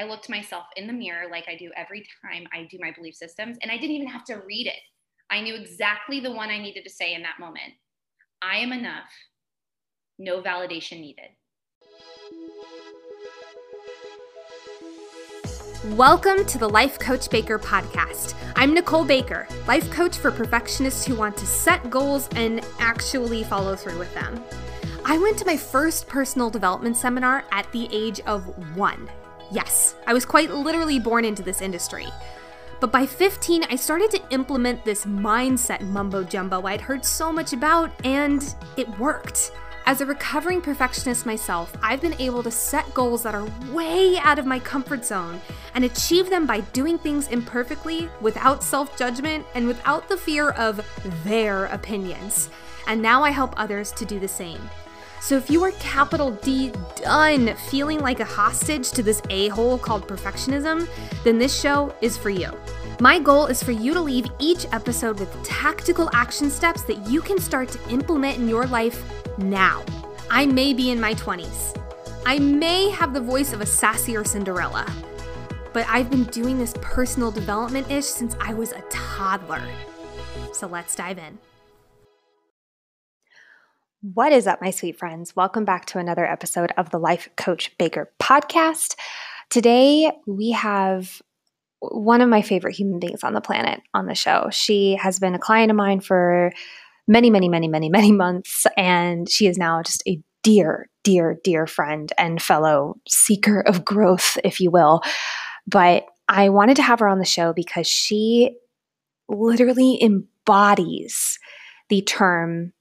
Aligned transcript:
I 0.00 0.04
looked 0.04 0.28
myself 0.28 0.66
in 0.76 0.86
the 0.86 0.92
mirror 0.92 1.28
like 1.28 1.46
I 1.48 1.56
do 1.56 1.72
every 1.76 2.06
time 2.22 2.46
I 2.52 2.68
do 2.70 2.78
my 2.80 2.92
belief 2.92 3.16
systems, 3.16 3.58
and 3.60 3.72
I 3.72 3.76
didn't 3.76 3.96
even 3.96 4.06
have 4.06 4.22
to 4.26 4.36
read 4.46 4.68
it. 4.68 4.78
I 5.28 5.40
knew 5.40 5.56
exactly 5.56 6.20
the 6.20 6.30
one 6.30 6.50
I 6.50 6.58
needed 6.58 6.84
to 6.84 6.90
say 6.90 7.14
in 7.14 7.22
that 7.22 7.40
moment. 7.40 7.72
I 8.40 8.58
am 8.58 8.72
enough, 8.72 9.08
no 10.16 10.40
validation 10.40 11.00
needed. 11.00 11.30
Welcome 15.96 16.44
to 16.44 16.58
the 16.58 16.68
Life 16.68 17.00
Coach 17.00 17.28
Baker 17.28 17.58
podcast. 17.58 18.34
I'm 18.54 18.74
Nicole 18.74 19.04
Baker, 19.04 19.48
life 19.66 19.90
coach 19.90 20.16
for 20.16 20.30
perfectionists 20.30 21.04
who 21.04 21.16
want 21.16 21.36
to 21.38 21.46
set 21.46 21.90
goals 21.90 22.28
and 22.36 22.64
actually 22.78 23.42
follow 23.42 23.74
through 23.74 23.98
with 23.98 24.14
them. 24.14 24.44
I 25.04 25.18
went 25.18 25.38
to 25.38 25.44
my 25.44 25.56
first 25.56 26.06
personal 26.06 26.50
development 26.50 26.96
seminar 26.96 27.44
at 27.50 27.72
the 27.72 27.88
age 27.90 28.20
of 28.20 28.44
one. 28.76 29.10
Yes, 29.50 29.94
I 30.06 30.12
was 30.12 30.24
quite 30.24 30.50
literally 30.50 30.98
born 30.98 31.24
into 31.24 31.42
this 31.42 31.62
industry. 31.62 32.06
But 32.80 32.92
by 32.92 33.06
15, 33.06 33.64
I 33.64 33.76
started 33.76 34.10
to 34.12 34.22
implement 34.30 34.84
this 34.84 35.04
mindset 35.04 35.80
mumbo 35.80 36.22
jumbo 36.22 36.64
I'd 36.66 36.80
heard 36.80 37.04
so 37.04 37.32
much 37.32 37.52
about, 37.52 37.90
and 38.04 38.54
it 38.76 38.88
worked. 38.98 39.52
As 39.86 40.02
a 40.02 40.06
recovering 40.06 40.60
perfectionist 40.60 41.24
myself, 41.24 41.74
I've 41.82 42.02
been 42.02 42.20
able 42.20 42.42
to 42.42 42.50
set 42.50 42.92
goals 42.92 43.22
that 43.22 43.34
are 43.34 43.48
way 43.72 44.18
out 44.18 44.38
of 44.38 44.44
my 44.44 44.58
comfort 44.58 45.02
zone 45.02 45.40
and 45.74 45.84
achieve 45.84 46.28
them 46.28 46.46
by 46.46 46.60
doing 46.60 46.98
things 46.98 47.28
imperfectly, 47.28 48.08
without 48.20 48.62
self 48.62 48.96
judgment, 48.98 49.46
and 49.54 49.66
without 49.66 50.08
the 50.08 50.16
fear 50.16 50.50
of 50.50 50.86
their 51.24 51.64
opinions. 51.66 52.50
And 52.86 53.00
now 53.00 53.24
I 53.24 53.30
help 53.30 53.54
others 53.56 53.90
to 53.92 54.04
do 54.04 54.20
the 54.20 54.28
same. 54.28 54.60
So 55.20 55.36
if 55.36 55.50
you 55.50 55.62
are 55.64 55.72
capital 55.72 56.30
D 56.30 56.72
done 56.96 57.54
feeling 57.68 58.00
like 58.00 58.20
a 58.20 58.24
hostage 58.24 58.90
to 58.92 59.02
this 59.02 59.20
a 59.30 59.48
hole 59.48 59.78
called 59.78 60.06
perfectionism, 60.06 60.88
then 61.24 61.38
this 61.38 61.58
show 61.58 61.94
is 62.00 62.16
for 62.16 62.30
you. 62.30 62.50
My 63.00 63.18
goal 63.18 63.46
is 63.46 63.62
for 63.62 63.72
you 63.72 63.94
to 63.94 64.00
leave 64.00 64.26
each 64.38 64.66
episode 64.72 65.20
with 65.20 65.32
tactical 65.44 66.10
action 66.12 66.50
steps 66.50 66.82
that 66.82 67.06
you 67.08 67.20
can 67.20 67.38
start 67.38 67.68
to 67.70 67.90
implement 67.90 68.38
in 68.38 68.48
your 68.48 68.66
life 68.66 69.02
now. 69.38 69.84
I 70.30 70.46
may 70.46 70.72
be 70.72 70.90
in 70.90 71.00
my 71.00 71.14
20s. 71.14 71.76
I 72.26 72.38
may 72.38 72.90
have 72.90 73.14
the 73.14 73.20
voice 73.20 73.52
of 73.52 73.60
a 73.60 73.64
sassier 73.64 74.26
Cinderella, 74.26 74.86
but 75.72 75.86
I've 75.88 76.10
been 76.10 76.24
doing 76.24 76.58
this 76.58 76.74
personal 76.80 77.30
development 77.30 77.90
ish 77.90 78.04
since 78.04 78.36
I 78.40 78.52
was 78.54 78.72
a 78.72 78.82
toddler. 78.90 79.62
So 80.52 80.66
let's 80.66 80.94
dive 80.94 81.18
in. 81.18 81.38
What 84.00 84.30
is 84.30 84.46
up, 84.46 84.62
my 84.62 84.70
sweet 84.70 84.96
friends? 84.96 85.34
Welcome 85.34 85.64
back 85.64 85.86
to 85.86 85.98
another 85.98 86.24
episode 86.24 86.70
of 86.76 86.90
the 86.90 87.00
Life 87.00 87.28
Coach 87.34 87.76
Baker 87.78 88.12
podcast. 88.20 88.94
Today, 89.50 90.12
we 90.24 90.52
have 90.52 91.20
one 91.80 92.20
of 92.20 92.28
my 92.28 92.40
favorite 92.40 92.76
human 92.76 93.00
beings 93.00 93.24
on 93.24 93.34
the 93.34 93.40
planet 93.40 93.80
on 93.94 94.06
the 94.06 94.14
show. 94.14 94.50
She 94.52 94.94
has 94.94 95.18
been 95.18 95.34
a 95.34 95.38
client 95.40 95.72
of 95.72 95.76
mine 95.76 95.98
for 95.98 96.52
many, 97.08 97.28
many, 97.28 97.48
many, 97.48 97.66
many, 97.66 97.88
many 97.88 98.12
months, 98.12 98.68
and 98.76 99.28
she 99.28 99.48
is 99.48 99.58
now 99.58 99.82
just 99.82 100.04
a 100.06 100.22
dear, 100.44 100.88
dear, 101.02 101.40
dear 101.42 101.66
friend 101.66 102.12
and 102.16 102.40
fellow 102.40 103.00
seeker 103.08 103.62
of 103.62 103.84
growth, 103.84 104.38
if 104.44 104.60
you 104.60 104.70
will. 104.70 105.00
But 105.66 106.04
I 106.28 106.50
wanted 106.50 106.76
to 106.76 106.82
have 106.82 107.00
her 107.00 107.08
on 107.08 107.18
the 107.18 107.24
show 107.24 107.52
because 107.52 107.88
she 107.88 108.58
literally 109.28 110.00
embodies 110.00 111.40
the 111.88 112.02
term 112.02 112.72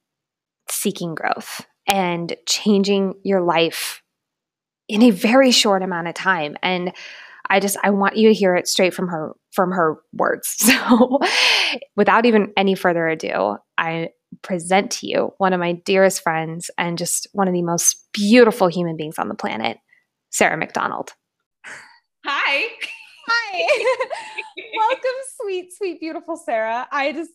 seeking 0.72 1.16
growth 1.16 1.66
and 1.88 2.36
changing 2.48 3.16
your 3.24 3.42
life 3.42 4.02
in 4.88 5.02
a 5.02 5.12
very 5.12 5.52
short 5.52 5.84
amount 5.84 6.08
of 6.08 6.14
time. 6.14 6.58
And 6.62 6.94
i 7.50 7.60
just 7.60 7.78
i 7.84 7.90
want 7.90 8.18
you 8.18 8.28
to 8.28 8.34
hear 8.34 8.56
it 8.56 8.68
straight 8.68 8.94
from 8.94 9.08
her 9.08 9.34
from 9.52 9.72
her 9.72 9.98
words. 10.14 10.56
So 10.88 11.20
without 11.96 12.26
even 12.26 12.54
any 12.58 12.76
further 12.76 13.08
ado 13.08 13.58
i 13.78 14.10
present 14.42 14.92
to 14.92 15.08
you 15.08 15.34
one 15.38 15.54
of 15.54 15.60
my 15.60 15.74
dearest 15.86 16.22
friends 16.22 16.70
and 16.78 16.98
just 16.98 17.28
one 17.32 17.48
of 17.48 17.54
the 17.54 17.62
most 17.62 18.08
beautiful 18.14 18.68
human 18.68 18.98
beings 18.98 19.18
on 19.18 19.30
the 19.30 19.36
planet 19.36 19.78
sarah 20.30 20.58
mcdonald. 20.58 21.12
Hi. 22.26 22.68
Hi. 23.30 23.68
Welcome 24.78 25.20
sweet 25.42 25.74
sweet 25.74 26.00
beautiful 26.00 26.36
sarah. 26.38 26.88
I 26.92 27.14
just 27.14 27.32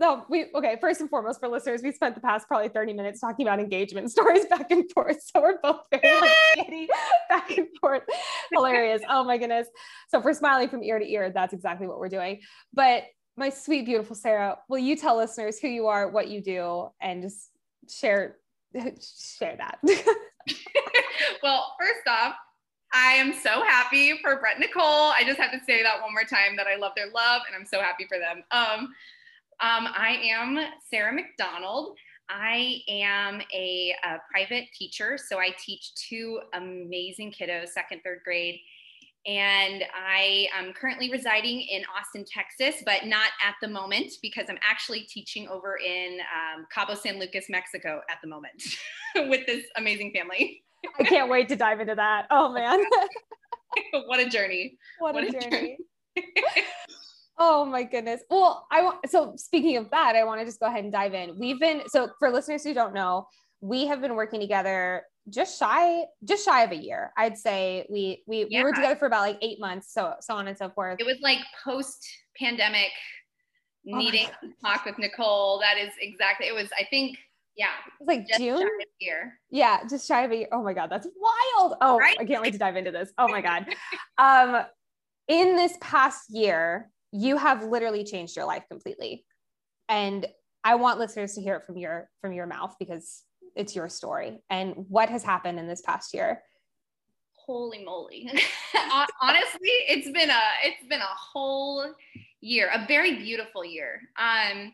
no, 0.00 0.24
we 0.30 0.46
okay. 0.54 0.78
First 0.80 1.02
and 1.02 1.10
foremost, 1.10 1.40
for 1.40 1.48
listeners, 1.48 1.82
we 1.82 1.92
spent 1.92 2.14
the 2.14 2.22
past 2.22 2.48
probably 2.48 2.70
30 2.70 2.94
minutes 2.94 3.20
talking 3.20 3.46
about 3.46 3.60
engagement 3.60 4.10
stories 4.10 4.46
back 4.46 4.70
and 4.70 4.90
forth. 4.90 5.22
So 5.22 5.42
we're 5.42 5.58
both 5.62 5.82
very 5.90 6.20
like 6.20 6.32
giddy, 6.54 6.88
back 7.28 7.56
and 7.56 7.68
forth. 7.78 8.02
Hilarious. 8.52 9.02
Oh 9.08 9.24
my 9.24 9.36
goodness. 9.36 9.68
So 10.08 10.22
for 10.22 10.32
smiling 10.32 10.70
from 10.70 10.82
ear 10.82 10.98
to 10.98 11.06
ear, 11.06 11.30
that's 11.30 11.52
exactly 11.52 11.86
what 11.86 11.98
we're 11.98 12.08
doing. 12.08 12.40
But 12.72 13.04
my 13.36 13.50
sweet, 13.50 13.84
beautiful 13.84 14.16
Sarah, 14.16 14.56
will 14.70 14.78
you 14.78 14.96
tell 14.96 15.18
listeners 15.18 15.58
who 15.58 15.68
you 15.68 15.88
are, 15.88 16.08
what 16.08 16.28
you 16.28 16.40
do, 16.40 16.88
and 17.02 17.22
just 17.22 17.50
share 17.86 18.38
share 18.74 19.58
that? 19.58 19.78
well, 21.42 21.74
first 21.78 22.08
off, 22.08 22.36
I 22.94 23.12
am 23.12 23.34
so 23.34 23.62
happy 23.62 24.18
for 24.22 24.40
Brett 24.40 24.56
and 24.56 24.62
Nicole. 24.62 25.12
I 25.12 25.24
just 25.26 25.38
have 25.38 25.52
to 25.52 25.60
say 25.66 25.82
that 25.82 26.00
one 26.00 26.12
more 26.12 26.24
time 26.24 26.56
that 26.56 26.66
I 26.66 26.76
love 26.76 26.92
their 26.96 27.10
love 27.10 27.42
and 27.46 27.54
I'm 27.54 27.66
so 27.66 27.80
happy 27.80 28.06
for 28.08 28.18
them. 28.18 28.42
Um, 28.50 28.94
um, 29.60 29.88
I 29.94 30.18
am 30.32 30.58
Sarah 30.90 31.12
McDonald. 31.12 31.96
I 32.30 32.78
am 32.88 33.40
a, 33.52 33.94
a, 34.04 34.18
private 34.30 34.68
teacher, 34.72 35.18
so 35.18 35.38
I 35.38 35.50
teach 35.58 35.92
two 35.94 36.40
amazing 36.54 37.32
kiddos, 37.32 37.68
second, 37.68 38.02
third 38.04 38.20
grade. 38.24 38.60
And 39.26 39.84
I 39.94 40.46
am 40.56 40.72
currently 40.72 41.10
residing 41.10 41.60
in 41.60 41.82
Austin, 41.94 42.24
Texas, 42.24 42.82
but 42.86 43.04
not 43.04 43.30
at 43.46 43.54
the 43.60 43.68
moment 43.68 44.12
because 44.22 44.46
I'm 44.48 44.58
actually 44.62 45.00
teaching 45.00 45.46
over 45.48 45.76
in 45.76 46.20
um, 46.20 46.66
Cabo 46.72 46.94
San 46.94 47.18
Lucas, 47.18 47.46
Mexico 47.50 48.00
at 48.10 48.18
the 48.22 48.28
moment 48.28 48.62
with 49.28 49.46
this 49.46 49.64
amazing 49.76 50.12
family. 50.12 50.62
I 50.98 51.02
can't 51.02 51.28
wait 51.28 51.48
to 51.48 51.56
dive 51.56 51.80
into 51.80 51.96
that. 51.96 52.26
Oh, 52.30 52.50
man. 52.52 52.82
what 54.06 54.20
a 54.20 54.28
journey. 54.28 54.78
What, 55.00 55.14
what 55.14 55.24
a, 55.24 55.32
journey. 55.32 55.50
journey. 55.50 55.78
Oh 57.42 57.64
my 57.64 57.82
goodness. 57.84 58.20
Well, 58.28 58.66
I 58.70 58.82
want 58.82 59.08
so 59.08 59.32
speaking 59.36 59.78
of 59.78 59.90
that, 59.90 60.14
I 60.14 60.24
want 60.24 60.40
to 60.40 60.44
just 60.44 60.60
go 60.60 60.66
ahead 60.66 60.84
and 60.84 60.92
dive 60.92 61.14
in. 61.14 61.38
We've 61.38 61.58
been 61.58 61.82
so 61.88 62.10
for 62.18 62.30
listeners 62.30 62.62
who 62.62 62.74
don't 62.74 62.92
know, 62.92 63.26
we 63.62 63.86
have 63.86 64.02
been 64.02 64.14
working 64.14 64.40
together 64.40 65.04
just 65.30 65.58
shy 65.58 66.02
just 66.24 66.44
shy 66.44 66.62
of 66.64 66.70
a 66.70 66.76
year. 66.76 67.12
I'd 67.16 67.38
say 67.38 67.86
we 67.90 68.22
we, 68.26 68.46
yeah. 68.50 68.60
we 68.60 68.64
were 68.64 68.74
together 68.74 68.94
for 68.94 69.06
about 69.06 69.22
like 69.22 69.38
8 69.40 69.58
months, 69.58 69.92
so 69.92 70.14
so 70.20 70.34
on 70.34 70.48
and 70.48 70.56
so 70.56 70.68
forth. 70.68 71.00
It 71.00 71.06
was 71.06 71.16
like 71.22 71.38
post 71.64 72.06
pandemic 72.38 72.90
oh 73.90 73.96
needing 73.96 74.26
to 74.26 74.50
talk 74.62 74.84
with 74.84 74.98
Nicole. 74.98 75.60
That 75.60 75.78
is 75.78 75.92
exactly. 75.98 76.46
It 76.46 76.54
was 76.54 76.68
I 76.78 76.84
think 76.90 77.16
yeah. 77.56 77.68
It's 78.00 78.06
like 78.06 78.26
June 78.38 78.68
year. 78.98 79.38
Yeah, 79.50 79.80
just 79.88 80.06
shy 80.06 80.24
of 80.24 80.30
a 80.30 80.36
year. 80.36 80.48
Oh 80.52 80.62
my 80.62 80.74
god, 80.74 80.90
that's 80.90 81.06
wild. 81.16 81.76
Oh, 81.80 81.96
right? 81.96 82.16
I 82.20 82.26
can't 82.26 82.42
wait 82.42 82.52
to 82.52 82.58
dive 82.58 82.76
into 82.76 82.90
this. 82.90 83.10
Oh 83.16 83.28
my 83.28 83.40
god. 83.40 83.66
um 84.18 84.62
in 85.28 85.56
this 85.56 85.76
past 85.80 86.24
year, 86.28 86.90
you 87.12 87.36
have 87.36 87.64
literally 87.64 88.04
changed 88.04 88.36
your 88.36 88.44
life 88.46 88.64
completely. 88.68 89.24
And 89.88 90.26
I 90.62 90.74
want 90.76 90.98
listeners 90.98 91.34
to 91.34 91.40
hear 91.40 91.56
it 91.56 91.64
from 91.64 91.76
your 91.76 92.08
from 92.20 92.32
your 92.32 92.46
mouth 92.46 92.76
because 92.78 93.24
it's 93.56 93.74
your 93.74 93.88
story 93.88 94.38
and 94.50 94.74
what 94.88 95.08
has 95.08 95.22
happened 95.22 95.58
in 95.58 95.66
this 95.66 95.80
past 95.82 96.14
year. 96.14 96.42
Holy 97.34 97.84
moly. 97.84 98.30
Honestly, 99.22 99.70
it's 99.88 100.10
been 100.10 100.30
a 100.30 100.40
it's 100.64 100.86
been 100.88 101.00
a 101.00 101.14
whole 101.32 101.86
year, 102.40 102.70
a 102.72 102.86
very 102.86 103.16
beautiful 103.16 103.64
year. 103.64 104.00
Um 104.18 104.72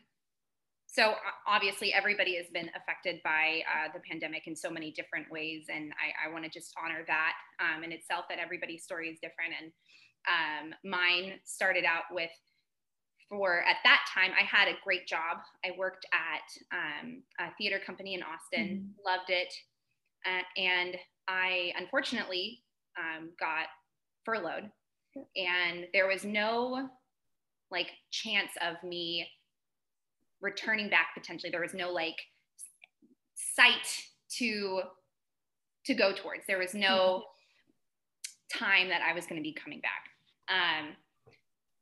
so 0.96 1.12
obviously 1.46 1.92
everybody 1.92 2.36
has 2.36 2.46
been 2.54 2.70
affected 2.74 3.20
by 3.22 3.60
uh, 3.68 3.92
the 3.92 4.00
pandemic 4.00 4.46
in 4.46 4.56
so 4.56 4.70
many 4.70 4.90
different 4.92 5.30
ways 5.30 5.66
and 5.68 5.92
i, 6.00 6.26
I 6.26 6.32
want 6.32 6.44
to 6.44 6.50
just 6.50 6.72
honor 6.82 7.04
that 7.06 7.34
um, 7.60 7.84
in 7.84 7.92
itself 7.92 8.24
that 8.30 8.38
everybody's 8.38 8.82
story 8.82 9.10
is 9.10 9.18
different 9.20 9.52
and 9.60 9.72
um, 10.26 10.74
mine 10.84 11.38
started 11.44 11.84
out 11.84 12.04
with 12.10 12.30
for 13.28 13.60
at 13.62 13.76
that 13.82 14.00
time 14.14 14.30
i 14.38 14.44
had 14.44 14.68
a 14.68 14.78
great 14.84 15.06
job. 15.06 15.38
I 15.64 15.70
worked 15.76 16.06
at 16.12 16.76
um, 16.76 17.22
a 17.40 17.50
theater 17.58 17.80
company 17.84 18.14
in 18.14 18.22
austin. 18.22 18.68
Mm-hmm. 18.68 19.06
loved 19.06 19.30
it. 19.30 19.52
Uh, 20.24 20.42
and 20.60 20.96
i 21.28 21.72
unfortunately 21.78 22.62
um, 22.98 23.30
got 23.38 23.66
furloughed. 24.24 24.70
And 25.36 25.86
there 25.92 26.08
was 26.08 26.24
no 26.24 26.88
like 27.70 27.88
chance 28.10 28.50
of 28.62 28.76
me 28.86 29.26
returning 30.40 30.90
back 30.90 31.08
potentially. 31.16 31.50
There 31.50 31.60
was 31.60 31.74
no 31.74 31.90
like 31.92 32.16
site 33.34 34.04
to 34.38 34.82
to 35.86 35.94
go 35.94 36.12
towards. 36.12 36.42
There 36.46 36.58
was 36.58 36.74
no 36.74 37.22
mm-hmm. 37.22 38.58
time 38.58 38.88
that 38.88 39.02
i 39.02 39.12
was 39.12 39.26
going 39.26 39.36
to 39.36 39.42
be 39.42 39.52
coming 39.52 39.80
back 39.80 40.10
um, 40.48 40.88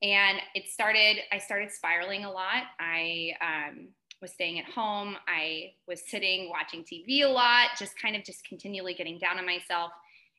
and 0.02 0.38
it 0.55 0.69
started, 0.69 1.19
I 1.32 1.38
started 1.38 1.70
spiraling 1.70 2.25
a 2.25 2.31
lot. 2.31 2.64
I 2.78 3.32
um, 3.40 3.88
was 4.20 4.32
staying 4.32 4.58
at 4.58 4.66
home. 4.66 5.16
I 5.26 5.72
was 5.88 6.02
sitting 6.08 6.50
watching 6.50 6.84
TV 6.84 7.25
a 7.25 7.28
lot, 7.28 7.70
just 7.78 7.99
kind 8.00 8.16
of 8.16 8.25
just 8.25 8.46
continually 8.46 8.94
getting 8.94 9.19
down 9.19 9.38
on 9.38 9.46
myself. 9.46 9.90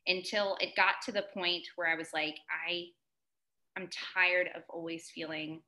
until 0.08 0.56
it 0.60 0.76
got 0.76 0.94
to 1.04 1.10
the 1.10 1.24
point 1.34 1.66
where 1.74 1.88
I 1.88 1.96
was 1.96 2.10
like, 2.14 2.36
I, 2.48 2.84
I'm 3.76 3.88
tired 4.14 4.48
of 4.54 4.62
always 4.68 5.10
feeling 5.12 5.62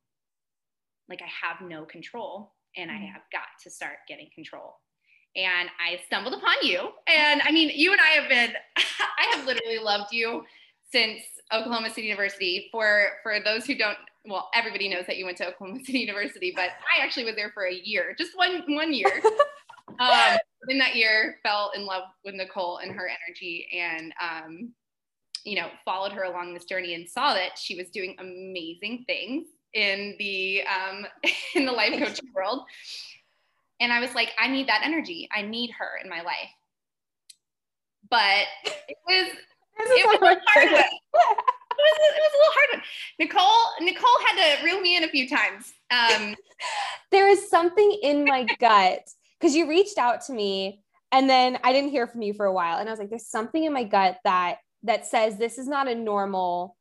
like 1.08 1.20
I 1.22 1.46
have 1.46 1.68
no 1.68 1.84
control 1.84 2.52
and 2.76 2.90
I 2.90 2.94
mm-hmm. 2.94 3.06
have 3.06 3.22
got 3.32 3.48
to 3.64 3.70
start 3.70 3.96
getting 4.06 4.28
control. 4.32 4.76
And 5.34 5.68
I 5.80 6.00
stumbled 6.06 6.34
upon 6.34 6.54
you. 6.62 6.90
And 7.08 7.42
I 7.44 7.50
mean, 7.50 7.70
you 7.74 7.92
and 7.92 8.00
I 8.00 8.20
have 8.20 8.28
been, 8.28 8.52
I 8.76 9.36
have 9.36 9.46
literally 9.46 9.78
loved 9.78 10.12
you 10.12 10.44
since 10.90 11.20
Oklahoma 11.52 11.88
City 11.90 12.06
University. 12.06 12.68
For 12.70 13.08
for 13.22 13.40
those 13.44 13.66
who 13.66 13.74
don't, 13.74 13.98
well, 14.24 14.50
everybody 14.54 14.88
knows 14.88 15.06
that 15.06 15.16
you 15.16 15.24
went 15.24 15.36
to 15.38 15.48
Oklahoma 15.48 15.80
City 15.84 16.00
University, 16.00 16.52
but 16.54 16.70
I 16.96 17.02
actually 17.02 17.24
was 17.24 17.36
there 17.36 17.50
for 17.52 17.66
a 17.66 17.74
year, 17.74 18.14
just 18.18 18.36
one 18.36 18.62
one 18.68 18.92
year. 18.92 19.10
um, 20.00 20.38
in 20.68 20.78
that 20.78 20.96
year, 20.96 21.38
fell 21.42 21.72
in 21.74 21.86
love 21.86 22.04
with 22.24 22.34
Nicole 22.34 22.78
and 22.78 22.92
her 22.92 23.08
energy, 23.08 23.68
and 23.72 24.12
um, 24.20 24.72
you 25.44 25.56
know, 25.56 25.68
followed 25.84 26.12
her 26.12 26.24
along 26.24 26.52
this 26.52 26.64
journey 26.64 26.94
and 26.94 27.08
saw 27.08 27.32
that 27.32 27.58
she 27.58 27.74
was 27.74 27.88
doing 27.90 28.16
amazing 28.18 29.04
things 29.06 29.46
in 29.74 30.14
the 30.18 30.62
um, 30.62 31.06
in 31.54 31.64
the 31.64 31.72
life 31.72 31.98
coaching 31.98 32.30
world. 32.34 32.62
And 33.80 33.92
I 33.92 34.00
was 34.00 34.14
like, 34.14 34.30
I 34.38 34.48
need 34.48 34.68
that 34.68 34.82
energy. 34.84 35.28
I 35.32 35.42
need 35.42 35.70
her 35.78 36.00
in 36.02 36.10
my 36.10 36.22
life. 36.22 36.50
But 38.10 38.46
it 38.88 38.96
was 39.06 39.30
it 39.78 40.06
was 40.06 40.16
a 40.20 40.50
hard 40.50 40.72
one. 40.72 40.80
It 41.78 41.84
was, 41.84 41.98
it 42.00 42.22
was 42.22 42.32
a 42.34 42.38
little 42.38 42.54
hard 42.54 42.68
one. 42.72 42.82
Nicole 43.20 43.66
Nicole 43.80 44.18
had 44.26 44.56
to 44.56 44.64
reel 44.64 44.80
me 44.80 44.96
in 44.96 45.04
a 45.04 45.08
few 45.08 45.28
times. 45.28 45.72
Um, 45.90 46.34
there 47.12 47.28
is 47.28 47.48
something 47.48 47.98
in 48.02 48.24
my 48.24 48.46
gut 48.58 49.08
because 49.38 49.54
you 49.54 49.68
reached 49.68 49.96
out 49.96 50.22
to 50.22 50.32
me 50.32 50.82
and 51.12 51.28
then 51.28 51.58
I 51.64 51.72
didn't 51.72 51.90
hear 51.90 52.06
from 52.06 52.22
you 52.22 52.34
for 52.34 52.46
a 52.46 52.52
while, 52.52 52.78
and 52.78 52.88
I 52.88 52.92
was 52.92 52.98
like, 52.98 53.10
"There's 53.10 53.28
something 53.28 53.64
in 53.64 53.72
my 53.72 53.84
gut 53.84 54.18
that 54.24 54.58
that 54.82 55.06
says 55.06 55.36
this 55.36 55.58
is 55.58 55.66
not 55.66 55.88
a 55.88 55.94
normal 55.94 56.76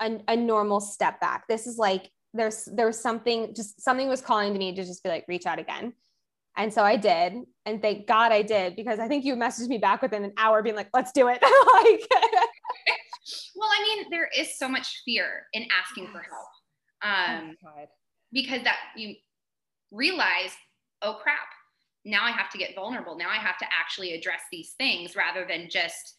a, 0.00 0.20
a 0.28 0.36
normal 0.36 0.80
step 0.80 1.20
back. 1.20 1.46
This 1.48 1.66
is 1.66 1.78
like 1.78 2.10
there's 2.34 2.64
there 2.66 2.86
was 2.86 3.00
something 3.00 3.54
just 3.54 3.80
something 3.80 4.08
was 4.08 4.20
calling 4.20 4.52
to 4.52 4.58
me 4.58 4.74
to 4.74 4.84
just 4.84 5.02
be 5.02 5.08
like 5.08 5.24
reach 5.28 5.46
out 5.46 5.58
again. 5.58 5.92
And 6.56 6.72
so 6.72 6.82
I 6.82 6.96
did. 6.96 7.34
And 7.64 7.82
thank 7.82 8.06
God 8.06 8.32
I 8.32 8.42
did 8.42 8.76
because 8.76 8.98
I 8.98 9.08
think 9.08 9.24
you 9.24 9.34
messaged 9.34 9.68
me 9.68 9.78
back 9.78 10.02
within 10.02 10.24
an 10.24 10.32
hour 10.36 10.62
being 10.62 10.76
like, 10.76 10.88
let's 10.94 11.12
do 11.12 11.28
it. 11.28 11.42
like 11.42 12.08
well, 13.56 13.68
I 13.68 13.82
mean, 13.82 14.06
there 14.10 14.28
is 14.36 14.56
so 14.58 14.68
much 14.68 15.02
fear 15.04 15.46
in 15.52 15.66
asking 15.78 16.06
for 16.08 16.20
help. 16.20 16.48
Um, 17.02 17.56
oh 17.66 17.84
because 18.32 18.62
that 18.64 18.76
you 18.96 19.14
realize, 19.90 20.52
oh 21.02 21.18
crap, 21.22 21.38
now 22.04 22.24
I 22.24 22.30
have 22.30 22.50
to 22.50 22.58
get 22.58 22.74
vulnerable. 22.74 23.16
Now 23.16 23.30
I 23.30 23.36
have 23.36 23.58
to 23.58 23.66
actually 23.78 24.12
address 24.14 24.40
these 24.50 24.74
things 24.78 25.16
rather 25.16 25.46
than 25.48 25.68
just 25.70 26.14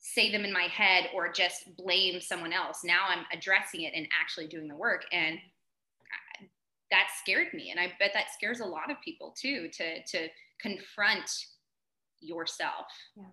say 0.00 0.30
them 0.30 0.44
in 0.44 0.52
my 0.52 0.64
head 0.64 1.08
or 1.14 1.32
just 1.32 1.76
blame 1.76 2.20
someone 2.20 2.52
else. 2.52 2.80
Now 2.84 3.06
I'm 3.08 3.24
addressing 3.32 3.82
it 3.82 3.92
and 3.94 4.06
actually 4.20 4.48
doing 4.48 4.68
the 4.68 4.76
work. 4.76 5.04
And 5.12 5.38
that 6.94 7.08
scared 7.18 7.52
me. 7.52 7.70
And 7.70 7.80
I 7.80 7.92
bet 7.98 8.12
that 8.14 8.32
scares 8.32 8.60
a 8.60 8.64
lot 8.64 8.90
of 8.90 8.96
people 9.04 9.34
too, 9.36 9.68
to, 9.72 10.02
to 10.04 10.28
confront 10.60 11.28
yourself. 12.20 12.86
Yeah. 13.16 13.24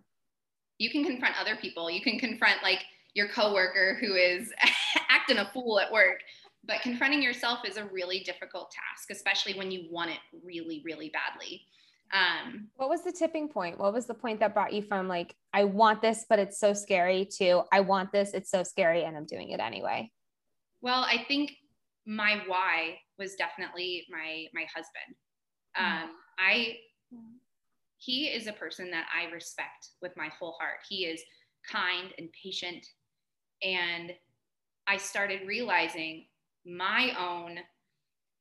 You 0.79 0.89
can 0.89 1.05
confront 1.05 1.39
other 1.39 1.55
people. 1.55 1.91
You 1.91 2.01
can 2.01 2.17
confront 2.17 2.63
like 2.63 2.79
your 3.13 3.27
coworker 3.27 3.97
who 4.01 4.15
is 4.15 4.51
acting 5.09 5.37
a 5.37 5.49
fool 5.53 5.79
at 5.79 5.91
work. 5.91 6.17
But 6.63 6.81
confronting 6.81 7.21
yourself 7.21 7.59
is 7.67 7.77
a 7.77 7.85
really 7.85 8.21
difficult 8.21 8.71
task, 8.71 9.11
especially 9.11 9.53
when 9.53 9.69
you 9.69 9.85
want 9.91 10.09
it 10.09 10.19
really, 10.43 10.81
really 10.83 11.09
badly. 11.09 11.61
Um, 12.13 12.67
what 12.75 12.89
was 12.89 13.03
the 13.03 13.11
tipping 13.11 13.47
point? 13.47 13.79
What 13.79 13.93
was 13.93 14.05
the 14.05 14.13
point 14.13 14.39
that 14.39 14.53
brought 14.53 14.73
you 14.73 14.81
from 14.81 15.07
like, 15.07 15.35
I 15.53 15.63
want 15.63 16.01
this, 16.01 16.25
but 16.27 16.39
it's 16.39 16.59
so 16.59 16.73
scary 16.73 17.27
to 17.37 17.63
I 17.71 17.79
want 17.79 18.11
this, 18.11 18.33
it's 18.33 18.51
so 18.51 18.63
scary, 18.63 19.03
and 19.03 19.15
I'm 19.15 19.25
doing 19.25 19.49
it 19.49 19.59
anyway? 19.59 20.11
Well, 20.81 21.03
I 21.03 21.23
think 21.27 21.53
my 22.05 22.41
why 22.47 22.99
was 23.21 23.35
definitely 23.35 24.07
my 24.09 24.47
my 24.53 24.65
husband. 24.73 25.15
Mm. 25.79 26.03
Um, 26.03 26.09
I 26.39 26.77
he 27.97 28.25
is 28.25 28.47
a 28.47 28.53
person 28.53 28.89
that 28.91 29.05
I 29.15 29.31
respect 29.31 29.89
with 30.01 30.17
my 30.17 30.29
whole 30.39 30.55
heart. 30.59 30.79
He 30.89 31.05
is 31.05 31.21
kind 31.71 32.09
and 32.17 32.29
patient, 32.43 32.85
and 33.61 34.11
I 34.87 34.97
started 34.97 35.47
realizing 35.47 36.25
my 36.65 37.13
own 37.17 37.59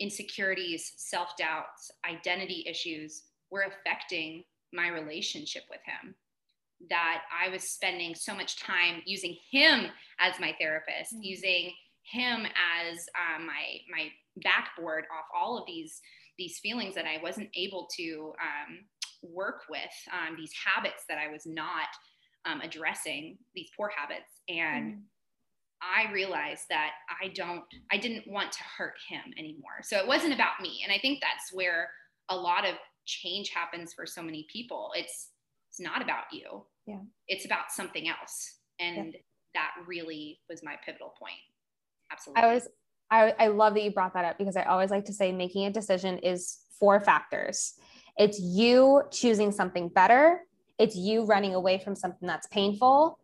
insecurities, 0.00 0.94
self 0.96 1.36
doubts, 1.38 1.90
identity 2.08 2.64
issues 2.66 3.24
were 3.50 3.66
affecting 3.68 4.44
my 4.72 4.88
relationship 4.88 5.64
with 5.68 5.80
him 5.84 6.14
that 6.88 7.22
I 7.30 7.50
was 7.50 7.64
spending 7.64 8.14
so 8.14 8.34
much 8.34 8.58
time 8.58 9.02
using 9.04 9.36
him 9.50 9.86
as 10.18 10.40
my 10.40 10.54
therapist, 10.58 11.12
mm-hmm. 11.12 11.22
using 11.22 11.72
him 12.10 12.46
as 12.46 12.98
um, 13.14 13.46
my 13.46 13.78
my 13.90 14.08
backboard 14.42 15.04
off 15.16 15.26
all 15.34 15.58
of 15.58 15.64
these 15.66 16.00
these 16.38 16.58
feelings 16.58 16.94
that 16.94 17.04
I 17.04 17.22
wasn't 17.22 17.50
able 17.54 17.86
to 17.98 18.32
um, 18.40 18.78
work 19.22 19.62
with, 19.68 19.80
um, 20.10 20.36
these 20.36 20.52
habits 20.64 21.04
that 21.08 21.18
I 21.18 21.30
was 21.30 21.44
not 21.44 21.88
um, 22.46 22.62
addressing, 22.62 23.36
these 23.54 23.70
poor 23.76 23.90
habits, 23.94 24.40
and. 24.48 24.92
Mm-hmm. 24.92 25.00
I 25.82 26.12
realized 26.12 26.64
that 26.68 26.90
I 27.22 27.28
don't, 27.28 27.64
I 27.90 27.96
didn't 27.96 28.30
want 28.30 28.52
to 28.52 28.58
hurt 28.76 28.96
him 29.08 29.32
anymore. 29.38 29.80
So 29.80 29.96
it 29.96 30.06
wasn't 30.06 30.34
about 30.34 30.60
me. 30.60 30.82
And 30.84 30.92
I 30.92 30.98
think 30.98 31.22
that's 31.22 31.54
where 31.54 31.88
a 32.28 32.36
lot 32.36 32.68
of 32.68 32.74
change 33.06 33.50
happens 33.50 33.92
for 33.92 34.06
so 34.06 34.22
many 34.22 34.46
people 34.52 34.90
it's 34.94 35.30
it's 35.68 35.80
not 35.80 36.02
about 36.02 36.24
you 36.32 36.64
yeah 36.86 37.00
it's 37.28 37.44
about 37.44 37.70
something 37.70 38.08
else 38.08 38.58
and 38.78 39.14
yeah. 39.14 39.20
that 39.54 39.70
really 39.86 40.38
was 40.48 40.62
my 40.62 40.76
pivotal 40.84 41.12
point 41.18 41.40
absolutely. 42.12 42.42
i 42.42 42.54
was 42.54 42.68
I, 43.12 43.34
I 43.40 43.46
love 43.48 43.74
that 43.74 43.82
you 43.82 43.90
brought 43.90 44.14
that 44.14 44.24
up 44.24 44.38
because 44.38 44.56
i 44.56 44.62
always 44.62 44.90
like 44.90 45.06
to 45.06 45.12
say 45.12 45.32
making 45.32 45.66
a 45.66 45.70
decision 45.70 46.18
is 46.18 46.60
four 46.80 46.98
factors. 46.98 47.74
It's 48.18 48.40
you 48.40 49.02
choosing 49.12 49.52
something 49.52 49.88
better. 49.88 50.40
It's 50.78 50.96
you 50.96 51.26
running 51.26 51.54
away 51.54 51.78
from 51.78 51.94
something 51.94 52.26
that's 52.26 52.48
painful. 52.48 53.18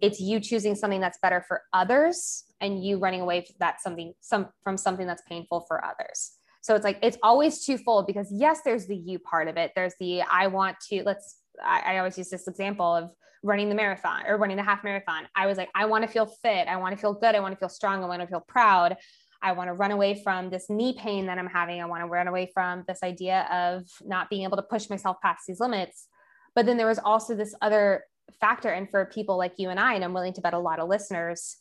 It's 0.00 0.20
you 0.20 0.38
choosing 0.38 0.76
something 0.76 1.00
that's 1.00 1.18
better 1.20 1.44
for 1.46 1.62
others 1.72 2.44
and 2.60 2.82
you 2.82 2.98
running 2.98 3.20
away 3.20 3.44
from 3.44 3.56
that 3.58 3.82
something 3.82 4.14
some 4.20 4.48
from 4.62 4.76
something 4.76 5.06
that's 5.06 5.22
painful 5.28 5.62
for 5.66 5.84
others. 5.84 6.36
So 6.62 6.76
it's 6.76 6.84
like 6.84 6.98
it's 7.02 7.18
always 7.22 7.64
twofold 7.64 8.06
because 8.06 8.28
yes, 8.30 8.60
there's 8.64 8.86
the 8.86 8.96
you 8.96 9.18
part 9.18 9.48
of 9.48 9.56
it. 9.56 9.72
There's 9.74 9.94
the 9.98 10.22
I 10.22 10.46
want 10.46 10.78
to 10.90 11.02
let's 11.04 11.39
I, 11.62 11.94
I 11.94 11.98
always 11.98 12.18
use 12.18 12.30
this 12.30 12.48
example 12.48 12.94
of 12.94 13.10
running 13.42 13.68
the 13.68 13.74
marathon 13.74 14.26
or 14.26 14.36
running 14.36 14.56
the 14.56 14.62
half 14.62 14.84
marathon. 14.84 15.26
I 15.34 15.46
was 15.46 15.56
like, 15.56 15.70
I 15.74 15.86
want 15.86 16.02
to 16.02 16.08
feel 16.08 16.26
fit, 16.26 16.68
I 16.68 16.76
want 16.76 16.94
to 16.94 17.00
feel 17.00 17.14
good, 17.14 17.34
I 17.34 17.40
want 17.40 17.52
to 17.52 17.58
feel 17.58 17.68
strong, 17.68 18.02
I 18.02 18.06
want 18.06 18.20
to 18.22 18.28
feel 18.28 18.44
proud. 18.46 18.96
I 19.42 19.52
want 19.52 19.68
to 19.68 19.72
run 19.72 19.90
away 19.90 20.20
from 20.22 20.50
this 20.50 20.68
knee 20.68 20.92
pain 20.92 21.26
that 21.26 21.38
I'm 21.38 21.46
having. 21.46 21.80
I 21.80 21.86
want 21.86 22.02
to 22.02 22.06
run 22.06 22.28
away 22.28 22.50
from 22.52 22.84
this 22.86 23.02
idea 23.02 23.48
of 23.50 23.86
not 24.04 24.28
being 24.28 24.42
able 24.42 24.58
to 24.58 24.62
push 24.62 24.90
myself 24.90 25.16
past 25.22 25.44
these 25.48 25.60
limits. 25.60 26.08
But 26.54 26.66
then 26.66 26.76
there 26.76 26.86
was 26.86 26.98
also 26.98 27.34
this 27.34 27.54
other 27.62 28.04
factor. 28.38 28.68
And 28.68 28.90
for 28.90 29.06
people 29.06 29.38
like 29.38 29.54
you 29.56 29.70
and 29.70 29.80
I, 29.80 29.94
and 29.94 30.04
I'm 30.04 30.12
willing 30.12 30.34
to 30.34 30.42
bet 30.42 30.52
a 30.52 30.58
lot 30.58 30.78
of 30.78 30.90
listeners, 30.90 31.56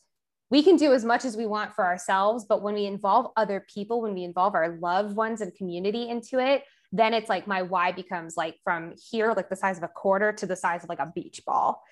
we 0.49 0.63
can 0.63 0.75
do 0.77 0.93
as 0.93 1.05
much 1.05 1.25
as 1.25 1.37
we 1.37 1.45
want 1.45 1.75
for 1.75 1.85
ourselves 1.85 2.45
but 2.47 2.61
when 2.61 2.73
we 2.73 2.85
involve 2.85 3.31
other 3.37 3.65
people 3.73 4.01
when 4.01 4.13
we 4.13 4.23
involve 4.23 4.55
our 4.55 4.77
loved 4.79 5.15
ones 5.15 5.41
and 5.41 5.53
community 5.55 6.09
into 6.09 6.39
it 6.39 6.63
then 6.91 7.13
it's 7.13 7.29
like 7.29 7.47
my 7.47 7.61
why 7.61 7.91
becomes 7.91 8.35
like 8.35 8.55
from 8.63 8.93
here 9.11 9.33
like 9.33 9.49
the 9.49 9.55
size 9.55 9.77
of 9.77 9.83
a 9.83 9.87
quarter 9.87 10.31
to 10.33 10.45
the 10.45 10.55
size 10.55 10.83
of 10.83 10.89
like 10.89 10.99
a 10.99 11.11
beach 11.13 11.41
ball 11.45 11.83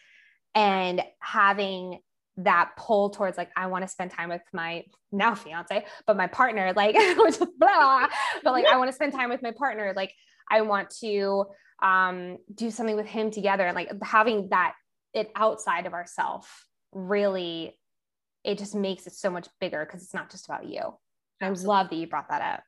and 0.55 1.03
having 1.19 1.99
that 2.37 2.71
pull 2.77 3.09
towards 3.09 3.37
like 3.37 3.49
I 3.55 3.67
want 3.67 3.83
to 3.83 3.87
spend 3.87 4.11
time 4.11 4.29
with 4.29 4.41
my 4.53 4.83
now 5.11 5.35
fiance, 5.35 5.85
but 6.05 6.17
my 6.17 6.27
partner, 6.27 6.73
like 6.75 6.95
which 7.17 7.41
is 7.41 7.47
blah, 7.57 8.07
but 8.43 8.51
like 8.51 8.65
I 8.65 8.77
want 8.77 8.89
to 8.89 8.95
spend 8.95 9.13
time 9.13 9.29
with 9.29 9.41
my 9.41 9.51
partner. 9.51 9.93
Like 9.95 10.13
I 10.49 10.61
want 10.61 10.89
to 11.01 11.45
um, 11.81 12.37
do 12.53 12.71
something 12.71 12.95
with 12.95 13.05
him 13.05 13.31
together. 13.31 13.65
And 13.65 13.75
like 13.75 13.91
having 14.03 14.49
that 14.49 14.73
it 15.13 15.31
outside 15.35 15.85
of 15.85 15.93
ourself 15.93 16.65
really 16.91 17.77
it 18.43 18.57
just 18.57 18.75
makes 18.75 19.07
it 19.07 19.13
so 19.13 19.29
much 19.29 19.47
bigger 19.59 19.85
because 19.85 20.01
it's 20.03 20.13
not 20.13 20.29
just 20.31 20.47
about 20.47 20.65
you. 20.65 20.81
I 21.41 21.49
love 21.49 21.89
that 21.89 21.95
you 21.95 22.07
brought 22.07 22.29
that 22.29 22.41
up. 22.41 22.63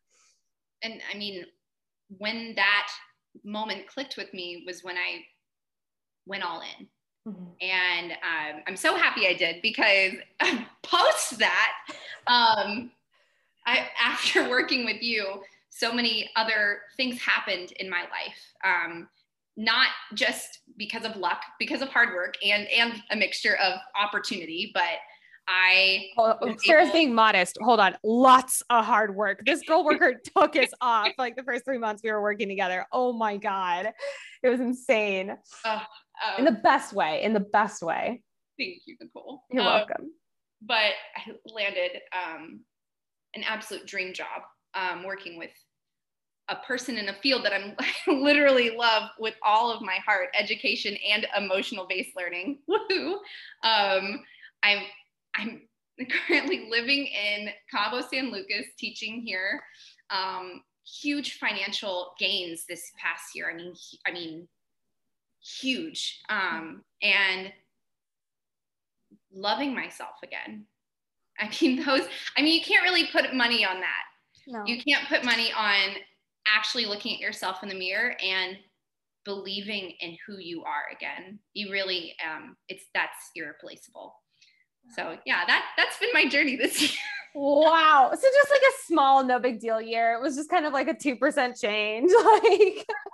And 0.84 1.02
I 1.14 1.18
mean, 1.18 1.46
when 2.18 2.54
that 2.56 2.88
moment 3.44 3.88
clicked 3.88 4.18
with 4.18 4.34
me 4.34 4.63
was 4.66 4.84
when 4.84 4.98
I 4.98 5.24
went 6.25 6.44
all 6.44 6.62
in. 6.62 6.88
Mm-hmm. 7.28 7.44
And 7.62 8.12
um, 8.12 8.63
I'm 8.68 8.78
so 8.78 8.96
happy 8.96 9.28
I 9.28 9.34
did 9.34 9.62
because 9.62 10.13
post 10.84 11.39
that, 11.39 11.72
um, 12.28 12.92
I, 13.66 13.89
after 14.01 14.50
working 14.50 14.86
with 14.86 15.01
you, 15.01 15.42
so 15.70 15.94
many 15.94 16.30
other 16.36 16.80
things 16.98 17.22
happened 17.22 17.72
in 17.74 17.89
my 17.89 18.01
life. 18.01 18.54
Um, 18.63 19.08
not 19.56 19.88
just 20.13 20.60
because 20.78 21.04
of 21.04 21.18
luck, 21.18 21.42
because 21.60 21.82
of 21.82 21.89
hard 21.89 22.13
work 22.16 22.36
and 22.46 22.66
and 22.70 23.04
a 23.12 23.16
mixture 23.16 23.58
of 23.58 23.74
opportunity, 24.01 24.72
but 24.74 25.00
I 25.50 26.12
oh, 26.15 26.56
Sarah's 26.63 26.91
being 26.91 27.15
modest. 27.15 27.58
Hold 27.62 27.79
on. 27.79 27.98
Lots 28.03 28.62
of 28.70 28.86
hard 28.86 29.15
work. 29.15 29.41
This 29.46 29.62
girl 29.63 29.84
worker 29.84 30.13
took 30.38 30.56
us 30.56 30.70
off 30.82 31.10
like 31.18 31.36
the 31.36 31.44
first 31.44 31.65
three 31.65 31.79
months 31.79 32.03
we 32.03 32.12
were 32.12 32.22
working 32.22 32.48
together. 32.48 32.86
Oh 32.91 33.12
my 33.12 33.36
God. 33.38 33.91
It 34.44 34.50
was 34.50 34.60
insane. 34.60 35.36
Uh, 35.65 35.79
um, 36.24 36.39
in 36.39 36.46
the 36.46 36.60
best 36.62 36.94
way. 36.94 37.24
In 37.24 37.34
the 37.34 37.39
best 37.39 37.82
way. 37.82 38.22
Thank 38.60 38.82
you, 38.86 38.96
Nicole. 39.01 39.44
You're 39.50 39.63
um, 39.63 39.68
welcome. 39.68 40.12
But 40.62 40.94
I 41.15 41.32
landed 41.46 41.91
um, 42.13 42.62
an 43.34 43.44
absolute 43.44 43.88
dream 43.88 44.13
job 44.13 44.44
um, 44.75 45.03
working 45.03 45.39
with 45.39 45.51
a 46.50 46.56
person 46.58 46.98
in 46.98 47.10
a 47.10 47.13
field 47.22 47.44
that 47.46 47.53
I'm 47.53 47.75
literally 48.22 48.72
love 48.75 49.10
with 49.20 49.36
all 49.44 49.72
of 49.72 49.82
my 49.82 49.98
heart, 50.06 50.29
education 50.38 50.96
and 51.10 51.25
emotional 51.38 51.88
based 51.88 52.15
learning. 52.15 52.60
Woohoo! 52.70 53.13
Um, 53.63 54.22
I'm 54.63 54.79
I'm 55.36 55.62
currently 56.28 56.68
living 56.70 57.08
in 57.08 57.50
Cabo 57.72 58.02
San 58.02 58.32
Lucas, 58.32 58.66
teaching 58.78 59.22
here. 59.22 59.62
Um, 60.10 60.64
huge 60.86 61.38
financial 61.38 62.14
gains 62.20 62.66
this 62.68 62.92
past 62.98 63.36
year. 63.36 63.50
I 63.52 63.56
mean, 63.56 63.74
I 64.08 64.12
mean, 64.12 64.48
huge. 65.42 66.22
Um, 66.30 66.84
and 67.02 67.52
loving 69.32 69.74
myself 69.74 70.16
again. 70.24 70.66
I 71.40 71.50
mean, 71.62 71.84
those. 71.86 72.08
I 72.38 72.42
mean, 72.42 72.54
you 72.54 72.66
can't 72.66 72.84
really 72.84 73.08
put 73.08 73.34
money 73.34 73.66
on 73.66 73.80
that. 73.80 74.04
No. 74.48 74.64
You 74.66 74.82
can't 74.82 75.08
put 75.08 75.24
money 75.24 75.52
on 75.56 75.96
actually 76.48 76.86
looking 76.86 77.14
at 77.14 77.20
yourself 77.20 77.62
in 77.62 77.70
the 77.70 77.76
mirror 77.76 78.16
and 78.24 78.58
believing 79.26 79.94
in 80.00 80.18
who 80.26 80.38
you 80.40 80.64
are 80.64 80.86
again. 80.92 81.40
You 81.54 81.72
really, 81.72 82.16
um, 82.26 82.56
it's 82.68 82.86
that's 82.94 83.32
irreplaceable. 83.36 84.16
So 84.96 85.17
yeah, 85.25 85.46
that 85.46 85.65
that's 85.77 85.98
been 86.00 86.10
my 86.13 86.27
journey 86.27 86.55
this 86.55 86.81
year. 86.81 86.91
wow. 87.36 88.10
So 88.13 88.22
just 88.22 88.50
like 88.50 88.62
a 88.62 88.86
small, 88.86 89.24
no 89.24 89.39
big 89.39 89.60
deal 89.60 89.81
year. 89.81 90.13
It 90.13 90.22
was 90.22 90.36
just 90.36 90.50
kind 90.50 90.65
of 90.65 90.74
like 90.74 90.88
a 90.88 90.93
two 90.93 91.15
percent 91.15 91.58
change. 91.58 92.12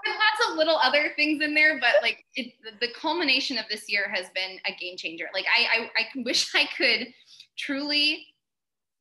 Like 0.06 0.16
lots 0.20 0.52
of 0.52 0.58
little 0.58 0.78
other 0.84 1.14
things 1.16 1.44
in 1.44 1.56
there, 1.56 1.80
but 1.80 1.96
like 2.04 2.24
it, 2.36 2.54
the 2.80 2.90
culmination 3.00 3.58
of 3.58 3.66
this 3.72 3.92
year 3.92 4.08
has 4.14 4.28
been 4.36 4.60
a 4.68 4.80
game 4.80 4.98
changer. 4.98 5.26
Like 5.34 5.46
I, 5.46 5.80
I, 5.80 5.90
I 5.98 6.06
wish 6.24 6.54
I 6.54 6.68
could 6.78 7.08
truly 7.58 8.28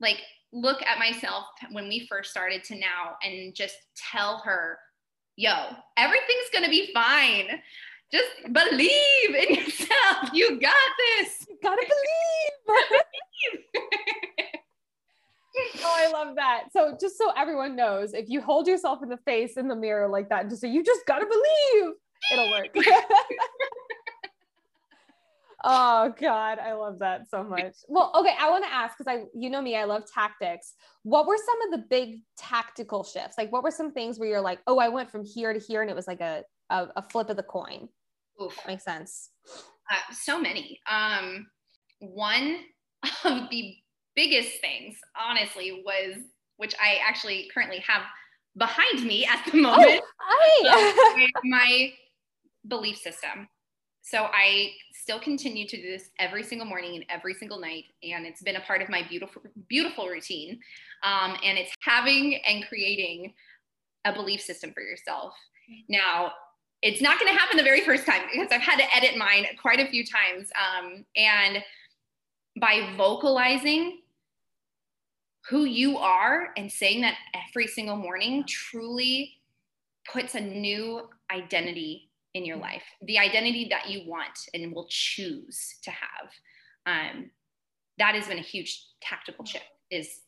like 0.00 0.16
look 0.52 0.82
at 0.82 0.98
myself 0.98 1.44
when 1.72 1.88
we 1.88 2.06
first 2.08 2.30
started 2.30 2.64
to 2.64 2.76
now 2.76 3.16
and 3.22 3.54
just 3.54 3.76
tell 4.12 4.38
her, 4.44 4.78
yo, 5.36 5.52
everything's 5.98 6.50
to 6.64 6.70
be 6.70 6.90
fine. 6.94 7.60
Just 8.12 8.52
believe 8.52 9.48
in 9.48 9.54
yourself. 9.54 9.90
You 10.32 10.60
got 10.60 10.74
this. 10.98 11.46
You 11.48 11.56
gotta 11.62 11.86
believe. 11.86 13.00
oh, 15.84 15.94
I 15.96 16.10
love 16.10 16.36
that. 16.36 16.64
So, 16.72 16.96
just 17.00 17.16
so 17.16 17.30
everyone 17.36 17.76
knows, 17.76 18.12
if 18.14 18.28
you 18.28 18.40
hold 18.40 18.66
yourself 18.66 19.02
in 19.02 19.08
the 19.08 19.18
face 19.18 19.56
in 19.56 19.68
the 19.68 19.76
mirror 19.76 20.08
like 20.08 20.28
that, 20.30 20.42
and 20.42 20.50
just 20.50 20.62
say, 20.62 20.68
you 20.68 20.82
just 20.82 21.06
gotta 21.06 21.26
believe, 21.26 21.92
it'll 22.32 22.50
work. 22.50 22.68
Oh 25.66 26.12
God, 26.20 26.58
I 26.58 26.74
love 26.74 26.98
that 26.98 27.30
so 27.30 27.42
much. 27.42 27.72
Well, 27.88 28.12
okay, 28.16 28.34
I 28.38 28.50
want 28.50 28.64
to 28.64 28.70
ask 28.70 28.98
because 28.98 29.10
I, 29.10 29.24
you 29.34 29.48
know 29.48 29.62
me, 29.62 29.76
I 29.76 29.84
love 29.84 30.02
tactics. 30.12 30.74
What 31.04 31.26
were 31.26 31.38
some 31.38 31.62
of 31.62 31.80
the 31.80 31.86
big 31.88 32.20
tactical 32.36 33.02
shifts? 33.02 33.38
Like, 33.38 33.50
what 33.50 33.62
were 33.62 33.70
some 33.70 33.90
things 33.90 34.18
where 34.18 34.28
you're 34.28 34.42
like, 34.42 34.60
oh, 34.66 34.78
I 34.78 34.90
went 34.90 35.10
from 35.10 35.24
here 35.24 35.54
to 35.54 35.58
here, 35.58 35.80
and 35.80 35.90
it 35.90 35.96
was 35.96 36.06
like 36.06 36.20
a 36.20 36.42
a, 36.74 36.88
a 36.96 37.02
flip 37.02 37.30
of 37.30 37.36
the 37.36 37.42
coin? 37.42 37.88
Oof. 38.42 38.56
That 38.56 38.66
makes 38.66 38.84
sense. 38.84 39.30
Uh, 39.90 40.12
so 40.12 40.40
many. 40.40 40.80
Um, 40.90 41.46
one 42.00 42.58
of 43.24 43.48
the 43.50 43.76
biggest 44.16 44.60
things, 44.60 44.96
honestly, 45.18 45.82
was 45.84 46.16
which 46.56 46.74
I 46.80 46.98
actually 47.06 47.50
currently 47.52 47.82
have 47.86 48.02
behind 48.56 49.04
me 49.04 49.26
at 49.26 49.44
the 49.50 49.60
moment. 49.60 50.00
Oh, 50.20 51.16
my, 51.16 51.28
my 51.44 51.92
belief 52.68 52.98
system. 52.98 53.48
So 54.02 54.24
I 54.32 54.72
still 54.92 55.18
continue 55.18 55.66
to 55.66 55.76
do 55.76 55.82
this 55.82 56.10
every 56.18 56.42
single 56.42 56.66
morning 56.66 56.94
and 56.94 57.04
every 57.08 57.34
single 57.34 57.58
night. 57.58 57.84
And 58.02 58.26
it's 58.26 58.42
been 58.42 58.56
a 58.56 58.60
part 58.60 58.82
of 58.82 58.90
my 58.90 59.02
beautiful, 59.08 59.42
beautiful 59.68 60.08
routine. 60.08 60.60
Um, 61.02 61.36
and 61.42 61.56
it's 61.56 61.72
having 61.80 62.38
and 62.46 62.64
creating 62.68 63.32
a 64.04 64.12
belief 64.12 64.42
system 64.42 64.72
for 64.72 64.82
yourself. 64.82 65.34
Now, 65.88 66.32
it's 66.84 67.00
not 67.00 67.18
going 67.18 67.32
to 67.32 67.38
happen 67.38 67.56
the 67.56 67.62
very 67.62 67.80
first 67.80 68.04
time 68.04 68.20
because 68.30 68.48
I've 68.52 68.60
had 68.60 68.76
to 68.76 68.94
edit 68.94 69.16
mine 69.16 69.46
quite 69.60 69.80
a 69.80 69.86
few 69.86 70.04
times. 70.04 70.50
Um, 70.54 71.06
and 71.16 71.64
by 72.60 72.92
vocalizing 72.94 74.02
who 75.48 75.64
you 75.64 75.96
are 75.96 76.50
and 76.58 76.70
saying 76.70 77.00
that 77.00 77.16
every 77.48 77.66
single 77.66 77.96
morning 77.96 78.44
truly 78.46 79.32
puts 80.12 80.34
a 80.34 80.40
new 80.40 81.08
identity 81.32 82.10
in 82.34 82.44
your 82.44 82.58
life, 82.58 82.82
the 83.00 83.18
identity 83.18 83.66
that 83.70 83.88
you 83.88 84.02
want 84.06 84.38
and 84.52 84.74
will 84.74 84.86
choose 84.90 85.76
to 85.84 85.90
have. 85.90 86.30
Um, 86.84 87.30
that 87.96 88.14
has 88.14 88.28
been 88.28 88.38
a 88.38 88.42
huge 88.42 88.84
tactical 89.00 89.46
shift 89.46 89.64
is 89.90 90.20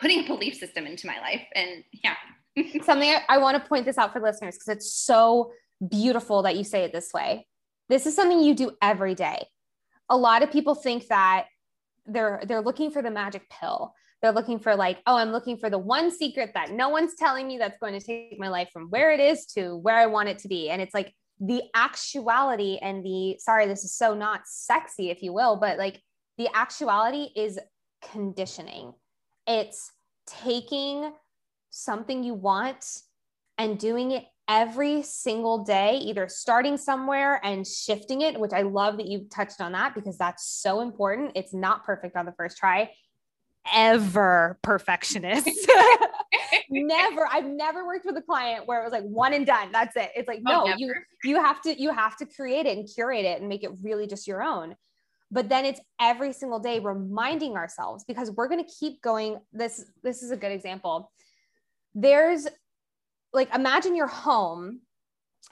putting 0.00 0.24
a 0.24 0.28
belief 0.28 0.54
system 0.54 0.86
into 0.86 1.08
my 1.08 1.18
life. 1.18 1.42
And 1.56 1.82
yeah. 2.04 2.14
Something 2.82 3.10
I, 3.10 3.22
I 3.28 3.38
want 3.38 3.62
to 3.62 3.68
point 3.68 3.84
this 3.84 3.98
out 3.98 4.12
for 4.12 4.20
listeners 4.20 4.56
because 4.56 4.68
it's 4.68 4.92
so 4.92 5.52
beautiful 5.86 6.42
that 6.42 6.56
you 6.56 6.64
say 6.64 6.84
it 6.84 6.92
this 6.92 7.12
way. 7.12 7.46
This 7.88 8.06
is 8.06 8.14
something 8.14 8.40
you 8.40 8.54
do 8.54 8.72
every 8.80 9.14
day. 9.14 9.46
A 10.08 10.16
lot 10.16 10.42
of 10.42 10.50
people 10.50 10.74
think 10.74 11.08
that 11.08 11.46
they're 12.06 12.42
they're 12.46 12.60
looking 12.60 12.90
for 12.90 13.02
the 13.02 13.10
magic 13.10 13.48
pill 13.48 13.94
they're 14.20 14.32
looking 14.32 14.58
for 14.58 14.74
like 14.74 14.98
oh 15.06 15.16
i'm 15.16 15.30
looking 15.30 15.56
for 15.56 15.70
the 15.70 15.78
one 15.78 16.10
secret 16.10 16.50
that 16.54 16.70
no 16.70 16.88
one's 16.88 17.14
telling 17.14 17.46
me 17.46 17.58
that's 17.58 17.78
going 17.78 17.98
to 17.98 18.04
take 18.04 18.38
my 18.38 18.48
life 18.48 18.68
from 18.72 18.88
where 18.90 19.12
it 19.12 19.20
is 19.20 19.46
to 19.46 19.76
where 19.76 19.96
i 19.96 20.06
want 20.06 20.28
it 20.28 20.38
to 20.38 20.48
be 20.48 20.70
and 20.70 20.82
it's 20.82 20.94
like 20.94 21.14
the 21.40 21.62
actuality 21.74 22.78
and 22.82 23.04
the 23.04 23.36
sorry 23.38 23.66
this 23.66 23.84
is 23.84 23.94
so 23.94 24.14
not 24.14 24.40
sexy 24.46 25.10
if 25.10 25.22
you 25.22 25.32
will 25.32 25.56
but 25.56 25.78
like 25.78 26.00
the 26.38 26.48
actuality 26.54 27.28
is 27.36 27.58
conditioning 28.12 28.92
it's 29.46 29.92
taking 30.26 31.12
something 31.72 32.22
you 32.22 32.34
want 32.34 33.00
and 33.58 33.78
doing 33.78 34.12
it 34.12 34.24
every 34.48 35.02
single 35.02 35.64
day, 35.64 35.96
either 35.96 36.28
starting 36.28 36.76
somewhere 36.76 37.40
and 37.42 37.66
shifting 37.66 38.20
it, 38.20 38.38
which 38.38 38.52
I 38.52 38.62
love 38.62 38.98
that 38.98 39.06
you 39.06 39.26
touched 39.30 39.60
on 39.60 39.72
that 39.72 39.94
because 39.94 40.18
that's 40.18 40.46
so 40.46 40.80
important. 40.80 41.32
It's 41.34 41.54
not 41.54 41.84
perfect 41.84 42.16
on 42.16 42.26
the 42.26 42.32
first 42.32 42.58
try 42.58 42.90
ever 43.72 44.58
perfectionist. 44.62 45.48
never. 46.70 47.28
I've 47.30 47.46
never 47.46 47.86
worked 47.86 48.04
with 48.04 48.16
a 48.16 48.22
client 48.22 48.66
where 48.66 48.80
it 48.80 48.84
was 48.84 48.92
like 48.92 49.04
one 49.04 49.32
and 49.32 49.46
done. 49.46 49.70
That's 49.72 49.96
it. 49.96 50.10
It's 50.16 50.28
like, 50.28 50.42
oh, 50.46 50.64
no, 50.66 50.74
you 50.76 50.94
you 51.24 51.36
have 51.36 51.60
to 51.62 51.80
you 51.80 51.92
have 51.92 52.16
to 52.18 52.26
create 52.26 52.66
it 52.66 52.76
and 52.76 52.88
curate 52.92 53.24
it 53.24 53.40
and 53.40 53.48
make 53.48 53.64
it 53.64 53.70
really 53.82 54.06
just 54.06 54.26
your 54.26 54.42
own. 54.42 54.74
But 55.30 55.48
then 55.48 55.64
it's 55.64 55.80
every 56.00 56.32
single 56.32 56.58
day 56.58 56.78
reminding 56.78 57.56
ourselves 57.56 58.04
because 58.06 58.30
we're 58.30 58.48
going 58.48 58.64
to 58.64 58.70
keep 58.78 59.00
going. 59.02 59.38
This 59.52 59.84
this 60.02 60.22
is 60.22 60.30
a 60.30 60.36
good 60.36 60.52
example. 60.52 61.10
There's 61.94 62.46
like 63.32 63.54
imagine 63.54 63.96
you're 63.96 64.06
home 64.06 64.80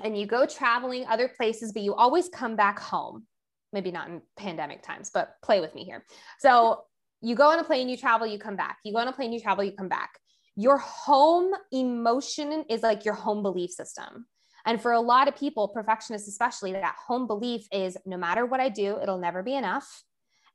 and 0.02 0.16
you 0.16 0.26
go 0.26 0.46
traveling 0.46 1.06
other 1.06 1.28
places, 1.28 1.72
but 1.72 1.82
you 1.82 1.94
always 1.94 2.28
come 2.28 2.56
back 2.56 2.78
home. 2.78 3.26
Maybe 3.72 3.90
not 3.90 4.08
in 4.08 4.22
pandemic 4.36 4.82
times, 4.82 5.10
but 5.12 5.34
play 5.42 5.60
with 5.60 5.74
me 5.74 5.84
here. 5.84 6.04
So 6.40 6.82
you 7.20 7.34
go 7.34 7.50
on 7.50 7.58
a 7.58 7.64
plane, 7.64 7.88
you 7.88 7.96
travel, 7.96 8.26
you 8.26 8.38
come 8.38 8.56
back. 8.56 8.78
You 8.84 8.92
go 8.92 8.98
on 8.98 9.08
a 9.08 9.12
plane, 9.12 9.32
you 9.32 9.40
travel, 9.40 9.62
you 9.64 9.72
come 9.72 9.88
back. 9.88 10.10
Your 10.56 10.78
home 10.78 11.52
emotion 11.70 12.64
is 12.68 12.82
like 12.82 13.04
your 13.04 13.14
home 13.14 13.42
belief 13.42 13.70
system. 13.70 14.26
And 14.66 14.80
for 14.80 14.92
a 14.92 15.00
lot 15.00 15.28
of 15.28 15.36
people, 15.36 15.68
perfectionists 15.68 16.28
especially, 16.28 16.72
that 16.72 16.96
home 17.06 17.26
belief 17.26 17.66
is 17.72 17.96
no 18.04 18.16
matter 18.16 18.44
what 18.44 18.60
I 18.60 18.68
do, 18.68 18.98
it'll 19.00 19.18
never 19.18 19.42
be 19.42 19.54
enough. 19.54 20.02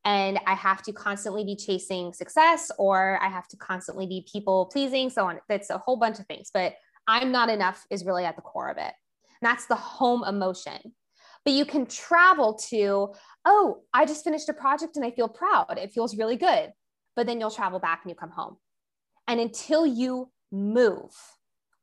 And 0.06 0.40
I 0.46 0.54
have 0.54 0.84
to 0.84 0.94
constantly 0.94 1.44
be 1.44 1.56
chasing 1.56 2.14
success 2.14 2.72
or 2.78 3.20
I 3.22 3.28
have 3.28 3.48
to 3.50 3.58
constantly 3.58 4.06
be 4.06 4.26
people 4.32 4.68
pleasing, 4.68 5.10
so 5.10 5.26
on. 5.26 5.40
That's 5.50 5.72
a 5.72 5.80
whole 5.80 5.98
bunch 5.98 6.20
of 6.20 6.28
things. 6.28 6.52
But 6.54 6.76
I'm 7.08 7.32
not 7.32 7.50
enough 7.50 7.86
is 7.90 8.06
really 8.06 8.24
at 8.24 8.36
the 8.36 8.42
core 8.44 8.70
of 8.70 8.78
it. 8.78 8.82
And 8.84 9.42
that's 9.42 9.66
the 9.66 9.76
home 9.76 10.24
emotion. 10.24 10.94
But 11.44 11.54
you 11.54 11.66
can 11.66 11.86
travel 11.86 12.56
to, 12.70 13.14
oh, 13.46 13.82
I 13.94 14.06
just 14.06 14.24
finished 14.24 14.50
a 14.50 14.54
project 14.54 14.96
and 14.96 15.06
I 15.06 15.12
feel 15.12 15.28
proud. 15.28 15.78
It 15.78 15.92
feels 15.92 16.18
really 16.18 16.38
good. 16.38 16.72
But 17.16 17.28
then 17.28 17.40
you'll 17.40 17.52
travel 17.52 17.80
back 17.80 18.02
and 18.04 18.10
you 18.10 18.16
come 18.16 18.32
home. 18.32 18.58
And 19.28 19.40
until 19.40 19.86
you 19.86 20.32
move, 20.52 21.12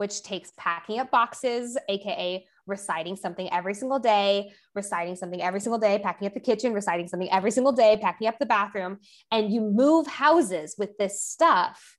which 0.02 0.24
takes 0.24 0.50
packing 0.56 0.98
up 0.98 1.12
boxes, 1.12 1.78
AKA 1.88 2.44
reciting 2.66 3.14
something 3.14 3.48
every 3.52 3.72
single 3.72 4.00
day, 4.00 4.50
reciting 4.74 5.14
something 5.14 5.40
every 5.40 5.60
single 5.60 5.78
day, 5.78 6.00
packing 6.02 6.26
up 6.26 6.34
the 6.34 6.40
kitchen, 6.40 6.72
reciting 6.72 7.06
something 7.06 7.30
every 7.30 7.52
single 7.52 7.70
day, 7.70 7.96
packing 8.02 8.26
up 8.26 8.36
the 8.40 8.46
bathroom, 8.46 8.98
and 9.30 9.52
you 9.52 9.60
move 9.60 10.08
houses 10.08 10.74
with 10.76 10.98
this 10.98 11.22
stuff, 11.22 11.96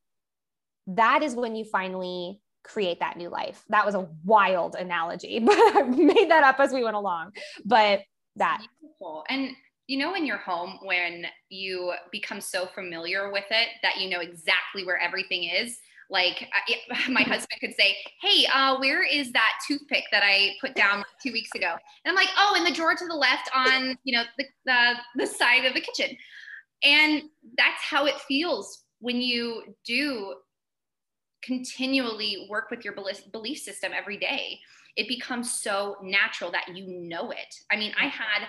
that 0.85 1.23
is 1.23 1.33
when 1.33 1.55
you 1.55 1.63
finally 1.63 2.41
create 2.65 2.99
that 2.99 3.15
new 3.15 3.29
life. 3.29 3.63
That 3.69 3.85
was 3.85 3.95
a 3.95 4.09
wild 4.25 4.75
analogy, 4.75 5.39
but 5.45 5.55
I 5.57 5.83
made 5.83 6.29
that 6.29 6.43
up 6.43 6.59
as 6.59 6.73
we 6.73 6.83
went 6.83 6.97
along. 6.97 7.31
But 7.63 8.01
that 8.35 8.65
beautiful. 8.81 9.23
And 9.29 9.51
you 9.87 9.97
know 9.97 10.13
in 10.13 10.25
your 10.25 10.39
home 10.39 10.77
when 10.83 11.25
you 11.47 11.93
become 12.11 12.41
so 12.41 12.65
familiar 12.65 13.31
with 13.31 13.45
it 13.49 13.69
that 13.81 14.01
you 14.01 14.09
know 14.09 14.19
exactly 14.19 14.85
where 14.85 14.97
everything 14.97 15.45
is 15.45 15.77
like 16.13 16.47
my 17.09 17.21
mm-hmm. 17.21 17.31
husband 17.31 17.59
could 17.59 17.73
say 17.77 17.97
hey 18.21 18.45
uh, 18.53 18.77
where 18.77 19.03
is 19.03 19.33
that 19.33 19.51
toothpick 19.67 20.05
that 20.13 20.23
i 20.23 20.51
put 20.61 20.75
down 20.75 21.03
two 21.21 21.33
weeks 21.33 21.49
ago? 21.55 21.75
And 22.05 22.11
i'm 22.11 22.15
like 22.15 22.29
oh 22.37 22.55
in 22.55 22.63
the 22.63 22.71
drawer 22.71 22.95
to 22.95 23.05
the 23.05 23.15
left 23.15 23.49
on 23.53 23.97
you 24.05 24.15
know 24.15 24.23
the, 24.37 24.45
the, 24.65 24.93
the 25.17 25.27
side 25.27 25.65
of 25.65 25.73
the 25.73 25.81
kitchen. 25.81 26.15
And 26.85 27.23
that's 27.57 27.81
how 27.81 28.05
it 28.05 28.15
feels 28.27 28.83
when 28.99 29.21
you 29.21 29.63
do 29.85 30.35
continually 31.41 32.47
work 32.49 32.69
with 32.69 32.85
your 32.85 32.93
belief 33.31 33.59
system 33.59 33.91
every 33.93 34.17
day. 34.17 34.59
It 34.95 35.07
becomes 35.07 35.61
so 35.61 35.95
natural 36.03 36.51
that 36.51 36.75
you 36.75 36.87
know 36.87 37.31
it. 37.31 37.55
I 37.71 37.75
mean 37.75 37.91
i 37.99 38.05
had 38.05 38.47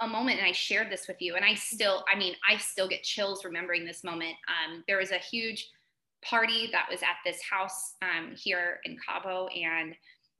a 0.00 0.06
moment 0.06 0.38
and 0.38 0.46
i 0.46 0.52
shared 0.52 0.92
this 0.92 1.08
with 1.08 1.16
you 1.20 1.36
and 1.36 1.44
i 1.44 1.54
still 1.54 2.04
i 2.12 2.18
mean 2.18 2.34
i 2.46 2.58
still 2.58 2.86
get 2.86 3.02
chills 3.02 3.44
remembering 3.44 3.84
this 3.84 4.04
moment. 4.04 4.34
Um, 4.48 4.84
there 4.86 4.98
was 4.98 5.10
a 5.10 5.18
huge 5.18 5.70
party 6.28 6.68
that 6.72 6.86
was 6.90 7.02
at 7.02 7.16
this 7.24 7.40
house 7.42 7.94
um, 8.02 8.34
here 8.36 8.80
in 8.84 8.96
cabo 9.06 9.46
and 9.48 9.94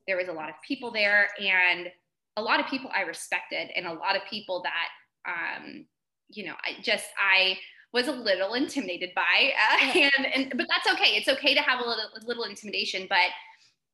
there 0.06 0.16
was 0.16 0.28
a 0.28 0.32
lot 0.32 0.48
of 0.48 0.54
people 0.66 0.90
there 0.90 1.28
and 1.40 1.88
a 2.36 2.42
lot 2.42 2.60
of 2.60 2.66
people 2.66 2.90
i 2.94 3.02
respected 3.02 3.68
and 3.76 3.86
a 3.86 3.92
lot 3.92 4.16
of 4.16 4.22
people 4.28 4.62
that 4.62 5.30
um, 5.30 5.86
you 6.28 6.44
know 6.44 6.54
i 6.64 6.80
just 6.82 7.06
i 7.20 7.56
was 7.92 8.08
a 8.08 8.12
little 8.12 8.54
intimidated 8.54 9.10
by 9.14 9.52
uh, 9.72 9.98
and, 10.18 10.26
and 10.26 10.52
but 10.56 10.66
that's 10.68 10.92
okay 10.92 11.16
it's 11.16 11.28
okay 11.28 11.54
to 11.54 11.62
have 11.62 11.80
a 11.80 11.88
little, 11.88 12.04
a 12.20 12.26
little 12.26 12.44
intimidation 12.44 13.06
but 13.08 13.30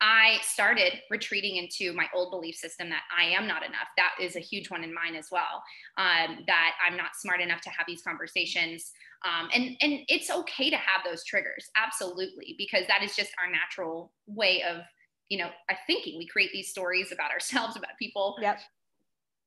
I 0.05 0.39
started 0.43 0.95
retreating 1.11 1.57
into 1.57 1.93
my 1.93 2.07
old 2.13 2.33
belief 2.33 2.57
system 2.57 2.91
that 2.91 3.03
I 3.17 3.27
am 3.27 3.47
not 3.47 3.63
enough. 3.63 3.87
That 3.97 4.11
is 4.21 4.35
a 4.35 4.41
huge 4.41 4.69
one 4.69 4.83
in 4.83 4.93
mine 4.93 5.15
as 5.15 5.29
well. 5.31 5.63
Um, 5.97 6.39
that 6.49 6.73
I'm 6.85 6.97
not 6.97 7.15
smart 7.15 7.41
enough 7.41 7.61
to 7.61 7.71
have 7.71 7.87
these 7.87 8.03
conversations. 8.03 8.91
Um, 9.25 9.49
and 9.55 9.77
and 9.81 10.01
it's 10.09 10.31
okay 10.31 10.69
to 10.71 10.77
have 10.77 11.03
those 11.05 11.25
triggers, 11.25 11.71
absolutely, 11.77 12.57
because 12.59 12.87
that 12.89 13.03
is 13.03 13.15
just 13.15 13.31
our 13.43 13.51
natural 13.51 14.13
way 14.27 14.63
of 14.63 14.83
you 15.29 15.39
know 15.39 15.51
thinking. 15.87 16.19
We 16.19 16.27
create 16.27 16.51
these 16.53 16.71
stories 16.71 17.13
about 17.13 17.31
ourselves, 17.37 17.77
about 17.77 17.91
people. 17.99 18.37
Yep. 18.41 18.61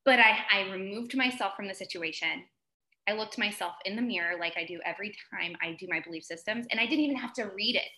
But 0.05 0.19
I, 0.19 0.37
I 0.53 0.71
removed 0.71 1.17
myself 1.17 1.53
from 1.55 1.67
the 1.67 1.73
situation. 1.73 2.43
I 3.07 3.13
looked 3.13 3.37
myself 3.37 3.73
in 3.85 3.95
the 3.95 4.01
mirror 4.01 4.37
like 4.39 4.53
I 4.55 4.65
do 4.65 4.79
every 4.85 5.15
time 5.31 5.55
I 5.61 5.75
do 5.79 5.87
my 5.89 5.99
belief 5.99 6.23
systems, 6.23 6.65
and 6.71 6.79
I 6.79 6.85
didn't 6.85 7.05
even 7.05 7.17
have 7.17 7.33
to 7.33 7.51
read 7.55 7.75
it. 7.75 7.89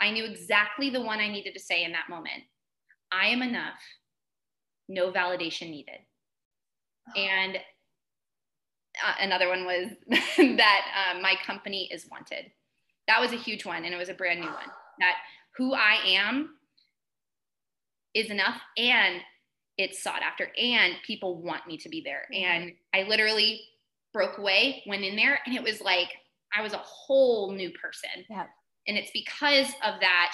I 0.00 0.10
knew 0.10 0.24
exactly 0.24 0.90
the 0.90 1.02
one 1.02 1.18
I 1.18 1.28
needed 1.28 1.54
to 1.54 1.60
say 1.60 1.84
in 1.84 1.92
that 1.92 2.08
moment. 2.08 2.42
I 3.12 3.28
am 3.28 3.42
enough, 3.42 3.78
no 4.88 5.12
validation 5.12 5.70
needed. 5.70 5.98
Oh. 7.08 7.20
And 7.20 7.58
uh, 9.04 9.14
another 9.20 9.48
one 9.48 9.64
was 9.64 9.90
that 10.36 11.14
uh, 11.16 11.20
my 11.20 11.34
company 11.44 11.88
is 11.92 12.06
wanted. 12.10 12.50
That 13.08 13.20
was 13.20 13.32
a 13.32 13.36
huge 13.36 13.64
one, 13.64 13.84
and 13.84 13.94
it 13.94 13.96
was 13.96 14.08
a 14.08 14.14
brand 14.14 14.40
new 14.40 14.46
one. 14.46 14.70
That 14.98 15.16
who 15.56 15.74
I 15.74 15.98
am 16.04 16.56
is 18.14 18.30
enough, 18.30 18.60
and 18.76 19.20
it's 19.78 20.02
sought 20.02 20.22
after, 20.22 20.50
and 20.60 20.94
people 21.06 21.42
want 21.42 21.66
me 21.66 21.76
to 21.78 21.88
be 21.88 22.02
there. 22.04 22.26
Mm-hmm. 22.32 22.44
And 22.44 22.72
I 22.94 23.08
literally 23.08 23.60
broke 24.12 24.38
away, 24.38 24.82
went 24.86 25.04
in 25.04 25.16
there, 25.16 25.38
and 25.46 25.54
it 25.54 25.62
was 25.62 25.80
like 25.80 26.08
I 26.56 26.62
was 26.62 26.72
a 26.72 26.78
whole 26.78 27.52
new 27.52 27.70
person. 27.70 28.24
Yeah 28.30 28.46
and 28.86 28.96
it's 28.96 29.10
because 29.12 29.68
of 29.84 30.00
that 30.00 30.32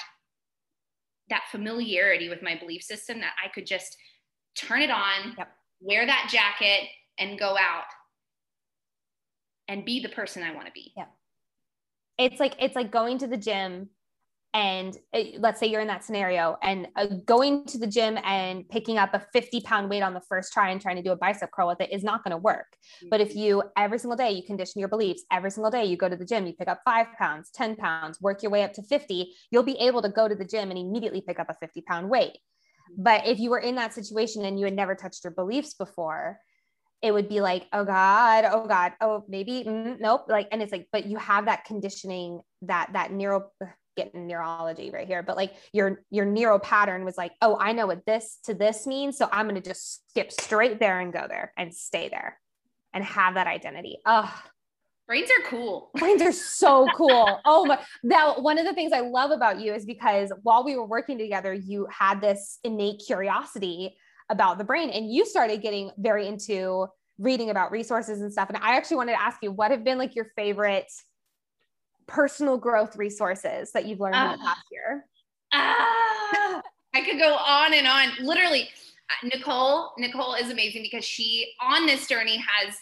that 1.28 1.42
familiarity 1.50 2.28
with 2.28 2.42
my 2.42 2.56
belief 2.56 2.82
system 2.82 3.20
that 3.20 3.32
i 3.42 3.48
could 3.48 3.66
just 3.66 3.96
turn 4.56 4.82
it 4.82 4.90
on 4.90 5.34
yep. 5.38 5.48
wear 5.80 6.06
that 6.06 6.28
jacket 6.30 6.88
and 7.18 7.38
go 7.38 7.56
out 7.56 7.84
and 9.72 9.84
be 9.84 10.00
the 10.00 10.08
person 10.08 10.42
i 10.42 10.54
want 10.54 10.66
to 10.66 10.72
be 10.72 10.92
yeah 10.96 11.06
it's 12.18 12.38
like 12.38 12.54
it's 12.60 12.76
like 12.76 12.90
going 12.90 13.18
to 13.18 13.26
the 13.26 13.36
gym 13.36 13.88
and 14.54 14.98
it, 15.14 15.40
let's 15.40 15.58
say 15.58 15.66
you're 15.66 15.80
in 15.80 15.86
that 15.86 16.04
scenario 16.04 16.58
and 16.62 16.86
uh, 16.96 17.06
going 17.24 17.64
to 17.64 17.78
the 17.78 17.86
gym 17.86 18.18
and 18.22 18.68
picking 18.68 18.98
up 18.98 19.14
a 19.14 19.24
50 19.32 19.62
pound 19.62 19.88
weight 19.88 20.02
on 20.02 20.12
the 20.12 20.20
first 20.20 20.52
try 20.52 20.70
and 20.70 20.80
trying 20.80 20.96
to 20.96 21.02
do 21.02 21.12
a 21.12 21.16
bicep 21.16 21.50
curl 21.52 21.68
with 21.68 21.80
it 21.80 21.90
is 21.90 22.04
not 22.04 22.22
going 22.22 22.32
to 22.32 22.36
work 22.36 22.66
mm-hmm. 22.72 23.08
but 23.10 23.20
if 23.20 23.34
you 23.34 23.62
every 23.76 23.98
single 23.98 24.16
day 24.16 24.30
you 24.30 24.42
condition 24.42 24.78
your 24.78 24.88
beliefs 24.88 25.24
every 25.32 25.50
single 25.50 25.70
day 25.70 25.84
you 25.84 25.96
go 25.96 26.08
to 26.08 26.16
the 26.16 26.24
gym 26.24 26.46
you 26.46 26.52
pick 26.52 26.68
up 26.68 26.80
five 26.84 27.06
pounds 27.18 27.50
10 27.54 27.76
pounds 27.76 28.20
work 28.20 28.42
your 28.42 28.52
way 28.52 28.62
up 28.62 28.74
to 28.74 28.82
50 28.82 29.32
you'll 29.50 29.62
be 29.62 29.78
able 29.78 30.02
to 30.02 30.10
go 30.10 30.28
to 30.28 30.34
the 30.34 30.44
gym 30.44 30.70
and 30.70 30.78
immediately 30.78 31.22
pick 31.22 31.40
up 31.40 31.48
a 31.48 31.54
50 31.54 31.80
pound 31.82 32.10
weight 32.10 32.32
mm-hmm. 32.32 33.02
but 33.02 33.26
if 33.26 33.38
you 33.38 33.48
were 33.48 33.60
in 33.60 33.74
that 33.76 33.94
situation 33.94 34.44
and 34.44 34.58
you 34.58 34.66
had 34.66 34.76
never 34.76 34.94
touched 34.94 35.24
your 35.24 35.32
beliefs 35.32 35.74
before 35.74 36.38
it 37.02 37.12
would 37.12 37.28
be 37.28 37.40
like, 37.40 37.66
oh 37.72 37.84
God, 37.84 38.44
oh 38.50 38.66
God, 38.66 38.92
oh 39.00 39.24
maybe 39.28 39.64
mm, 39.66 40.00
nope. 40.00 40.26
Like, 40.28 40.48
and 40.52 40.62
it's 40.62 40.72
like, 40.72 40.86
but 40.92 41.06
you 41.06 41.18
have 41.18 41.46
that 41.46 41.64
conditioning, 41.64 42.40
that 42.62 42.90
that 42.92 43.12
neuro 43.12 43.50
getting 43.96 44.26
neurology 44.26 44.90
right 44.90 45.06
here, 45.06 45.22
but 45.22 45.36
like 45.36 45.52
your 45.72 46.02
your 46.10 46.24
neural 46.24 46.60
pattern 46.60 47.04
was 47.04 47.18
like, 47.18 47.32
oh, 47.42 47.58
I 47.60 47.72
know 47.72 47.86
what 47.86 48.06
this 48.06 48.38
to 48.44 48.54
this 48.54 48.86
means, 48.86 49.18
so 49.18 49.28
I'm 49.32 49.46
going 49.46 49.60
to 49.60 49.68
just 49.68 50.08
skip 50.10 50.32
straight 50.32 50.78
there 50.78 51.00
and 51.00 51.12
go 51.12 51.26
there 51.28 51.52
and 51.56 51.74
stay 51.74 52.08
there 52.08 52.38
and 52.94 53.04
have 53.04 53.34
that 53.34 53.48
identity. 53.48 53.98
Oh, 54.06 54.32
brains 55.08 55.28
are 55.30 55.48
cool. 55.48 55.90
Brains 55.96 56.22
are 56.22 56.32
so 56.32 56.86
cool. 56.94 57.40
oh 57.44 57.66
my! 57.66 57.80
Now, 58.04 58.38
one 58.38 58.58
of 58.58 58.64
the 58.64 58.74
things 58.74 58.92
I 58.92 59.00
love 59.00 59.32
about 59.32 59.60
you 59.60 59.74
is 59.74 59.84
because 59.84 60.32
while 60.42 60.64
we 60.64 60.76
were 60.76 60.86
working 60.86 61.18
together, 61.18 61.52
you 61.52 61.88
had 61.90 62.20
this 62.20 62.60
innate 62.62 63.02
curiosity 63.04 63.96
about 64.30 64.58
the 64.58 64.64
brain, 64.64 64.90
and 64.90 65.12
you 65.12 65.26
started 65.26 65.62
getting 65.62 65.90
very 65.98 66.26
into 66.26 66.86
reading 67.18 67.50
about 67.50 67.70
resources 67.70 68.20
and 68.20 68.32
stuff. 68.32 68.48
And 68.48 68.58
I 68.58 68.76
actually 68.76 68.96
wanted 68.96 69.12
to 69.12 69.20
ask 69.20 69.38
you, 69.42 69.52
what 69.52 69.70
have 69.70 69.84
been 69.84 69.98
like 69.98 70.14
your 70.14 70.26
favorite 70.36 70.90
personal 72.06 72.56
growth 72.58 72.96
resources 72.96 73.72
that 73.72 73.86
you've 73.86 74.00
learned 74.00 74.16
uh, 74.16 74.32
in 74.34 74.38
the 74.38 74.44
ah. 74.44 74.46
past 74.46 74.66
year? 74.70 75.04
Ah, 75.52 76.62
I 76.94 77.02
could 77.02 77.18
go 77.18 77.34
on 77.34 77.74
and 77.74 77.86
on. 77.86 78.08
Literally, 78.20 78.68
uh, 79.10 79.28
Nicole, 79.34 79.92
Nicole 79.98 80.34
is 80.34 80.50
amazing 80.50 80.82
because 80.82 81.04
she 81.04 81.52
on 81.60 81.86
this 81.86 82.06
journey 82.06 82.36
has 82.36 82.76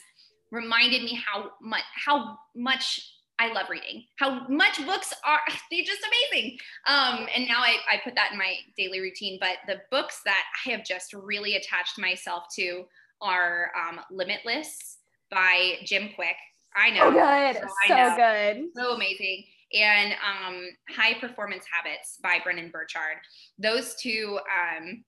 reminded 0.50 1.02
me 1.02 1.20
how 1.24 1.50
much 1.60 1.82
how 1.94 2.38
much 2.56 3.00
I 3.40 3.50
love 3.54 3.70
reading. 3.70 4.04
How 4.16 4.46
much 4.48 4.84
books 4.84 5.14
are 5.24 5.40
they're 5.70 5.82
just 5.82 6.02
amazing. 6.32 6.58
Um, 6.86 7.26
and 7.34 7.48
now 7.48 7.60
I, 7.60 7.76
I 7.90 8.00
put 8.04 8.14
that 8.14 8.32
in 8.32 8.38
my 8.38 8.56
daily 8.76 9.00
routine. 9.00 9.38
But 9.40 9.56
the 9.66 9.80
books 9.90 10.20
that 10.26 10.44
I 10.66 10.70
have 10.72 10.84
just 10.84 11.14
really 11.14 11.56
attached 11.56 11.98
myself 11.98 12.44
to 12.56 12.84
are 13.22 13.72
um, 13.74 14.00
Limitless 14.10 14.98
by 15.30 15.76
Jim 15.84 16.10
Kwik. 16.14 16.36
I 16.76 16.90
know. 16.90 17.10
So 17.10 17.12
good. 17.12 17.68
So 17.88 17.94
know. 17.94 18.16
good. 18.16 18.64
So 18.76 18.94
amazing. 18.94 19.44
And 19.72 20.12
um, 20.12 20.64
High 20.90 21.18
Performance 21.18 21.64
Habits 21.72 22.18
by 22.22 22.40
Brendon 22.44 22.70
Burchard. 22.70 23.16
Those 23.58 23.94
two 23.94 24.38
um, 24.50 25.02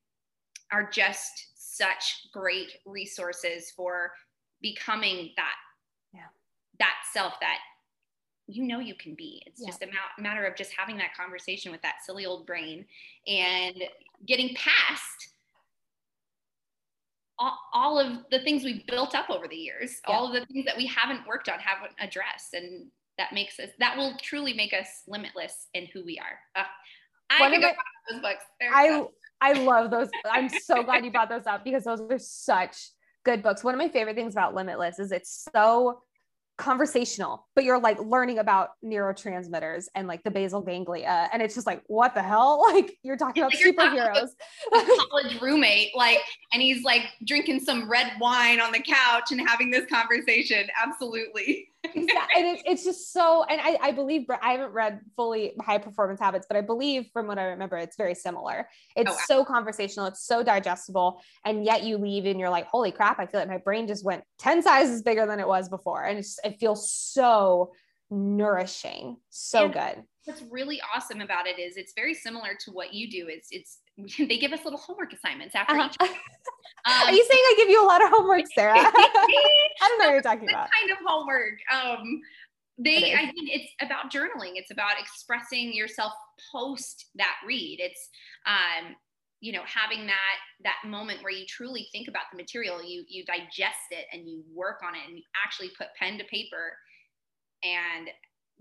are 0.73 0.89
just 0.89 1.49
such 1.55 2.29
great 2.33 2.73
resources 2.87 3.73
for 3.77 4.13
becoming 4.63 5.31
that 5.37 5.55
yeah. 6.15 6.29
that 6.79 6.95
self 7.13 7.35
that 7.41 7.59
you 8.47 8.65
know 8.65 8.81
you 8.81 8.95
can 8.95 9.15
be. 9.15 9.43
It's 9.47 9.61
yeah. 9.61 9.69
just 9.69 9.83
a 9.83 9.87
ma- 9.87 10.23
matter 10.23 10.45
of 10.45 10.57
just 10.57 10.73
having 10.77 10.97
that 10.99 11.15
conversation 11.17 11.73
with 11.73 11.83
that 11.83 11.97
silly 12.05 12.27
old 12.27 12.47
brain 12.47 12.85
and 13.27 13.77
getting 14.27 14.55
past 14.55 15.33
all, 17.39 17.59
all 17.73 17.99
of 17.99 18.19
the 18.31 18.41
things 18.41 18.63
we've 18.63 18.87
built 18.87 19.15
up 19.15 19.31
over 19.31 19.49
the 19.49 19.57
years, 19.57 20.01
yeah. 20.07 20.15
all 20.15 20.27
of 20.27 20.33
the 20.33 20.47
things 20.47 20.65
that 20.67 20.77
we 20.77 20.87
haven't 20.87 21.27
worked 21.27 21.49
on, 21.49 21.59
haven't 21.59 21.93
addressed. 22.01 22.55
And 22.55 22.87
that 23.19 23.33
makes 23.33 23.59
us, 23.59 23.71
that 23.79 23.97
will 23.97 24.17
truly 24.23 24.53
make 24.53 24.73
us 24.73 25.03
limitless 25.09 25.69
in 25.75 25.87
who 25.93 26.05
we 26.05 26.19
are. 26.19 26.63
Uh, 26.63 26.67
I 27.31 27.51
could 27.51 27.61
go 27.61 27.69
my, 27.69 27.75
those 28.11 28.21
books. 28.21 28.45
I, 28.61 29.05
I 29.41 29.53
love 29.55 29.91
those. 29.91 30.09
I'm 30.31 30.49
so 30.49 30.83
glad 30.83 31.05
you 31.05 31.11
brought 31.11 31.29
those 31.29 31.47
up 31.47 31.65
because 31.65 31.85
those 31.85 32.01
are 32.01 32.19
such 32.19 32.77
good 33.25 33.43
books. 33.43 33.65
One 33.65 33.75
of 33.75 33.79
my 33.79 33.89
favorite 33.89 34.17
things 34.17 34.35
about 34.35 34.55
Limitless 34.55 34.99
is 34.99 35.13
it's 35.13 35.49
so 35.53 36.03
conversational, 36.59 37.47
but 37.55 37.65
you're 37.65 37.81
like 37.81 37.99
learning 38.01 38.39
about 38.39 38.71
neurotransmitters 38.85 39.87
and 39.95 40.07
like 40.07 40.23
the 40.23 40.31
basal 40.31 40.61
ganglia. 40.61 41.29
And 41.33 41.43
it's 41.43 41.55
just 41.55 41.67
like, 41.67 41.83
what 41.87 42.15
the 42.15 42.23
hell? 42.23 42.65
Like 42.73 42.97
you're 43.03 43.19
talking 43.19 43.43
about 43.43 43.53
like 43.53 43.63
superheroes. 43.63 44.31
Talking 44.73 44.97
college 45.11 45.41
roommate, 45.43 45.95
like, 45.95 46.19
and 46.53 46.63
he's 46.63 46.85
like 46.85 47.03
drinking 47.27 47.61
some 47.61 47.91
red 47.91 48.13
wine 48.19 48.61
on 48.61 48.73
the 48.73 48.81
couch 48.81 49.31
and 49.31 49.47
having 49.47 49.71
this 49.71 49.85
conversation. 49.87 50.69
Absolutely. 50.83 51.72
Exactly. 51.85 52.35
And 52.37 52.47
it, 52.47 52.63
it's 52.65 52.85
just 52.85 53.13
so, 53.13 53.45
and 53.45 53.61
I, 53.61 53.79
I 53.89 53.93
believe, 53.93 54.27
I 54.31 54.53
haven't 54.53 54.73
read 54.73 55.01
fully 55.17 55.55
high 55.61 55.79
performance 55.79 56.21
habits, 56.21 56.47
but 56.49 56.57
I 56.57 56.61
believe 56.61 57.07
from 57.13 57.27
what 57.27 57.39
I 57.39 57.45
remember, 57.45 57.77
it's 57.77 57.97
very 57.97 58.15
similar. 58.15 58.69
It's 58.97 59.11
oh, 59.11 59.15
wow. 59.15 59.21
so 59.27 59.45
conversational, 59.45 60.07
it's 60.07 60.25
so 60.25 60.43
digestible. 60.43 61.21
And 61.45 61.65
yet 61.65 61.83
you 61.83 61.99
leave 61.99 62.27
and 62.27 62.39
you're 62.39 62.51
like, 62.51 62.67
holy 62.67 62.93
crap, 62.93 63.19
I 63.19 63.27
feel 63.27 63.41
like 63.41 63.49
my 63.49 63.59
brain 63.59 63.87
just 63.87 64.05
went 64.05 64.25
10 64.39 64.63
sizes 64.63 65.03
bigger 65.03 65.27
than 65.27 65.41
it 65.41 65.49
was 65.49 65.69
before. 65.69 66.05
And 66.05 66.19
it's, 66.19 66.39
it 66.45 66.59
feels 66.59 66.91
so 66.91 67.73
nourishing. 68.11 69.17
So 69.31 69.65
and 69.65 69.73
good. 69.73 70.05
What's 70.25 70.43
really 70.51 70.81
awesome 70.95 71.21
about 71.21 71.47
it 71.47 71.59
is 71.59 71.77
it's 71.77 71.95
very 71.95 72.15
similar 72.15 72.51
to 72.65 72.71
what 72.71 72.95
you 72.95 73.11
do. 73.11 73.27
It's, 73.29 73.49
it's, 73.51 73.79
they 74.19 74.39
give 74.39 74.53
us 74.53 74.65
little 74.65 74.79
homework 74.79 75.13
assignments 75.13 75.55
after 75.55 75.75
uh-huh. 75.75 75.89
each 76.01 76.11
Um, 76.85 76.95
Are 77.07 77.13
you 77.13 77.25
saying 77.31 77.41
I 77.45 77.55
give 77.59 77.69
you 77.69 77.85
a 77.85 77.87
lot 77.87 78.03
of 78.03 78.11
homework, 78.11 78.45
Sarah? 78.57 78.75
I 78.77 79.63
don't 79.83 80.01
know 80.01 80.07
what 80.07 80.13
you're 80.15 80.23
talking 80.23 80.49
about. 80.49 80.69
Kind 80.81 80.91
of 80.91 80.99
homework. 81.07 81.55
Um, 81.73 82.21
they, 82.77 83.15
I 83.15 83.27
mean, 83.27 83.49
it's 83.49 83.73
about 83.81 84.11
journaling. 84.11 84.55
It's 84.57 84.73
about 84.73 84.99
expressing 84.99 85.73
yourself 85.73 86.13
post 86.51 87.07
that 87.15 87.37
read. 87.47 87.79
It's, 87.81 88.09
um, 88.47 88.97
you 89.41 89.53
know, 89.53 89.63
having 89.65 90.07
that 90.07 90.37
that 90.65 90.89
moment 90.89 91.23
where 91.23 91.33
you 91.33 91.45
truly 91.47 91.87
think 91.93 92.09
about 92.09 92.25
the 92.33 92.37
material, 92.37 92.83
you 92.83 93.05
you 93.09 93.25
digest 93.25 93.91
it 93.93 94.07
and 94.13 94.29
you 94.29 94.43
work 94.53 94.81
on 94.85 94.97
it 94.97 95.03
and 95.07 95.17
you 95.17 95.23
actually 95.45 95.71
put 95.79 95.89
pen 95.97 96.19
to 96.19 96.25
paper. 96.25 96.77
And 97.63 98.09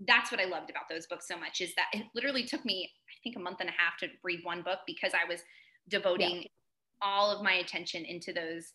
that's 0.06 0.30
what 0.30 0.40
I 0.40 0.44
loved 0.44 0.70
about 0.70 0.84
those 0.90 1.06
books 1.06 1.28
so 1.28 1.36
much 1.38 1.60
is 1.60 1.74
that 1.76 1.86
it 1.92 2.06
literally 2.14 2.44
took 2.44 2.64
me, 2.64 2.90
I 3.08 3.16
think, 3.22 3.36
a 3.36 3.40
month 3.40 3.58
and 3.60 3.68
a 3.68 3.72
half 3.72 3.98
to 4.00 4.08
read 4.24 4.40
one 4.42 4.62
book 4.62 4.78
because 4.86 5.12
I 5.14 5.28
was 5.28 5.40
devoting 5.88 6.42
yeah. 6.42 6.48
all 7.02 7.30
of 7.30 7.42
my 7.42 7.54
attention 7.54 8.04
into 8.04 8.32
those 8.32 8.72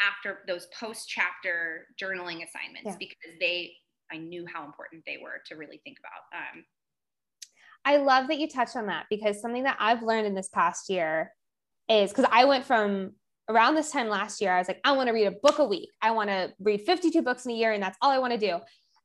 after 0.00 0.40
those 0.46 0.68
post 0.78 1.08
chapter 1.08 1.86
journaling 2.00 2.44
assignments 2.44 2.84
yeah. 2.86 2.96
because 2.98 3.38
they 3.40 3.72
I 4.10 4.16
knew 4.16 4.46
how 4.52 4.64
important 4.64 5.02
they 5.06 5.18
were 5.22 5.42
to 5.46 5.56
really 5.56 5.80
think 5.84 5.98
about. 5.98 6.40
Um, 6.40 6.64
I 7.84 7.98
love 7.98 8.28
that 8.28 8.38
you 8.38 8.48
touched 8.48 8.76
on 8.76 8.86
that 8.86 9.06
because 9.10 9.40
something 9.40 9.64
that 9.64 9.76
I've 9.78 10.02
learned 10.02 10.26
in 10.26 10.34
this 10.34 10.48
past 10.48 10.88
year 10.88 11.32
is 11.90 12.10
because 12.10 12.26
I 12.30 12.44
went 12.44 12.64
from 12.64 13.12
around 13.48 13.74
this 13.74 13.90
time 13.90 14.08
last 14.08 14.40
year, 14.40 14.52
I 14.52 14.58
was 14.58 14.68
like, 14.68 14.80
I 14.84 14.92
want 14.92 15.08
to 15.08 15.12
read 15.12 15.26
a 15.26 15.34
book 15.42 15.58
a 15.58 15.64
week. 15.64 15.90
I 16.02 16.10
want 16.10 16.28
to 16.28 16.52
read 16.60 16.82
52 16.82 17.22
books 17.22 17.46
in 17.46 17.52
a 17.52 17.54
year, 17.54 17.72
and 17.72 17.82
that's 17.82 17.96
all 18.02 18.10
I 18.10 18.18
want 18.18 18.32
to 18.32 18.38
do. 18.38 18.58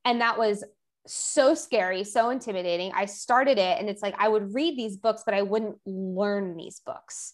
And 0.06 0.20
that 0.22 0.38
was 0.38 0.63
so 1.08 1.54
scary, 1.54 2.04
so 2.04 2.30
intimidating. 2.30 2.92
I 2.96 3.06
started 3.06 3.58
it, 3.58 3.80
and 3.80 3.89
it's 3.89 4.02
like 4.02 4.16
I 4.18 4.28
would 4.28 4.54
read 4.54 4.78
these 4.78 4.98
books, 4.98 5.24
but 5.26 5.34
I 5.34 5.42
wouldn't 5.42 5.78
learn 5.86 6.56
these 6.56 6.82
books. 6.86 7.34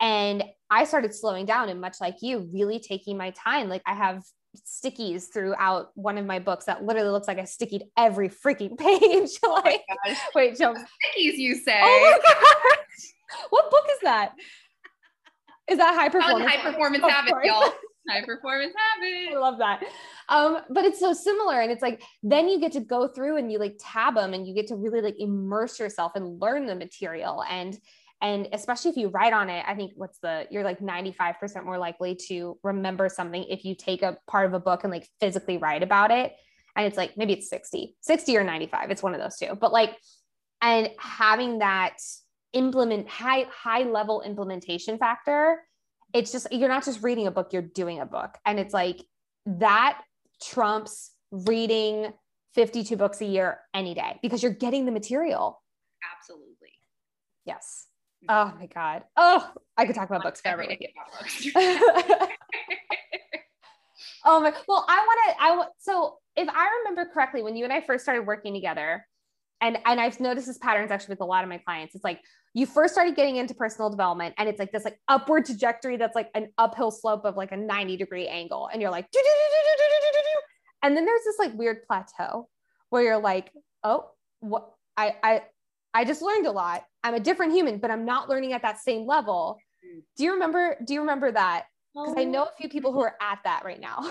And 0.00 0.44
I 0.70 0.84
started 0.84 1.14
slowing 1.14 1.44
down 1.44 1.68
and 1.68 1.80
much 1.80 2.00
like 2.00 2.16
you, 2.22 2.48
really 2.52 2.78
taking 2.78 3.18
my 3.18 3.30
time. 3.30 3.68
Like 3.68 3.82
I 3.86 3.94
have 3.94 4.22
stickies 4.56 5.32
throughout 5.32 5.90
one 5.94 6.18
of 6.18 6.26
my 6.26 6.38
books 6.38 6.64
that 6.64 6.82
literally 6.82 7.10
looks 7.10 7.28
like 7.28 7.38
I 7.38 7.44
stickied 7.44 7.82
every 7.96 8.28
freaking 8.28 8.78
page. 8.78 9.30
Oh 9.44 9.60
like, 9.64 9.82
oh 10.06 10.14
wait, 10.34 10.56
Joe. 10.56 10.74
Stickies, 10.74 11.36
you 11.36 11.54
say? 11.54 11.80
Oh 11.82 12.18
my 12.22 12.32
gosh. 12.32 13.12
what 13.50 13.70
book 13.70 13.84
is 13.92 13.98
that? 14.02 14.32
Is 15.68 15.78
that 15.78 15.94
high 15.94 16.08
performance? 16.08 16.50
high 16.50 16.62
performance 16.62 17.04
habit, 17.04 17.34
y'all. 17.44 17.72
High 18.10 18.24
performance 18.24 18.74
habit. 18.76 19.34
I 19.34 19.38
love 19.38 19.58
that. 19.58 19.82
Um, 20.28 20.58
but 20.70 20.84
it's 20.84 20.98
so 20.98 21.12
similar, 21.12 21.60
and 21.60 21.70
it's 21.70 21.82
like 21.82 22.02
then 22.22 22.48
you 22.48 22.60
get 22.60 22.72
to 22.72 22.80
go 22.80 23.08
through 23.08 23.36
and 23.36 23.50
you 23.50 23.58
like 23.58 23.76
tab 23.80 24.14
them, 24.14 24.34
and 24.34 24.46
you 24.46 24.54
get 24.54 24.66
to 24.68 24.76
really 24.76 25.00
like 25.00 25.16
immerse 25.18 25.78
yourself 25.78 26.12
and 26.14 26.40
learn 26.40 26.66
the 26.66 26.74
material 26.74 27.44
and 27.48 27.78
and 28.22 28.48
especially 28.52 28.90
if 28.90 28.96
you 28.96 29.08
write 29.08 29.32
on 29.32 29.48
it 29.48 29.64
i 29.66 29.74
think 29.74 29.92
what's 29.96 30.18
the 30.18 30.46
you're 30.50 30.64
like 30.64 30.80
95% 30.80 31.64
more 31.64 31.78
likely 31.78 32.14
to 32.28 32.58
remember 32.62 33.08
something 33.08 33.44
if 33.48 33.64
you 33.64 33.74
take 33.74 34.02
a 34.02 34.18
part 34.26 34.46
of 34.46 34.54
a 34.54 34.60
book 34.60 34.84
and 34.84 34.92
like 34.92 35.08
physically 35.20 35.56
write 35.56 35.82
about 35.82 36.10
it 36.10 36.34
and 36.76 36.86
it's 36.86 36.96
like 36.96 37.16
maybe 37.16 37.32
it's 37.32 37.48
60 37.48 37.96
60 38.00 38.36
or 38.36 38.44
95 38.44 38.90
it's 38.90 39.02
one 39.02 39.14
of 39.14 39.20
those 39.20 39.36
two 39.36 39.54
but 39.54 39.72
like 39.72 39.96
and 40.62 40.90
having 40.98 41.58
that 41.58 41.96
implement 42.52 43.08
high 43.08 43.46
high 43.50 43.82
level 43.82 44.22
implementation 44.22 44.98
factor 44.98 45.62
it's 46.14 46.32
just 46.32 46.46
you're 46.52 46.68
not 46.68 46.84
just 46.84 47.02
reading 47.02 47.26
a 47.26 47.30
book 47.30 47.52
you're 47.52 47.62
doing 47.62 48.00
a 48.00 48.06
book 48.06 48.36
and 48.44 48.58
it's 48.58 48.74
like 48.74 49.04
that 49.46 50.00
trumps 50.42 51.12
reading 51.30 52.12
52 52.54 52.96
books 52.96 53.20
a 53.20 53.24
year 53.24 53.58
any 53.74 53.94
day 53.94 54.18
because 54.22 54.42
you're 54.42 54.52
getting 54.52 54.86
the 54.86 54.92
material 54.92 55.62
absolutely 56.18 56.72
yes 57.44 57.86
Oh 58.28 58.52
my 58.58 58.66
God. 58.66 59.04
Oh, 59.16 59.50
I 59.76 59.86
could 59.86 59.94
talk 59.94 60.08
about 60.08 60.22
books 60.22 60.40
forever 60.40 60.66
with 60.68 60.80
you. 60.80 60.88
oh 64.24 64.40
my, 64.40 64.52
well, 64.68 64.84
I 64.88 64.98
want 64.98 65.20
to, 65.26 65.42
I 65.42 65.56
want, 65.56 65.70
so 65.78 66.18
if 66.36 66.48
I 66.48 66.68
remember 66.80 67.10
correctly, 67.12 67.42
when 67.42 67.56
you 67.56 67.64
and 67.64 67.72
I 67.72 67.80
first 67.80 68.04
started 68.04 68.26
working 68.26 68.52
together, 68.52 69.06
and, 69.60 69.78
and 69.84 70.00
I've 70.00 70.18
noticed 70.20 70.46
this 70.46 70.58
patterns 70.58 70.90
actually 70.90 71.12
with 71.12 71.20
a 71.20 71.26
lot 71.26 71.42
of 71.44 71.50
my 71.50 71.58
clients, 71.58 71.94
it's 71.94 72.04
like 72.04 72.20
you 72.54 72.66
first 72.66 72.94
started 72.94 73.14
getting 73.14 73.36
into 73.36 73.54
personal 73.54 73.90
development 73.90 74.34
and 74.38 74.48
it's 74.48 74.58
like 74.58 74.72
this 74.72 74.84
like 74.84 74.98
upward 75.08 75.44
trajectory 75.44 75.96
that's 75.96 76.14
like 76.14 76.30
an 76.34 76.48
uphill 76.58 76.90
slope 76.90 77.24
of 77.24 77.36
like 77.36 77.52
a 77.52 77.56
90 77.56 77.96
degree 77.96 78.26
angle. 78.26 78.68
And 78.72 78.80
you're 78.80 78.90
like, 78.90 79.06
and 80.82 80.96
then 80.96 81.04
there's 81.04 81.24
this 81.24 81.38
like 81.38 81.52
weird 81.54 81.84
plateau 81.86 82.48
where 82.88 83.02
you're 83.02 83.18
like, 83.18 83.52
oh, 83.84 84.10
what 84.40 84.70
I, 84.96 85.14
I, 85.22 85.42
I 85.92 86.04
just 86.04 86.22
learned 86.22 86.46
a 86.46 86.52
lot. 86.52 86.84
I'm 87.02 87.14
a 87.14 87.20
different 87.20 87.52
human, 87.52 87.78
but 87.78 87.90
I'm 87.90 88.04
not 88.04 88.28
learning 88.28 88.52
at 88.52 88.62
that 88.62 88.78
same 88.78 89.06
level. 89.06 89.58
Mm. 89.84 90.02
Do 90.16 90.24
you 90.24 90.32
remember? 90.32 90.76
Do 90.84 90.94
you 90.94 91.00
remember 91.00 91.32
that? 91.32 91.64
Because 91.94 92.14
I 92.16 92.24
know 92.24 92.44
a 92.44 92.56
few 92.56 92.68
people 92.68 92.92
who 92.92 93.00
are 93.00 93.16
at 93.20 93.40
that 93.44 93.64
right 93.64 93.80
now. 93.80 93.98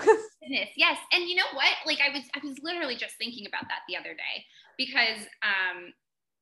Yes. 0.76 0.98
And 1.12 1.28
you 1.28 1.36
know 1.36 1.44
what? 1.54 1.70
Like 1.86 1.98
I 2.00 2.12
was, 2.12 2.24
I 2.34 2.40
was 2.44 2.56
literally 2.62 2.96
just 2.96 3.16
thinking 3.16 3.46
about 3.46 3.68
that 3.68 3.80
the 3.88 3.96
other 3.96 4.14
day 4.14 4.44
because 4.76 5.26
um, 5.42 5.92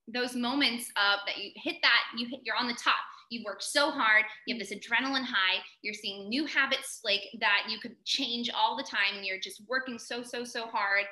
those 0.07 0.35
moments 0.35 0.89
of 0.97 1.21
that 1.27 1.37
you 1.37 1.51
hit 1.57 1.77
that, 1.83 2.01
you 2.17 2.27
hit, 2.29 2.41
you're 2.45 2.57
on 2.57 2.67
the 2.67 2.79
top. 2.83 2.95
You've 3.31 3.45
worked 3.45 3.63
so 3.63 3.91
hard. 3.91 4.25
You 4.47 4.55
have 4.55 4.61
this 4.61 4.73
adrenaline 4.73 5.25
high. 5.25 5.61
You're 5.83 5.95
seeing 5.95 6.29
new 6.29 6.47
habits 6.47 7.01
like 7.05 7.21
that 7.41 7.65
you 7.69 7.79
could 7.79 7.97
change 8.05 8.51
all 8.55 8.77
the 8.77 8.83
time, 8.83 9.17
and 9.17 9.27
you're 9.27 9.41
just 9.41 9.63
working 9.69 9.99
so, 9.99 10.23
so, 10.23 10.45
so 10.45 10.67
hard. 10.67 11.05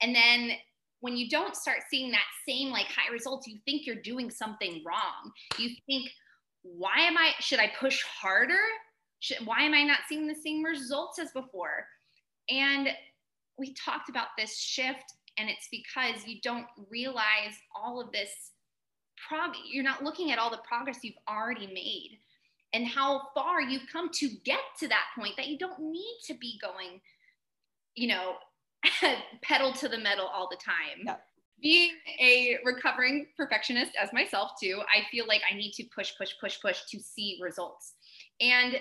And 0.00 0.14
then 0.14 0.52
when 1.00 1.16
you 1.16 1.28
don't 1.28 1.56
start 1.56 1.78
seeing 1.90 2.10
that 2.12 2.24
same 2.48 2.70
like 2.70 2.86
high 2.86 3.12
results, 3.12 3.46
you 3.46 3.58
think 3.64 3.86
you're 3.86 3.96
doing 3.96 4.30
something 4.30 4.82
wrong. 4.86 5.32
You 5.58 5.70
think, 5.86 6.08
why 6.62 6.98
am 6.98 7.18
I, 7.18 7.32
should 7.40 7.58
I 7.58 7.72
push 7.78 8.02
harder? 8.02 8.62
Should, 9.20 9.46
why 9.46 9.62
am 9.62 9.74
I 9.74 9.82
not 9.82 10.00
seeing 10.08 10.26
the 10.26 10.34
same 10.34 10.62
results 10.62 11.18
as 11.18 11.32
before? 11.32 11.86
And 12.50 12.88
we 13.58 13.74
talked 13.74 14.08
about 14.08 14.28
this 14.38 14.58
shift, 14.58 15.14
and 15.38 15.48
it's 15.48 15.68
because 15.70 16.26
you 16.26 16.40
don't 16.42 16.66
realize 16.90 17.54
all 17.74 18.00
of 18.00 18.12
this 18.12 18.30
prog, 19.28 19.54
you're 19.70 19.84
not 19.84 20.02
looking 20.02 20.32
at 20.32 20.38
all 20.38 20.50
the 20.50 20.60
progress 20.68 20.98
you've 21.02 21.14
already 21.28 21.66
made 21.66 22.18
and 22.72 22.86
how 22.86 23.22
far 23.34 23.60
you've 23.60 23.86
come 23.90 24.10
to 24.12 24.28
get 24.44 24.60
to 24.78 24.88
that 24.88 25.04
point 25.18 25.34
that 25.36 25.48
you 25.48 25.58
don't 25.58 25.80
need 25.80 26.18
to 26.26 26.34
be 26.34 26.58
going, 26.60 27.00
you 27.94 28.08
know, 28.08 28.34
pedal 29.42 29.72
to 29.72 29.88
the 29.88 29.98
metal 29.98 30.26
all 30.26 30.48
the 30.50 30.56
time. 30.56 31.16
Being 31.62 31.92
a 32.20 32.58
recovering 32.64 33.28
perfectionist 33.36 33.92
as 34.00 34.12
myself 34.12 34.52
too, 34.62 34.82
I 34.94 35.06
feel 35.10 35.26
like 35.26 35.40
I 35.50 35.56
need 35.56 35.72
to 35.72 35.84
push, 35.84 36.12
push, 36.18 36.34
push, 36.38 36.60
push 36.60 36.80
to 36.90 37.00
see 37.00 37.38
results. 37.40 37.94
And 38.40 38.78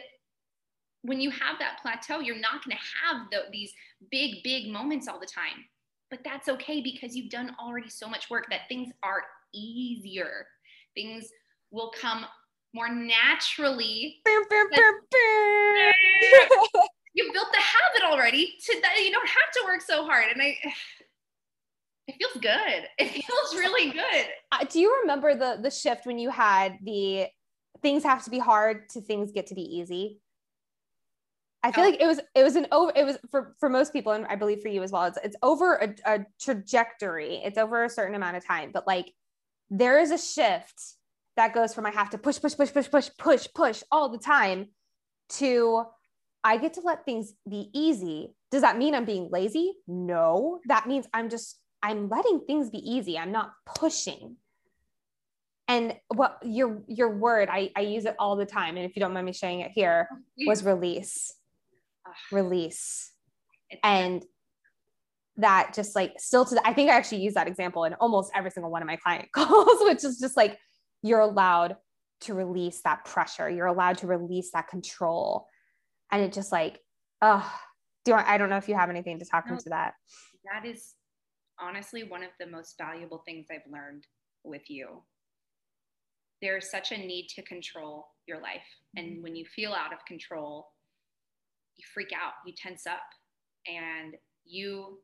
when 1.05 1.21
you 1.21 1.29
have 1.29 1.59
that 1.59 1.79
plateau, 1.81 2.19
you're 2.19 2.39
not 2.39 2.63
going 2.63 2.75
to 2.75 2.83
have 3.03 3.29
the, 3.31 3.51
these 3.51 3.71
big, 4.11 4.43
big 4.43 4.71
moments 4.71 5.07
all 5.07 5.19
the 5.19 5.25
time. 5.25 5.65
But 6.09 6.19
that's 6.23 6.49
okay 6.49 6.81
because 6.81 7.15
you've 7.15 7.31
done 7.31 7.55
already 7.59 7.89
so 7.89 8.07
much 8.07 8.29
work 8.29 8.47
that 8.49 8.61
things 8.69 8.89
are 9.03 9.23
easier. 9.53 10.47
Things 10.95 11.27
will 11.71 11.91
come 11.99 12.25
more 12.73 12.89
naturally. 12.89 14.21
You 17.17 17.31
built 17.31 17.47
the 17.53 17.61
habit 17.61 18.13
already 18.13 18.57
to 18.65 18.81
that 18.81 19.01
you 19.01 19.09
don't 19.09 19.25
have 19.25 19.51
to 19.53 19.61
work 19.63 19.79
so 19.79 20.03
hard. 20.03 20.25
And 20.33 20.41
i 20.41 20.57
it 22.09 22.15
feels 22.19 22.43
good. 22.43 22.89
It 22.99 23.09
feels 23.09 23.55
really 23.55 23.91
good. 23.91 24.25
Uh, 24.51 24.65
do 24.69 24.81
you 24.81 24.99
remember 24.99 25.33
the 25.33 25.57
the 25.61 25.71
shift 25.71 26.05
when 26.05 26.19
you 26.19 26.29
had 26.29 26.77
the 26.83 27.27
things 27.81 28.03
have 28.03 28.25
to 28.25 28.29
be 28.29 28.37
hard 28.37 28.89
to 28.89 28.99
things 28.99 29.31
get 29.31 29.47
to 29.47 29.55
be 29.55 29.61
easy 29.61 30.19
I 31.65 31.71
feel 31.71 31.83
oh. 31.83 31.89
like 31.89 32.01
it 32.01 32.07
was 32.07 32.19
it 32.35 32.43
was 32.43 32.55
an 32.55 32.67
over 32.71 32.91
it 32.95 33.05
was 33.05 33.17
for 33.31 33.55
for 33.59 33.69
most 33.69 33.91
people 33.91 34.11
and 34.11 34.25
I 34.27 34.35
believe 34.35 34.61
for 34.61 34.69
you 34.69 34.83
as 34.83 34.91
well. 34.91 35.05
It's 35.05 35.17
it's 35.23 35.35
over 35.41 35.75
a, 35.75 35.95
a 36.05 36.25
trajectory. 36.39 37.41
It's 37.43 37.57
over 37.57 37.83
a 37.83 37.89
certain 37.89 38.15
amount 38.15 38.37
of 38.37 38.45
time, 38.45 38.71
but 38.73 38.85
like 38.87 39.11
there 39.69 39.99
is 39.99 40.11
a 40.11 40.17
shift 40.17 40.79
that 41.37 41.53
goes 41.53 41.73
from 41.73 41.85
I 41.85 41.91
have 41.91 42.11
to 42.11 42.17
push 42.17 42.39
push 42.39 42.55
push 42.55 42.71
push 42.71 42.89
push 42.89 43.09
push 43.17 43.47
push 43.53 43.83
all 43.91 44.09
the 44.09 44.19
time 44.19 44.67
to 45.29 45.85
I 46.45 46.57
get 46.57 46.75
to 46.75 46.81
let 46.81 47.05
things 47.05 47.33
be 47.49 47.71
easy. 47.73 48.35
Does 48.51 48.61
that 48.61 48.77
mean 48.77 48.93
I'm 48.93 49.03
being 49.03 49.29
lazy? 49.31 49.73
No, 49.87 50.59
that 50.67 50.87
means 50.87 51.07
I'm 51.11 51.27
just, 51.27 51.59
I'm 51.81 52.07
letting 52.07 52.41
things 52.41 52.69
be 52.69 52.77
easy. 52.77 53.17
I'm 53.17 53.31
not 53.31 53.51
pushing. 53.65 54.37
And 55.67 55.95
what 56.09 56.37
your 56.43 56.83
your 56.87 57.09
word, 57.09 57.49
I, 57.51 57.71
I 57.75 57.81
use 57.81 58.05
it 58.05 58.15
all 58.19 58.35
the 58.35 58.45
time. 58.45 58.77
And 58.77 58.85
if 58.85 58.95
you 58.95 58.99
don't 58.99 59.13
mind 59.13 59.25
me 59.25 59.33
sharing 59.33 59.61
it 59.61 59.71
here, 59.71 60.07
was 60.45 60.63
release. 60.63 61.33
Release. 62.31 63.11
And 63.83 64.23
that 65.37 65.73
just 65.73 65.95
like 65.95 66.13
still 66.17 66.45
to 66.45 66.55
the, 66.55 66.67
I 66.67 66.73
think 66.73 66.89
I 66.89 66.95
actually 66.95 67.21
use 67.21 67.33
that 67.33 67.47
example 67.47 67.83
in 67.83 67.93
almost 67.95 68.31
every 68.33 68.51
single 68.51 68.71
one 68.71 68.81
of 68.81 68.87
my 68.87 68.95
client 68.95 69.31
calls, 69.33 69.79
which 69.81 70.03
is 70.03 70.19
just 70.19 70.37
like 70.37 70.57
you're 71.01 71.19
allowed 71.19 71.77
to 72.21 72.33
release 72.33 72.81
that 72.83 73.03
pressure. 73.05 73.49
You're 73.49 73.65
allowed 73.65 73.97
to 73.99 74.07
release 74.07 74.51
that 74.53 74.67
control 74.67 75.47
and 76.11 76.23
it 76.23 76.33
just 76.33 76.51
like 76.51 76.79
oh 77.21 77.51
do 78.03 78.13
I, 78.13 78.35
I 78.35 78.37
don't 78.37 78.49
know 78.49 78.57
if 78.57 78.69
you 78.69 78.75
have 78.75 78.89
anything 78.89 79.19
to 79.19 79.25
talk 79.25 79.47
no, 79.47 79.53
into 79.53 79.69
that 79.69 79.93
that 80.51 80.67
is 80.67 80.93
honestly 81.59 82.03
one 82.03 82.23
of 82.23 82.29
the 82.39 82.47
most 82.47 82.75
valuable 82.77 83.23
things 83.25 83.47
i've 83.51 83.71
learned 83.71 84.05
with 84.43 84.69
you 84.69 85.03
there's 86.41 86.69
such 86.69 86.91
a 86.91 86.97
need 86.97 87.27
to 87.35 87.41
control 87.41 88.07
your 88.27 88.41
life. 88.41 88.67
And 88.95 89.07
mm-hmm. 89.07 89.23
when 89.23 89.35
you 89.35 89.45
feel 89.45 89.73
out 89.73 89.93
of 89.93 90.05
control, 90.05 90.67
you 91.77 91.83
freak 91.93 92.11
out, 92.13 92.33
you 92.45 92.53
tense 92.53 92.87
up, 92.87 93.01
and 93.67 94.15
you 94.45 94.99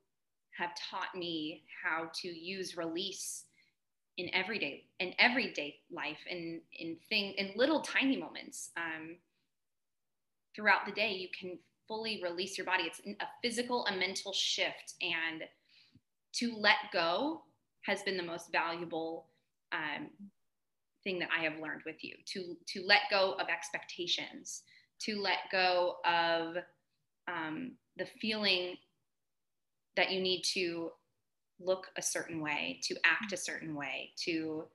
have 0.57 0.71
taught 0.89 1.15
me 1.15 1.63
how 1.83 2.09
to 2.21 2.27
use 2.27 2.77
release 2.77 3.45
in 4.17 4.29
everyday 4.33 4.83
in 4.99 5.13
everyday 5.17 5.75
life 5.89 6.19
and 6.29 6.61
in 6.77 6.97
thing 7.09 7.33
in 7.37 7.51
little 7.55 7.81
tiny 7.81 8.17
moments. 8.17 8.71
Um, 8.77 9.17
throughout 10.55 10.85
the 10.85 10.91
day 10.91 11.13
you 11.13 11.29
can 11.37 11.57
fully 11.87 12.21
release 12.23 12.57
your 12.57 12.65
body. 12.65 12.83
It's 12.83 12.99
a 12.99 13.25
physical 13.41 13.85
a 13.87 13.95
mental 13.95 14.33
shift 14.33 14.93
and 15.01 15.43
to 16.33 16.55
let 16.57 16.75
go 16.93 17.41
has 17.83 18.03
been 18.03 18.17
the 18.17 18.23
most 18.23 18.51
valuable 18.51 19.27
um, 19.71 20.09
thing 21.03 21.19
that 21.19 21.29
I 21.35 21.43
have 21.43 21.59
learned 21.59 21.81
with 21.85 22.03
you 22.03 22.15
to 22.33 22.55
to 22.67 22.83
let 22.85 23.01
go 23.09 23.33
of 23.39 23.47
expectations, 23.49 24.63
to 25.05 25.19
let 25.21 25.39
go 25.51 25.97
of 26.05 26.57
um, 27.27 27.73
the 27.97 28.05
feeling 28.19 28.75
that 29.95 30.11
you 30.11 30.21
need 30.21 30.43
to 30.53 30.91
look 31.59 31.87
a 31.97 32.01
certain 32.01 32.41
way, 32.41 32.79
to 32.83 32.95
act 33.05 33.33
a 33.33 33.37
certain 33.37 33.75
way, 33.75 34.11
to 34.25 34.65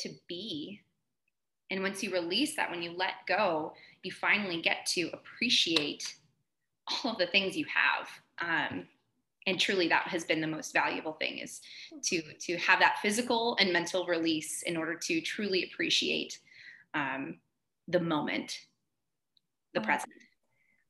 to 0.00 0.10
be. 0.28 0.80
And 1.70 1.82
once 1.82 2.02
you 2.02 2.10
release 2.12 2.56
that, 2.56 2.70
when 2.70 2.82
you 2.82 2.92
let 2.96 3.14
go, 3.28 3.74
you 4.02 4.10
finally 4.10 4.60
get 4.62 4.86
to 4.86 5.10
appreciate 5.12 6.16
all 7.04 7.12
of 7.12 7.18
the 7.18 7.26
things 7.26 7.56
you 7.56 7.66
have. 7.72 8.08
Um, 8.40 8.86
and 9.46 9.58
truly 9.58 9.88
that 9.88 10.08
has 10.08 10.24
been 10.24 10.40
the 10.40 10.46
most 10.46 10.72
valuable 10.72 11.14
thing 11.14 11.38
is 11.38 11.60
to 12.04 12.22
to 12.40 12.56
have 12.58 12.80
that 12.80 12.98
physical 13.00 13.56
and 13.58 13.72
mental 13.72 14.06
release 14.06 14.62
in 14.62 14.76
order 14.76 14.94
to 14.94 15.20
truly 15.20 15.64
appreciate 15.64 16.38
um, 16.94 17.38
the 17.88 18.00
moment 18.00 18.58
the 19.74 19.80
mm. 19.80 19.84
present 19.84 20.12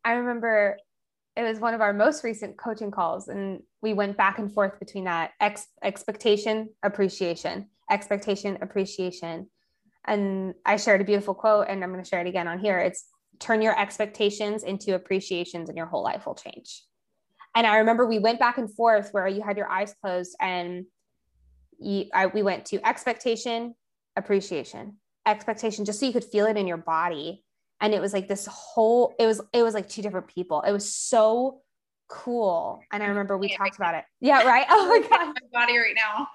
i 0.04 0.12
remember 0.12 0.76
it 1.36 1.42
was 1.42 1.60
one 1.60 1.74
of 1.74 1.80
our 1.80 1.92
most 1.92 2.24
recent 2.24 2.56
coaching 2.56 2.90
calls 2.90 3.28
and 3.28 3.62
we 3.82 3.94
went 3.94 4.16
back 4.16 4.38
and 4.38 4.52
forth 4.52 4.78
between 4.78 5.04
that 5.04 5.32
ex- 5.40 5.68
expectation 5.82 6.68
appreciation 6.82 7.66
expectation 7.90 8.58
appreciation. 8.62 9.48
And 10.06 10.54
i 10.64 10.76
shared 10.76 11.00
a 11.00 11.04
beautiful 11.04 11.34
quote 11.34 11.66
and 11.68 11.84
i'm 11.84 11.92
going 11.92 12.02
to 12.02 12.08
share 12.08 12.20
it 12.20 12.26
again 12.26 12.48
on 12.48 12.58
here. 12.58 12.78
It's 12.78 13.04
turn 13.38 13.60
your 13.62 13.78
expectations 13.78 14.62
into 14.62 14.94
appreciations 14.94 15.68
and 15.68 15.76
your 15.76 15.86
whole 15.86 16.02
life 16.02 16.26
will 16.26 16.34
change. 16.34 16.82
And 17.54 17.66
I 17.66 17.78
remember 17.78 18.06
we 18.06 18.18
went 18.18 18.38
back 18.38 18.58
and 18.58 18.72
forth 18.72 19.08
where 19.12 19.26
you 19.26 19.42
had 19.42 19.56
your 19.56 19.68
eyes 19.68 19.94
closed 20.00 20.36
and 20.40 20.84
you, 21.78 22.04
I, 22.14 22.26
we 22.26 22.42
went 22.42 22.66
to 22.66 22.86
expectation, 22.86 23.74
appreciation, 24.14 24.98
expectation, 25.26 25.84
just 25.84 25.98
so 25.98 26.06
you 26.06 26.12
could 26.12 26.24
feel 26.24 26.46
it 26.46 26.56
in 26.56 26.66
your 26.66 26.76
body. 26.76 27.42
And 27.80 27.94
it 27.94 28.00
was 28.00 28.12
like 28.12 28.28
this 28.28 28.46
whole, 28.46 29.14
it 29.18 29.26
was, 29.26 29.40
it 29.52 29.62
was 29.62 29.74
like 29.74 29.88
two 29.88 30.02
different 30.02 30.28
people. 30.28 30.60
It 30.62 30.72
was 30.72 30.94
so 30.94 31.62
cool. 32.08 32.80
And 32.92 33.02
I 33.02 33.06
remember 33.06 33.38
we 33.38 33.54
talked 33.56 33.76
about 33.76 33.94
it. 33.94 34.04
Yeah. 34.20 34.42
Right. 34.42 34.66
Oh 34.68 34.88
my 34.88 35.08
God. 35.08 35.34
My 35.52 35.60
body 35.64 35.78
right 35.78 35.94
now. 35.94 36.28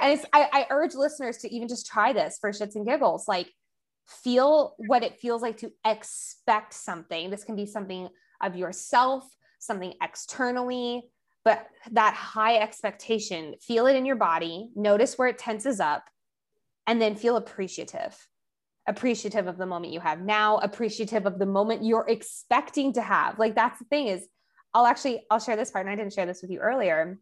And 0.00 0.12
it's, 0.12 0.24
I, 0.32 0.48
I 0.52 0.66
urge 0.70 0.94
listeners 0.94 1.38
to 1.38 1.54
even 1.54 1.68
just 1.68 1.86
try 1.86 2.12
this 2.12 2.38
for 2.40 2.50
shits 2.50 2.74
and 2.74 2.86
giggles. 2.86 3.28
Like 3.28 3.52
feel 4.06 4.74
what 4.78 5.04
it 5.04 5.18
feels 5.20 5.42
like 5.42 5.58
to 5.58 5.72
expect 5.86 6.74
something. 6.74 7.30
This 7.30 7.44
can 7.44 7.54
be 7.54 7.66
something 7.66 8.08
of 8.40 8.56
yourself, 8.56 9.24
something 9.60 9.94
externally, 10.02 11.04
but 11.44 11.66
that 11.92 12.14
high 12.14 12.56
expectation, 12.56 13.54
feel 13.60 13.86
it 13.86 13.96
in 13.96 14.04
your 14.04 14.16
body, 14.16 14.70
notice 14.74 15.16
where 15.16 15.28
it 15.28 15.38
tenses 15.38 15.78
up, 15.80 16.04
and 16.86 17.00
then 17.00 17.14
feel 17.14 17.36
appreciative. 17.36 18.16
Appreciative 18.86 19.46
of 19.46 19.58
the 19.58 19.66
moment 19.66 19.92
you 19.92 20.00
have 20.00 20.20
now, 20.20 20.58
appreciative 20.58 21.26
of 21.26 21.38
the 21.38 21.46
moment 21.46 21.84
you're 21.84 22.06
expecting 22.08 22.92
to 22.94 23.02
have. 23.02 23.38
Like 23.38 23.54
that's 23.54 23.78
the 23.78 23.84
thing 23.84 24.08
is, 24.08 24.26
I'll 24.72 24.86
actually 24.86 25.24
I'll 25.30 25.38
share 25.38 25.56
this 25.56 25.70
part, 25.70 25.86
and 25.86 25.92
I 25.92 25.96
didn't 25.96 26.12
share 26.12 26.26
this 26.26 26.42
with 26.42 26.50
you 26.50 26.60
earlier. 26.60 27.18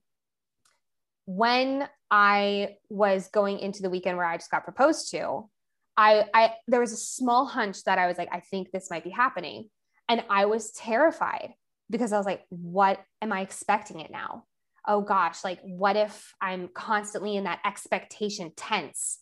When 1.27 1.89
I 2.11 2.77
was 2.89 3.29
going 3.29 3.59
into 3.59 3.83
the 3.83 3.91
weekend 3.91 4.17
where 4.17 4.27
I 4.27 4.37
just 4.37 4.51
got 4.51 4.65
proposed 4.65 5.11
to, 5.11 5.49
I, 5.97 6.25
I 6.33 6.55
there 6.69 6.81
was 6.81 6.93
a 6.93 6.97
small 6.97 7.45
hunch 7.45 7.85
that 7.85 7.99
I 7.99 8.07
was 8.07 8.17
like, 8.17 8.29
I 8.33 8.41
think 8.41 8.71
this 8.71 8.91
might 8.91 9.05
be 9.05 9.11
happening. 9.11 9.69
And 10.09 10.25
I 10.31 10.47
was 10.47 10.73
terrified 10.73 11.53
because 11.91 12.13
I 12.13 12.17
was 12.17 12.27
like, 12.27 12.45
what 12.51 13.01
am 13.21 13.33
I 13.33 13.41
expecting 13.41 14.01
it 14.01 14.11
now? 14.11 14.45
Oh 14.87 15.03
gosh, 15.03 15.45
like 15.45 15.61
what 15.63 15.97
if 15.97 16.33
I'm 16.41 16.69
constantly 16.69 17.37
in 17.37 17.45
that 17.45 17.61
expectation 17.67 18.53
tense? 18.57 19.19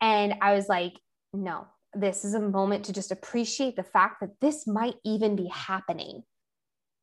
And 0.00 0.34
I 0.40 0.54
was 0.54 0.68
like, 0.68 0.92
no, 1.34 1.66
this 1.92 2.24
is 2.24 2.34
a 2.34 2.40
moment 2.40 2.86
to 2.86 2.92
just 2.92 3.12
appreciate 3.12 3.76
the 3.76 3.82
fact 3.82 4.20
that 4.20 4.40
this 4.40 4.66
might 4.66 4.94
even 5.04 5.36
be 5.36 5.48
happening. 5.52 6.22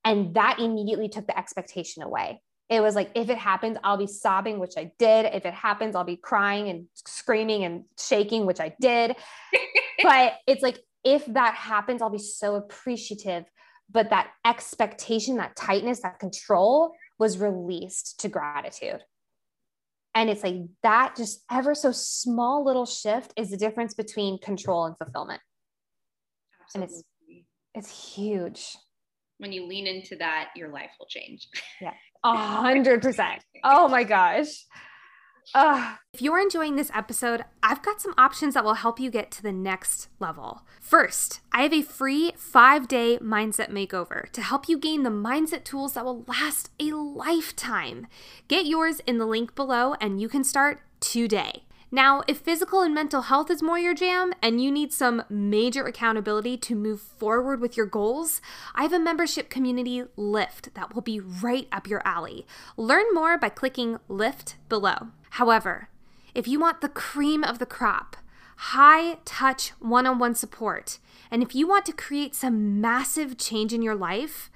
And 0.04 0.34
that 0.34 0.60
immediately 0.60 1.10
took 1.10 1.28
the 1.28 1.38
expectation 1.38 2.02
away. 2.02 2.42
It 2.70 2.82
was 2.82 2.96
like, 2.96 3.12
if 3.14 3.30
it 3.30 3.38
happens, 3.38 3.78
I'll 3.84 3.98
be 3.98 4.08
sobbing, 4.08 4.58
which 4.58 4.74
I 4.78 4.92
did. 4.98 5.26
If 5.26 5.46
it 5.46 5.54
happens, 5.54 5.96
I'll 5.96 6.06
be 6.06 6.16
crying 6.16 6.70
and 6.70 6.88
screaming 7.06 7.66
and 7.66 7.84
shaking, 8.00 8.46
which 8.46 8.60
I 8.60 8.74
did. 8.80 9.16
but 10.04 10.34
it's 10.48 10.64
like, 10.64 10.80
if 11.04 11.26
that 11.28 11.54
happens, 11.54 12.02
I'll 12.02 12.10
be 12.10 12.18
so 12.18 12.56
appreciative 12.56 13.46
but 13.92 14.10
that 14.10 14.32
expectation, 14.46 15.38
that 15.38 15.56
tightness, 15.56 16.02
that 16.02 16.20
control 16.20 16.94
was 17.20 17.38
released 17.38 18.20
to 18.22 18.30
gratitude. 18.30 19.04
And 20.14 20.30
it's 20.30 20.44
like 20.44 20.56
that 20.84 21.16
just 21.16 21.44
ever 21.50 21.74
so 21.74 21.92
small 21.92 22.66
little 22.66 22.86
shift 22.86 23.34
is 23.38 23.50
the 23.50 23.58
difference 23.58 23.94
between 23.94 24.40
control 24.40 24.86
and 24.86 24.98
fulfillment. 24.98 25.42
Absolutely. 26.62 26.96
And 27.74 27.84
it's 27.84 27.90
it's 27.92 28.14
huge. 28.16 28.76
When 29.38 29.52
you 29.52 29.66
lean 29.66 29.88
into 29.88 30.18
that, 30.18 30.50
your 30.56 30.70
life 30.70 30.92
will 31.00 31.08
change. 31.08 31.48
Yeah. 31.80 31.94
A 32.24 32.36
hundred 32.36 33.02
percent. 33.02 33.44
Oh 33.64 33.88
my 33.88 34.04
gosh. 34.04 34.66
Ugh. 35.54 35.98
If 36.14 36.22
you're 36.22 36.40
enjoying 36.40 36.76
this 36.76 36.92
episode, 36.94 37.46
I've 37.64 37.82
got 37.82 38.02
some 38.02 38.14
options 38.18 38.54
that 38.54 38.64
will 38.64 38.76
help 38.76 39.00
you 39.00 39.10
get 39.10 39.32
to 39.32 39.44
the 39.44 39.52
next 39.52 40.08
level. 40.20 40.62
First, 40.80 41.40
I 41.52 41.64
have 41.64 41.74
a 41.74 41.82
free 41.82 42.34
five 42.36 42.88
day 42.88 43.18
mindset 43.20 43.70
makeover 43.70 44.30
to 44.32 44.42
help 44.42 44.68
you 44.68 44.78
gain 44.78 45.04
the 45.04 45.10
mindset 45.10 45.64
tools 45.64 45.94
that 45.94 46.06
will 46.06 46.24
last 46.28 46.72
a 46.80 46.92
lifetime. 46.92 48.08
Get 48.48 48.66
yours 48.66 49.00
in 49.08 49.18
the 49.18 49.26
link 49.26 49.56
below, 49.56 49.96
and 50.02 50.22
you 50.22 50.30
can 50.30 50.44
start 50.44 50.82
today. 51.00 51.64
Now, 51.94 52.24
if 52.26 52.38
physical 52.38 52.82
and 52.82 52.96
mental 52.96 53.24
health 53.24 53.52
is 53.52 53.62
more 53.62 53.78
your 53.78 53.94
jam 53.94 54.32
and 54.42 54.64
you 54.64 54.72
need 54.72 54.94
some 54.94 55.24
major 55.30 55.84
accountability 55.84 56.56
to 56.56 56.74
move 56.74 57.02
forward 57.02 57.60
with 57.60 57.76
your 57.76 57.86
goals, 57.86 58.40
I 58.74 58.84
have 58.84 58.94
a 58.94 59.00
membership 59.00 59.50
community, 59.50 60.04
Lift, 60.16 60.74
that 60.74 60.96
will 60.96 61.02
be 61.02 61.20
right 61.20 61.68
up 61.70 61.90
your 61.90 62.02
alley. 62.06 62.48
Learn 62.78 63.14
more 63.14 63.38
by 63.38 63.50
clicking 63.50 64.00
Lift 64.08 64.56
below. 64.70 65.10
However, 65.32 65.90
if 66.34 66.48
you 66.48 66.62
want 66.62 66.80
the 66.80 66.88
cream 66.88 67.44
of 67.44 67.60
the 67.60 67.66
crop, 67.66 68.16
high 68.56 69.16
touch 69.26 69.72
one 69.80 70.06
on 70.06 70.18
one 70.18 70.34
support, 70.34 71.00
and 71.30 71.44
if 71.44 71.54
you 71.54 71.68
want 71.68 71.86
to 71.88 71.92
create 71.92 72.36
some 72.36 72.80
massive 72.80 73.38
change 73.38 73.74
in 73.74 73.82
your 73.82 73.96
life, 73.96 74.50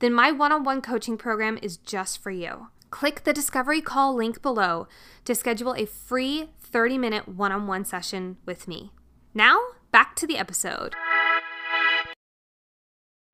then 0.00 0.12
my 0.12 0.32
one 0.32 0.50
on 0.50 0.64
one 0.64 0.82
coaching 0.82 1.16
program 1.16 1.56
is 1.62 1.76
just 1.76 2.20
for 2.20 2.32
you. 2.32 2.66
Click 2.90 3.22
the 3.22 3.32
discovery 3.32 3.80
call 3.80 4.16
link 4.16 4.42
below 4.42 4.88
to 5.24 5.36
schedule 5.36 5.74
a 5.74 5.86
free 5.86 6.48
30 6.72 6.98
minute 6.98 7.28
one 7.28 7.52
on 7.52 7.66
one 7.66 7.84
session 7.84 8.36
with 8.46 8.68
me. 8.68 8.92
Now, 9.34 9.58
back 9.92 10.16
to 10.16 10.26
the 10.26 10.38
episode. 10.38 10.94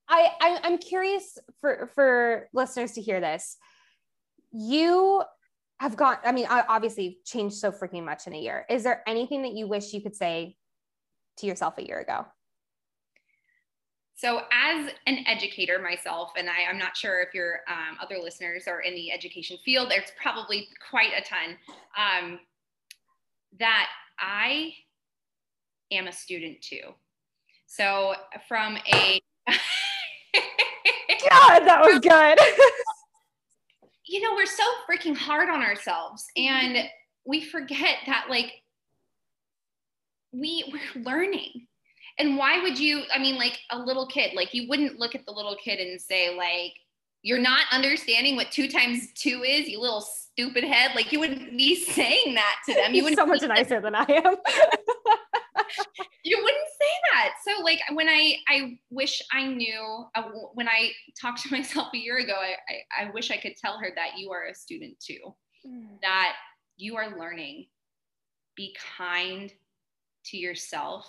I, 0.09 0.29
I 0.40 0.61
I'm 0.62 0.79
curious 0.79 1.38
for 1.61 1.90
for 1.94 2.49
listeners 2.53 2.92
to 2.92 3.03
hear 3.03 3.20
this. 3.20 3.57
You 4.53 5.22
have 5.81 5.96
gone. 5.96 6.16
I 6.25 6.33
mean, 6.33 6.46
obviously 6.49 7.18
changed 7.25 7.57
so 7.57 7.72
freaking 7.72 8.05
much 8.05 8.27
in 8.27 8.35
a 8.35 8.38
year. 8.38 8.64
Is 8.70 8.83
there 8.83 9.03
anything 9.07 9.42
that 9.42 9.53
you 9.53 9.66
wish 9.66 9.92
you 9.92 10.01
could 10.01 10.14
say 10.14 10.57
to 11.38 11.46
yourself 11.46 11.79
a 11.79 11.87
year 11.87 12.01
ago? 12.01 12.27
So, 14.14 14.40
as 14.51 14.90
an 15.07 15.18
educator 15.27 15.79
myself, 15.79 16.31
and 16.38 16.49
I, 16.49 16.70
am 16.70 16.79
not 16.79 16.96
sure 16.96 17.20
if 17.20 17.35
your 17.35 17.61
um, 17.68 17.99
other 18.03 18.16
listeners 18.22 18.64
are 18.66 18.81
in 18.81 18.94
the 18.94 19.12
education 19.12 19.59
field, 19.62 19.90
there's 19.90 20.11
probably 20.20 20.68
quite 20.90 21.11
a 21.14 21.20
ton. 21.20 21.59
Um, 21.99 22.40
that 23.59 23.88
I 24.18 24.72
am 25.90 26.06
a 26.06 26.12
student 26.12 26.61
too. 26.61 26.94
So 27.66 28.14
from 28.48 28.78
a 28.92 29.20
God, 31.30 31.61
that 31.61 31.80
was 31.82 31.98
good. 32.00 32.38
you 34.06 34.20
know, 34.20 34.35
we're 34.35 34.46
so 34.46 34.64
freaking 34.88 35.16
hard 35.16 35.48
on 35.48 35.62
ourselves 35.62 36.24
and 36.37 36.88
we 37.24 37.44
forget 37.44 37.96
that 38.06 38.26
like 38.30 38.52
we 40.32 40.72
we're 40.72 41.02
learning. 41.02 41.66
And 42.18 42.37
why 42.38 42.62
would 42.62 42.78
you 42.78 43.02
I 43.12 43.18
mean 43.18 43.37
like 43.37 43.59
a 43.70 43.78
little 43.78 44.06
kid, 44.06 44.32
like 44.35 44.54
you 44.54 44.68
wouldn't 44.68 44.98
look 44.98 45.14
at 45.14 45.26
the 45.26 45.32
little 45.32 45.56
kid 45.56 45.80
and 45.80 46.00
say 46.00 46.37
like 46.37 46.74
you're 47.22 47.38
not 47.38 47.62
understanding 47.72 48.37
what 48.37 48.52
2 48.52 48.68
times 48.68 49.12
2 49.14 49.42
is, 49.42 49.68
you 49.68 49.80
little 49.80 50.06
stupid 50.37 50.64
head. 50.64 50.92
Like 50.94 51.12
you 51.12 51.20
wouldn't 51.20 51.57
be 51.57 51.77
saying 51.77 52.35
that 52.35 52.57
to 52.66 52.75
them. 52.75 52.94
You 52.94 53.03
wouldn't 53.05 53.18
so 53.18 53.27
much 53.27 53.42
nicer 53.42 53.81
than 53.81 53.94
I 53.94 54.03
am. 54.09 54.37
you 56.22 56.38
wouldn't 56.42 56.68
say 56.81 56.92
that. 57.12 57.33
So 57.44 57.62
like 57.62 57.81
when 57.92 58.09
I 58.09 58.37
I 58.49 58.79
wish 58.90 59.22
I 59.33 59.46
knew 59.46 60.05
uh, 60.14 60.22
when 60.55 60.68
I 60.68 60.90
talked 61.20 61.42
to 61.42 61.51
myself 61.57 61.88
a 61.94 61.99
year 61.99 62.18
ago, 62.18 62.35
I, 62.35 62.55
I, 63.01 63.07
I 63.07 63.11
wish 63.11 63.31
I 63.31 63.37
could 63.37 63.57
tell 63.57 63.79
her 63.79 63.88
that 63.94 64.18
you 64.18 64.31
are 64.33 64.46
a 64.46 64.55
student 64.55 64.99
too, 65.01 65.35
mm. 65.66 66.01
that 66.03 66.35
you 66.77 66.96
are 66.96 67.18
learning. 67.18 67.66
Be 68.57 68.75
kind 68.96 69.53
to 70.27 70.37
yourself 70.38 71.07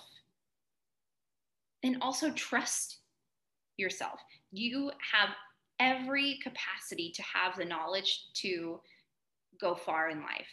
and 1.82 1.96
also 2.02 2.30
trust 2.32 2.98
yourself. 3.78 4.20
You 4.52 4.90
have 5.12 5.30
every 5.80 6.38
capacity 6.42 7.10
to 7.14 7.22
have 7.22 7.56
the 7.56 7.64
knowledge 7.64 8.26
to 8.34 8.80
go 9.60 9.74
far 9.74 10.10
in 10.10 10.20
life. 10.20 10.48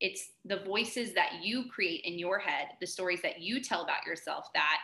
It's 0.00 0.30
the 0.44 0.64
voices 0.64 1.12
that 1.14 1.42
you 1.42 1.64
create 1.70 2.02
in 2.04 2.18
your 2.18 2.38
head, 2.38 2.68
the 2.80 2.86
stories 2.86 3.20
that 3.22 3.40
you 3.40 3.60
tell 3.60 3.82
about 3.82 4.06
yourself 4.06 4.48
that 4.54 4.78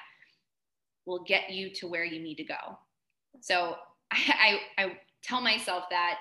will 1.07 1.25
get 1.25 1.51
you 1.51 1.71
to 1.71 1.87
where 1.87 2.05
you 2.05 2.21
need 2.21 2.37
to 2.37 2.45
go. 2.45 2.79
So 3.41 3.77
I, 4.11 4.61
I, 4.79 4.85
I 4.85 4.99
tell 5.23 5.41
myself 5.41 5.85
that 5.91 6.19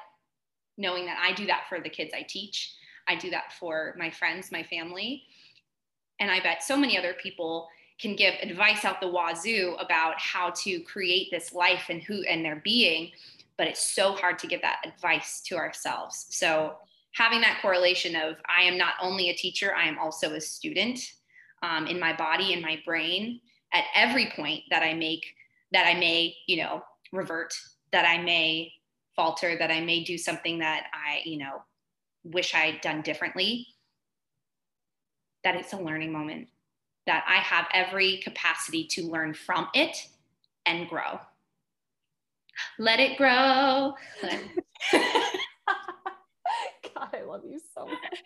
knowing 0.77 1.05
that 1.05 1.17
I 1.21 1.33
do 1.33 1.45
that 1.47 1.63
for 1.69 1.79
the 1.79 1.89
kids 1.89 2.13
I 2.15 2.25
teach, 2.27 2.73
I 3.07 3.15
do 3.15 3.29
that 3.31 3.53
for 3.59 3.95
my 3.97 4.09
friends, 4.09 4.51
my 4.51 4.63
family. 4.63 5.23
And 6.19 6.31
I 6.31 6.39
bet 6.39 6.63
so 6.63 6.77
many 6.77 6.97
other 6.97 7.13
people 7.13 7.67
can 7.99 8.15
give 8.15 8.33
advice 8.41 8.83
out 8.83 8.99
the 8.99 9.07
wazoo 9.07 9.75
about 9.79 10.19
how 10.19 10.51
to 10.63 10.79
create 10.81 11.29
this 11.31 11.53
life 11.53 11.85
and 11.89 12.01
who 12.01 12.23
and 12.23 12.43
their 12.43 12.57
being 12.57 13.11
but 13.57 13.67
it's 13.67 13.95
so 13.95 14.13
hard 14.13 14.37
to 14.39 14.47
give 14.47 14.61
that 14.61 14.79
advice 14.85 15.41
to 15.41 15.55
ourselves 15.55 16.25
so 16.29 16.73
having 17.13 17.41
that 17.41 17.59
correlation 17.61 18.15
of 18.15 18.35
i 18.47 18.63
am 18.63 18.77
not 18.77 18.93
only 19.01 19.29
a 19.29 19.35
teacher 19.35 19.73
i 19.75 19.87
am 19.87 19.97
also 19.97 20.33
a 20.33 20.41
student 20.41 20.99
um, 21.63 21.87
in 21.87 21.99
my 21.99 22.15
body 22.15 22.53
in 22.53 22.61
my 22.61 22.79
brain 22.85 23.39
at 23.73 23.85
every 23.95 24.31
point 24.35 24.61
that 24.69 24.83
i 24.83 24.93
make 24.93 25.25
that 25.71 25.87
i 25.87 25.97
may 25.97 26.35
you 26.47 26.57
know 26.57 26.81
revert 27.11 27.53
that 27.91 28.05
i 28.05 28.21
may 28.21 28.71
falter 29.15 29.57
that 29.57 29.71
i 29.71 29.79
may 29.79 30.03
do 30.03 30.17
something 30.17 30.59
that 30.59 30.87
i 30.93 31.21
you 31.25 31.37
know 31.37 31.61
wish 32.23 32.53
i'd 32.55 32.81
done 32.81 33.01
differently 33.01 33.67
that 35.43 35.55
it's 35.55 35.73
a 35.73 35.77
learning 35.77 36.11
moment 36.11 36.47
that 37.05 37.23
I 37.27 37.35
have 37.35 37.67
every 37.73 38.17
capacity 38.17 38.85
to 38.91 39.03
learn 39.03 39.33
from 39.33 39.67
it 39.73 40.07
and 40.65 40.89
grow. 40.89 41.19
Let 42.79 42.99
it 42.99 43.17
grow. 43.17 43.93
God, 46.93 47.09
I 47.13 47.21
love 47.27 47.41
you 47.45 47.59
so 47.73 47.85
much. 47.85 48.19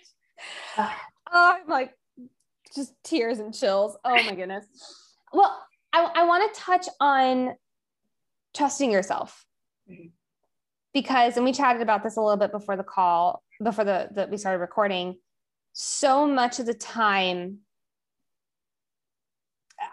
Oh, 0.78 0.92
I'm 1.32 1.68
like 1.68 1.94
just 2.76 2.94
tears 3.04 3.40
and 3.40 3.54
chills. 3.54 3.98
Oh 4.04 4.16
my 4.24 4.36
goodness. 4.36 4.66
Well, 5.34 5.60
I, 5.94 6.10
I 6.16 6.26
want 6.26 6.54
to 6.54 6.60
touch 6.60 6.88
on 7.00 7.56
trusting 8.56 8.92
yourself 8.92 9.46
mm-hmm. 9.90 10.08
because, 10.94 11.36
and 11.36 11.46
we 11.46 11.52
chatted 11.52 11.82
about 11.82 12.04
this 12.04 12.18
a 12.18 12.22
little 12.22 12.38
bit 12.38 12.52
before 12.52 12.78
the 12.78 12.84
call, 12.84 13.44
before 13.64 13.86
the 13.86 14.10
that 14.14 14.30
we 14.30 14.38
started 14.38 14.60
recording. 14.60 15.18
So 15.74 16.28
much 16.28 16.60
of 16.60 16.66
the 16.66 16.74
time, 16.74 17.60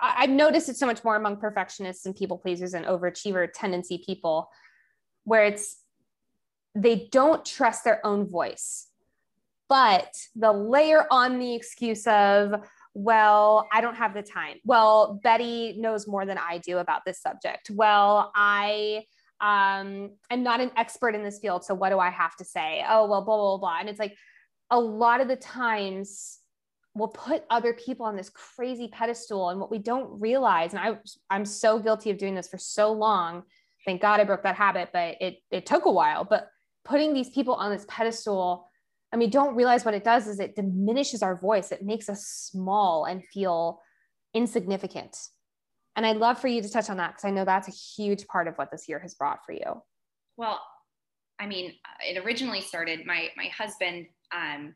I've 0.00 0.30
noticed 0.30 0.68
it 0.68 0.76
so 0.76 0.86
much 0.86 1.04
more 1.04 1.16
among 1.16 1.38
perfectionists 1.38 2.06
and 2.06 2.14
people 2.14 2.38
pleasers 2.38 2.74
and 2.74 2.84
overachiever 2.86 3.48
tendency 3.52 4.02
people, 4.04 4.48
where 5.24 5.44
it's 5.44 5.78
they 6.74 7.08
don't 7.10 7.44
trust 7.44 7.84
their 7.84 8.04
own 8.04 8.28
voice, 8.28 8.88
but 9.68 10.12
the 10.34 10.52
layer 10.52 11.06
on 11.10 11.38
the 11.38 11.54
excuse 11.54 12.06
of, 12.06 12.54
well, 12.94 13.66
I 13.72 13.80
don't 13.80 13.96
have 13.96 14.14
the 14.14 14.22
time. 14.22 14.56
Well, 14.64 15.20
Betty 15.22 15.76
knows 15.78 16.06
more 16.06 16.26
than 16.26 16.38
I 16.38 16.58
do 16.58 16.78
about 16.78 17.02
this 17.06 17.20
subject. 17.20 17.70
Well, 17.70 18.30
I 18.34 19.04
um 19.40 20.12
i'm 20.30 20.42
not 20.42 20.62
an 20.62 20.70
expert 20.76 21.14
in 21.14 21.22
this 21.22 21.38
field 21.40 21.62
so 21.62 21.74
what 21.74 21.90
do 21.90 21.98
i 21.98 22.08
have 22.08 22.34
to 22.36 22.42
say 22.42 22.82
oh 22.88 23.06
well 23.06 23.22
blah 23.22 23.36
blah 23.36 23.58
blah 23.58 23.76
and 23.80 23.88
it's 23.88 23.98
like 23.98 24.16
a 24.70 24.80
lot 24.80 25.20
of 25.20 25.28
the 25.28 25.36
times 25.36 26.38
we'll 26.96 27.08
put 27.08 27.44
other 27.50 27.74
people 27.74 28.06
on 28.06 28.16
this 28.16 28.30
crazy 28.30 28.88
pedestal 28.88 29.50
and 29.50 29.60
what 29.60 29.70
we 29.70 29.78
don't 29.78 30.18
realize 30.18 30.72
and 30.72 30.80
i 30.80 30.96
i'm 31.30 31.44
so 31.44 31.78
guilty 31.78 32.10
of 32.10 32.18
doing 32.18 32.34
this 32.34 32.48
for 32.48 32.58
so 32.58 32.92
long. 32.92 33.42
Thank 33.84 34.00
god 34.00 34.18
i 34.18 34.24
broke 34.24 34.42
that 34.42 34.56
habit 34.56 34.88
but 34.92 35.16
it 35.20 35.38
it 35.50 35.66
took 35.66 35.84
a 35.84 35.92
while. 35.92 36.24
But 36.24 36.48
putting 36.84 37.12
these 37.12 37.30
people 37.30 37.54
on 37.54 37.70
this 37.70 37.84
pedestal 37.88 38.70
and 39.12 39.20
we 39.20 39.26
don't 39.26 39.54
realize 39.54 39.84
what 39.84 39.94
it 39.94 40.04
does 40.04 40.26
is 40.26 40.40
it 40.40 40.56
diminishes 40.56 41.22
our 41.22 41.36
voice. 41.36 41.70
It 41.70 41.82
makes 41.82 42.08
us 42.08 42.26
small 42.26 43.04
and 43.04 43.24
feel 43.24 43.80
insignificant. 44.34 45.16
And 45.94 46.04
i'd 46.06 46.16
love 46.16 46.38
for 46.38 46.48
you 46.48 46.62
to 46.62 46.70
touch 46.70 46.90
on 46.90 46.96
that 46.96 47.12
because 47.12 47.24
i 47.24 47.30
know 47.30 47.44
that's 47.44 47.68
a 47.68 47.70
huge 47.70 48.26
part 48.26 48.48
of 48.48 48.54
what 48.56 48.70
this 48.70 48.88
year 48.88 48.98
has 49.00 49.14
brought 49.14 49.44
for 49.44 49.52
you. 49.52 49.82
Well 50.36 50.60
i 51.38 51.46
mean 51.46 51.74
it 52.00 52.24
originally 52.24 52.62
started 52.62 53.04
my 53.04 53.28
my 53.36 53.48
husband 53.48 54.06
um, 54.34 54.74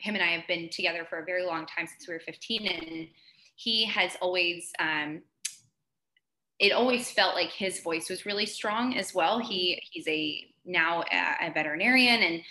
him 0.00 0.14
and 0.14 0.22
I 0.22 0.28
have 0.28 0.46
been 0.46 0.68
together 0.70 1.06
for 1.08 1.18
a 1.18 1.24
very 1.24 1.44
long 1.44 1.66
time 1.66 1.86
since 1.86 2.06
we 2.06 2.14
were 2.14 2.20
15, 2.20 2.66
and 2.66 3.08
he 3.56 3.84
has 3.86 4.16
always. 4.20 4.70
Um, 4.78 5.22
it 6.60 6.70
always 6.70 7.10
felt 7.10 7.34
like 7.34 7.50
his 7.50 7.80
voice 7.80 8.08
was 8.08 8.26
really 8.26 8.46
strong 8.46 8.96
as 8.96 9.12
well. 9.12 9.40
He 9.40 9.82
he's 9.90 10.06
a 10.06 10.46
now 10.64 11.02
a, 11.02 11.48
a 11.48 11.52
veterinarian, 11.52 12.22
and 12.22 12.42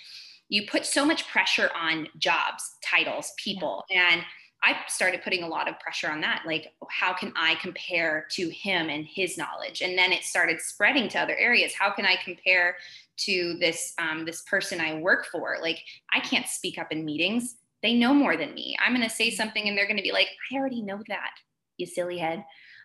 you 0.49 0.67
put 0.67 0.86
so 0.86 1.06
much 1.06 1.27
pressure 1.29 1.69
on 1.75 2.08
jobs, 2.17 2.63
titles, 2.84 3.32
people, 3.38 3.84
yeah. 3.89 4.10
and 4.12 4.21
I 4.63 4.78
started 4.88 5.21
putting 5.23 5.43
a 5.43 5.47
lot 5.47 5.67
of 5.67 5.80
pressure 5.80 6.10
on 6.10 6.21
that. 6.21 6.43
Like, 6.45 6.73
how 6.89 7.13
can 7.13 7.34
I 7.36 7.56
compare 7.56 8.28
to 8.32 8.49
him 8.49 8.89
and 8.89 9.06
his 9.06 9.38
knowledge? 9.38 9.82
And 9.82 9.97
then 9.97 10.12
it 10.12 10.23
started 10.23 10.62
spreading 10.62 11.10
to 11.10 11.19
other 11.19 11.36
areas. 11.36 11.73
How 11.73 11.91
can 11.91 12.06
I 12.06 12.15
compare 12.23 12.78
to 13.17 13.58
this 13.60 13.93
um, 13.99 14.26
this 14.26 14.41
person 14.43 14.80
I 14.80 14.99
work 14.99 15.26
for. 15.32 15.58
Like 15.62 15.80
I 16.12 16.19
can't 16.19 16.47
speak 16.47 16.78
up 16.78 16.91
in 16.91 17.06
meetings. 17.06 17.56
They 17.82 17.93
know 17.93 18.13
more 18.13 18.38
than 18.38 18.54
me. 18.54 18.76
I'm 18.84 18.93
going 18.95 19.08
to 19.08 19.13
say 19.13 19.30
something 19.30 19.67
and 19.67 19.78
they're 19.78 19.88
going 19.88 19.97
to 19.97 20.04
be 20.04 20.12
like, 20.13 20.30
I 20.52 20.56
already 20.56 20.82
know 20.82 21.02
that, 21.10 21.32
you 21.78 21.86
silly 21.86 22.17
head. 22.17 22.43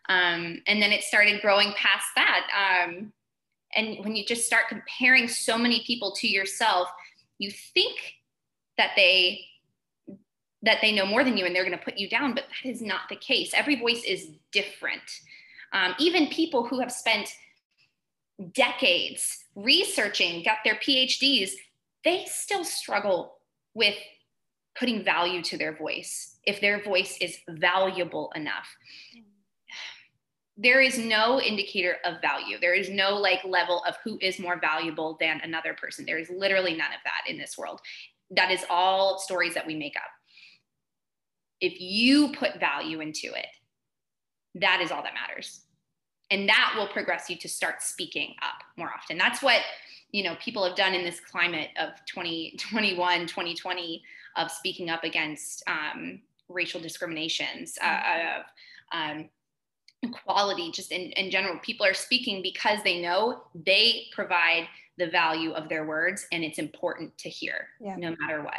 Um, 0.08 0.60
and 0.66 0.82
then 0.82 0.90
it 0.90 1.04
started 1.04 1.40
growing 1.40 1.72
past 1.74 2.06
that. 2.16 2.46
Um, 2.88 3.12
and 3.76 3.98
when 4.04 4.16
you 4.16 4.24
just 4.24 4.46
start 4.46 4.68
comparing 4.68 5.28
so 5.28 5.56
many 5.56 5.84
people 5.86 6.12
to 6.16 6.26
yourself, 6.26 6.88
you 7.38 7.50
think 7.50 7.96
that 8.76 8.92
they 8.96 9.40
that 10.62 10.78
they 10.82 10.92
know 10.92 11.06
more 11.06 11.24
than 11.24 11.36
you 11.36 11.44
and 11.44 11.54
they're 11.54 11.64
going 11.64 11.78
to 11.78 11.84
put 11.84 11.98
you 11.98 12.08
down, 12.08 12.34
but 12.34 12.44
that 12.48 12.68
is 12.68 12.82
not 12.82 13.02
the 13.08 13.16
case. 13.16 13.52
Every 13.54 13.76
voice 13.76 14.02
is 14.04 14.28
different. 14.52 15.02
Um, 15.72 15.94
even 15.98 16.28
people 16.28 16.66
who 16.66 16.80
have 16.80 16.90
spent 16.90 17.28
decades 18.52 19.44
researching, 19.54 20.42
got 20.42 20.58
their 20.64 20.76
PhDs, 20.76 21.50
they 22.04 22.24
still 22.26 22.64
struggle 22.64 23.38
with 23.74 23.94
putting 24.78 25.04
value 25.04 25.42
to 25.42 25.58
their 25.58 25.76
voice 25.76 26.36
if 26.44 26.60
their 26.60 26.82
voice 26.82 27.18
is 27.20 27.38
valuable 27.48 28.32
enough. 28.34 28.68
There 30.56 30.80
is 30.80 30.98
no 30.98 31.40
indicator 31.40 31.96
of 32.04 32.20
value. 32.20 32.58
There 32.60 32.74
is 32.74 32.88
no 32.88 33.16
like 33.16 33.44
level 33.44 33.84
of 33.86 33.96
who 34.02 34.18
is 34.20 34.38
more 34.38 34.58
valuable 34.58 35.16
than 35.20 35.40
another 35.42 35.74
person. 35.74 36.04
There 36.04 36.18
is 36.18 36.30
literally 36.30 36.72
none 36.72 36.92
of 36.92 37.00
that 37.04 37.30
in 37.30 37.38
this 37.38 37.56
world. 37.56 37.80
That 38.30 38.50
is 38.50 38.64
all 38.68 39.18
stories 39.18 39.54
that 39.54 39.66
we 39.66 39.76
make 39.76 39.94
up. 39.96 40.10
If 41.60 41.80
you 41.80 42.32
put 42.32 42.60
value 42.60 43.00
into 43.00 43.28
it, 43.28 43.46
that 44.54 44.80
is 44.80 44.90
all 44.90 45.02
that 45.02 45.14
matters. 45.14 45.62
And 46.30 46.48
that 46.48 46.74
will 46.76 46.88
progress 46.88 47.30
you 47.30 47.36
to 47.36 47.48
start 47.48 47.82
speaking 47.82 48.34
up 48.42 48.62
more 48.76 48.90
often. 48.94 49.16
That's 49.18 49.42
what 49.42 49.60
you 50.10 50.22
know 50.22 50.36
people 50.36 50.64
have 50.64 50.76
done 50.76 50.94
in 50.94 51.04
this 51.04 51.20
climate 51.20 51.70
of 51.78 51.90
2021 52.06 53.26
2020 53.26 54.02
of 54.36 54.50
speaking 54.50 54.88
up 54.90 55.04
against 55.04 55.62
um, 55.66 56.20
racial 56.48 56.80
discriminations 56.80 57.76
uh, 57.82 58.00
of 58.38 58.44
um, 58.92 59.28
equality 60.02 60.70
just 60.70 60.92
in, 60.92 61.12
in 61.12 61.30
general. 61.30 61.58
People 61.60 61.86
are 61.86 61.94
speaking 61.94 62.42
because 62.42 62.78
they 62.84 63.00
know 63.00 63.42
they 63.54 64.04
provide 64.12 64.68
the 64.96 65.08
value 65.08 65.52
of 65.52 65.68
their 65.68 65.86
words 65.86 66.26
and 66.32 66.42
it's 66.42 66.58
important 66.58 67.16
to 67.18 67.28
hear 67.28 67.68
yeah. 67.80 67.96
no 67.96 68.14
matter 68.18 68.42
what 68.42 68.54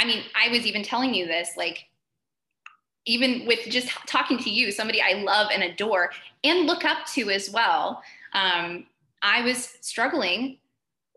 i 0.00 0.04
mean 0.04 0.24
i 0.34 0.48
was 0.48 0.66
even 0.66 0.82
telling 0.82 1.14
you 1.14 1.26
this 1.26 1.50
like 1.56 1.86
even 3.06 3.46
with 3.46 3.60
just 3.68 3.88
talking 4.06 4.38
to 4.38 4.50
you, 4.50 4.70
somebody 4.70 5.00
I 5.00 5.14
love 5.14 5.48
and 5.52 5.62
adore 5.62 6.10
and 6.44 6.66
look 6.66 6.84
up 6.84 7.06
to 7.14 7.30
as 7.30 7.50
well, 7.50 8.02
um, 8.34 8.86
I 9.22 9.42
was 9.42 9.74
struggling 9.80 10.58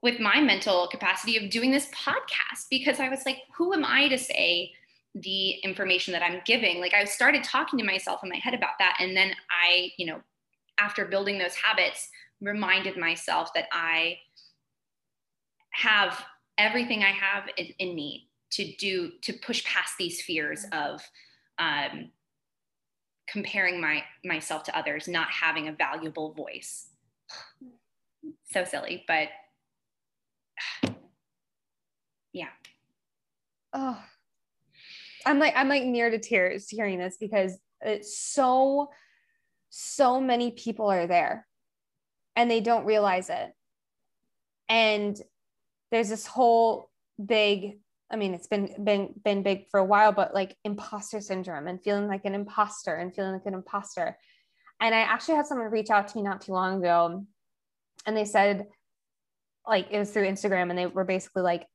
with 0.01 0.19
my 0.19 0.41
mental 0.41 0.87
capacity 0.87 1.37
of 1.37 1.49
doing 1.49 1.71
this 1.71 1.87
podcast 1.87 2.67
because 2.69 2.99
I 2.99 3.09
was 3.09 3.25
like, 3.25 3.37
who 3.55 3.73
am 3.73 3.85
I 3.85 4.09
to 4.09 4.17
say 4.17 4.71
the 5.15 5.51
information 5.63 6.11
that 6.13 6.23
I'm 6.23 6.41
giving? 6.45 6.79
Like, 6.79 6.93
I 6.93 7.05
started 7.05 7.43
talking 7.43 7.79
to 7.79 7.85
myself 7.85 8.21
in 8.23 8.29
my 8.29 8.37
head 8.37 8.53
about 8.53 8.79
that. 8.79 8.97
And 8.99 9.15
then 9.15 9.31
I, 9.49 9.91
you 9.97 10.05
know, 10.05 10.21
after 10.79 11.05
building 11.05 11.37
those 11.37 11.55
habits, 11.55 12.09
reminded 12.41 12.97
myself 12.97 13.53
that 13.53 13.67
I 13.71 14.17
have 15.71 16.25
everything 16.57 17.03
I 17.03 17.11
have 17.11 17.43
in, 17.57 17.67
in 17.79 17.95
me 17.95 18.27
to 18.53 18.75
do 18.75 19.11
to 19.21 19.33
push 19.33 19.63
past 19.63 19.93
these 19.97 20.21
fears 20.21 20.65
of 20.71 21.01
um, 21.57 22.11
comparing 23.27 23.81
my 23.81 24.03
myself 24.23 24.63
to 24.63 24.77
others, 24.77 25.07
not 25.07 25.29
having 25.29 25.67
a 25.67 25.73
valuable 25.73 26.33
voice. 26.33 26.87
so 28.51 28.63
silly, 28.63 29.03
but 29.07 29.29
yeah. 32.33 32.49
Oh, 33.73 33.99
I'm 35.25 35.39
like 35.39 35.53
I'm 35.55 35.69
like 35.69 35.83
near 35.83 36.09
to 36.09 36.19
tears 36.19 36.69
hearing 36.69 36.99
this 36.99 37.17
because 37.19 37.57
it's 37.81 38.17
so 38.17 38.89
so 39.69 40.21
many 40.21 40.51
people 40.51 40.91
are 40.91 41.07
there 41.07 41.47
and 42.35 42.49
they 42.49 42.61
don't 42.61 42.85
realize 42.85 43.29
it. 43.29 43.53
And 44.69 45.19
there's 45.91 46.09
this 46.09 46.27
whole 46.27 46.91
big 47.23 47.79
I 48.13 48.15
mean, 48.15 48.35
it's 48.35 48.47
been 48.47 48.69
been 48.83 49.13
been 49.25 49.41
big 49.41 49.67
for 49.71 49.79
a 49.79 49.83
while, 49.83 50.11
but 50.11 50.35
like 50.35 50.55
imposter 50.63 51.19
syndrome 51.19 51.67
and 51.67 51.81
feeling 51.81 52.07
like 52.07 52.25
an 52.25 52.35
imposter 52.35 52.93
and 52.93 53.13
feeling 53.13 53.33
like 53.33 53.47
an 53.47 53.55
imposter. 53.55 54.17
And 54.79 54.93
I 54.93 54.99
actually 54.99 55.35
had 55.35 55.47
someone 55.47 55.71
reach 55.71 55.89
out 55.89 56.07
to 56.09 56.17
me 56.17 56.23
not 56.23 56.41
too 56.41 56.51
long 56.51 56.77
ago, 56.77 57.25
and 58.05 58.15
they 58.15 58.25
said, 58.25 58.67
like 59.67 59.87
it 59.89 59.97
was 59.97 60.11
through 60.11 60.27
Instagram, 60.27 60.69
and 60.69 60.77
they 60.77 60.85
were 60.85 61.05
basically 61.05 61.41
like, 61.41 61.65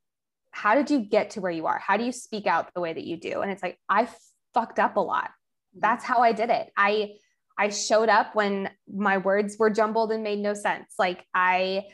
"How 0.53 0.77
did 0.77 0.91
you 0.91 1.01
get 1.01 1.31
to 1.31 1.41
where 1.41 1.51
you 1.51 1.67
are? 1.67 1.79
How 1.79 1.97
do 1.97 2.05
you 2.05 2.13
speak 2.13 2.47
out 2.47 2.73
the 2.73 2.81
way 2.81 2.93
that 2.93 3.05
you 3.05 3.17
do?" 3.17 3.41
And 3.41 3.51
it's 3.51 3.63
like 3.63 3.77
I 3.89 4.09
fucked 4.55 4.79
up 4.79 4.97
a 4.97 5.01
lot. 5.01 5.25
Mm-hmm. 5.25 5.81
That's 5.81 6.05
how 6.05 6.19
I 6.19 6.31
did 6.31 6.51
it. 6.51 6.71
I 6.77 7.15
I 7.59 7.71
showed 7.71 8.09
up 8.09 8.37
when 8.37 8.71
my 8.89 9.19
words 9.19 9.57
were 9.59 9.71
jumbled 9.71 10.13
and 10.13 10.23
made 10.23 10.39
no 10.39 10.55
sense. 10.55 10.95
Like 11.01 11.27
I 11.35 11.87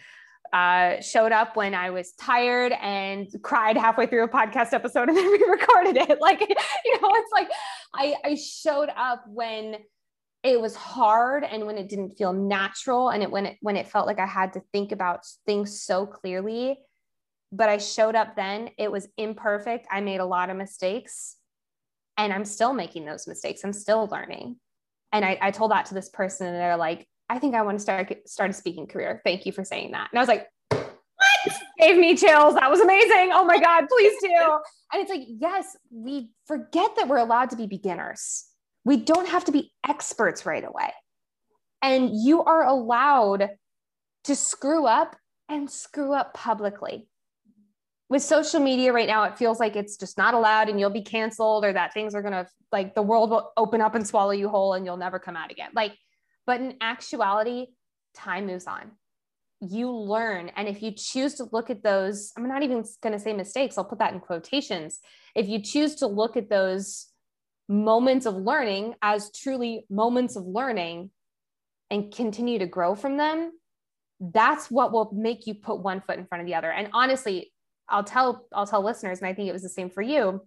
uh, 0.53 1.01
showed 1.01 1.33
up 1.33 1.57
when 1.57 1.75
I 1.75 1.91
was 1.91 2.13
tired 2.13 2.73
and 2.81 3.27
cried 3.43 3.77
halfway 3.77 4.07
through 4.07 4.25
a 4.25 4.29
podcast 4.29 4.73
episode 4.73 5.09
and 5.09 5.17
then 5.17 5.27
we 5.31 5.45
recorded 5.45 5.97
it. 5.97 6.21
Like, 6.21 6.41
you 6.85 7.01
know, 7.01 7.11
it's 7.13 7.33
like 7.33 7.51
I, 7.95 8.15
I 8.25 8.35
showed 8.37 8.91
up 8.97 9.25
when 9.27 9.77
it 10.43 10.61
was 10.61 10.77
hard 10.77 11.43
and 11.43 11.67
when 11.67 11.79
it 11.79 11.89
didn't 11.89 12.19
feel 12.19 12.33
natural 12.33 13.09
and 13.09 13.23
it 13.23 13.31
when 13.31 13.47
it 13.47 13.57
when 13.63 13.77
it 13.77 13.89
felt 13.89 14.07
like 14.07 14.19
I 14.19 14.27
had 14.27 14.53
to 14.53 14.63
think 14.73 14.93
about 14.93 15.21
things 15.47 15.83
so 15.83 16.07
clearly. 16.07 16.79
But 17.51 17.69
I 17.69 17.79
showed 17.79 18.15
up 18.15 18.37
then. 18.37 18.71
It 18.79 18.91
was 18.91 19.09
imperfect. 19.17 19.87
I 19.91 20.01
made 20.01 20.21
a 20.21 20.27
lot 20.27 20.51
of 20.51 20.57
mistakes 20.57 21.37
and 22.17 22.33
I'm 22.33 22.45
still 22.45 22.73
making 22.73 23.05
those 23.05 23.27
mistakes. 23.27 23.65
I'm 23.65 23.73
still 23.73 24.07
learning. 24.07 24.57
And 25.13 25.25
I, 25.25 25.39
I 25.41 25.51
told 25.51 25.71
that 25.71 25.87
to 25.87 25.95
this 25.95 26.09
person 26.09 26.47
and 26.47 26.57
they're 26.57 26.77
like, 26.77 27.07
I 27.29 27.39
think 27.39 27.55
I 27.55 27.62
want 27.62 27.79
to 27.79 27.83
start 27.83 28.14
start 28.27 28.51
a 28.51 28.53
speaking 28.53 28.87
career. 28.87 29.20
Thank 29.25 29.47
you 29.47 29.53
for 29.53 29.64
saying 29.64 29.93
that. 29.93 30.09
And 30.12 30.18
I 30.18 30.22
was 30.22 30.29
like, 30.29 30.47
what? 30.70 31.57
Gave 31.79 31.97
me 31.97 32.16
chills. 32.16 32.55
That 32.55 32.70
was 32.70 32.81
amazing. 32.81 33.31
Oh 33.33 33.45
my 33.45 33.59
God, 33.59 33.87
please 33.89 34.14
do. 34.20 34.59
And 34.93 35.03
it's 35.03 35.11
like, 35.11 35.27
yes, 35.27 35.77
we 35.91 36.31
forget 36.47 36.97
that 36.97 37.09
we're 37.09 37.18
allowed 37.18 37.51
to 37.51 37.57
be 37.57 37.66
beginners. 37.66 38.45
We 38.85 38.97
don't 38.99 39.29
have 39.29 39.45
to 39.47 39.53
be 39.53 39.72
experts 39.87 40.47
right 40.47 40.64
away. 40.64 40.93
And 41.83 42.11
you 42.12 42.43
are 42.45 42.64
allowed 42.64 43.51
to 44.25 44.37
screw 44.37 44.87
up 44.87 45.16
and 45.49 45.70
screw 45.70 46.12
up 46.12 46.35
publicly. 46.35 47.09
With 48.09 48.22
social 48.22 48.61
media 48.61 48.93
right 48.93 49.09
now, 49.09 49.25
it 49.25 49.39
feels 49.39 49.59
like 49.59 49.77
it's 49.77 49.97
just 49.97 50.18
not 50.18 50.35
allowed 50.35 50.68
and 50.68 50.79
you'll 50.79 50.91
be 50.91 51.03
canceled 51.03 51.64
or 51.64 51.72
that 51.72 51.93
things 51.93 52.14
are 52.14 52.22
going 52.22 52.33
to, 52.33 52.47
like, 52.70 52.95
the 52.95 53.03
world 53.03 53.31
will 53.31 53.51
open 53.57 53.81
up 53.81 53.95
and 53.95 54.07
swallow 54.07 54.31
you 54.31 54.49
whole 54.49 54.75
and 54.75 54.85
you'll 54.85 54.99
never 54.99 55.18
come 55.18 55.37
out 55.37 55.51
again. 55.51 55.70
Like, 55.75 55.97
but 56.47 56.61
in 56.61 56.75
actuality, 56.81 57.67
time 58.15 58.47
moves 58.47 58.67
on. 58.67 58.93
You 59.61 59.91
learn. 59.91 60.51
And 60.57 60.69
if 60.69 60.83
you 60.83 60.93
choose 60.93 61.35
to 61.35 61.49
look 61.53 61.71
at 61.71 61.83
those, 61.83 62.33
I'm 62.37 62.49
not 62.49 62.63
even 62.63 62.85
going 63.03 63.13
to 63.13 63.19
say 63.19 63.33
mistakes, 63.33 63.79
I'll 63.79 63.85
put 63.85 63.99
that 63.99 64.13
in 64.13 64.21
quotations. 64.21 64.99
If 65.35 65.49
you 65.49 65.63
choose 65.63 65.97
to 65.97 66.07
look 66.07 66.37
at 66.37 66.51
those 66.51 67.07
moments 67.69 68.27
of 68.27 68.35
learning 68.35 68.95
as 69.01 69.31
truly 69.33 69.87
moments 69.89 70.37
of 70.37 70.45
learning 70.45 71.11
and 71.91 72.15
continue 72.15 72.59
to 72.59 72.67
grow 72.67 72.95
from 72.95 73.17
them, 73.17 73.53
that's 74.21 74.71
what 74.71 74.93
will 74.93 75.11
make 75.13 75.47
you 75.47 75.55
put 75.55 75.83
one 75.83 76.01
foot 76.01 76.19
in 76.19 76.27
front 76.27 76.43
of 76.43 76.47
the 76.47 76.55
other. 76.55 76.71
And 76.71 76.89
honestly, 76.93 77.53
I'll 77.89 78.05
tell 78.05 78.47
I'll 78.53 78.67
tell 78.67 78.83
listeners 78.83 79.19
and 79.19 79.29
I 79.29 79.35
think 79.35 79.49
it 79.49 79.53
was 79.53 79.63
the 79.63 79.69
same 79.69 79.91
for 79.91 80.03
you. 80.03 80.43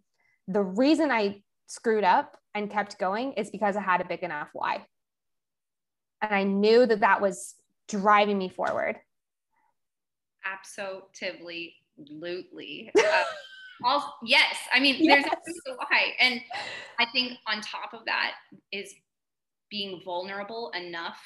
The 0.48 0.64
reason 0.64 1.12
I 1.12 1.42
screwed 1.68 2.04
up 2.04 2.38
and 2.56 2.72
kept 2.72 2.98
going 2.98 3.34
is 3.34 3.52
because 3.52 3.76
I 3.76 3.82
had 3.82 4.02
a 4.02 4.06
big 4.06 4.24
enough 4.24 4.50
why. 4.54 4.86
And 6.22 6.34
I 6.34 6.44
knew 6.44 6.86
that 6.86 7.02
that 7.02 7.22
was 7.22 7.56
driving 7.88 8.38
me 8.38 8.50
forward. 8.50 8.98
Absolutely. 10.46 11.76
Absolutely. 12.00 12.92
Uh, 12.98 13.24
all, 13.86 14.16
yes. 14.24 14.56
I 14.74 14.80
mean, 14.80 14.96
yes. 15.00 15.24
there's 15.24 15.58
a 15.68 15.78
why. 15.78 16.14
And 16.20 16.42
I 17.00 17.06
think 17.12 17.34
on 17.48 17.62
top 17.62 17.94
of 17.94 18.06
that 18.06 18.34
is 18.72 18.94
being 19.70 20.02
vulnerable 20.04 20.72
enough 20.76 21.20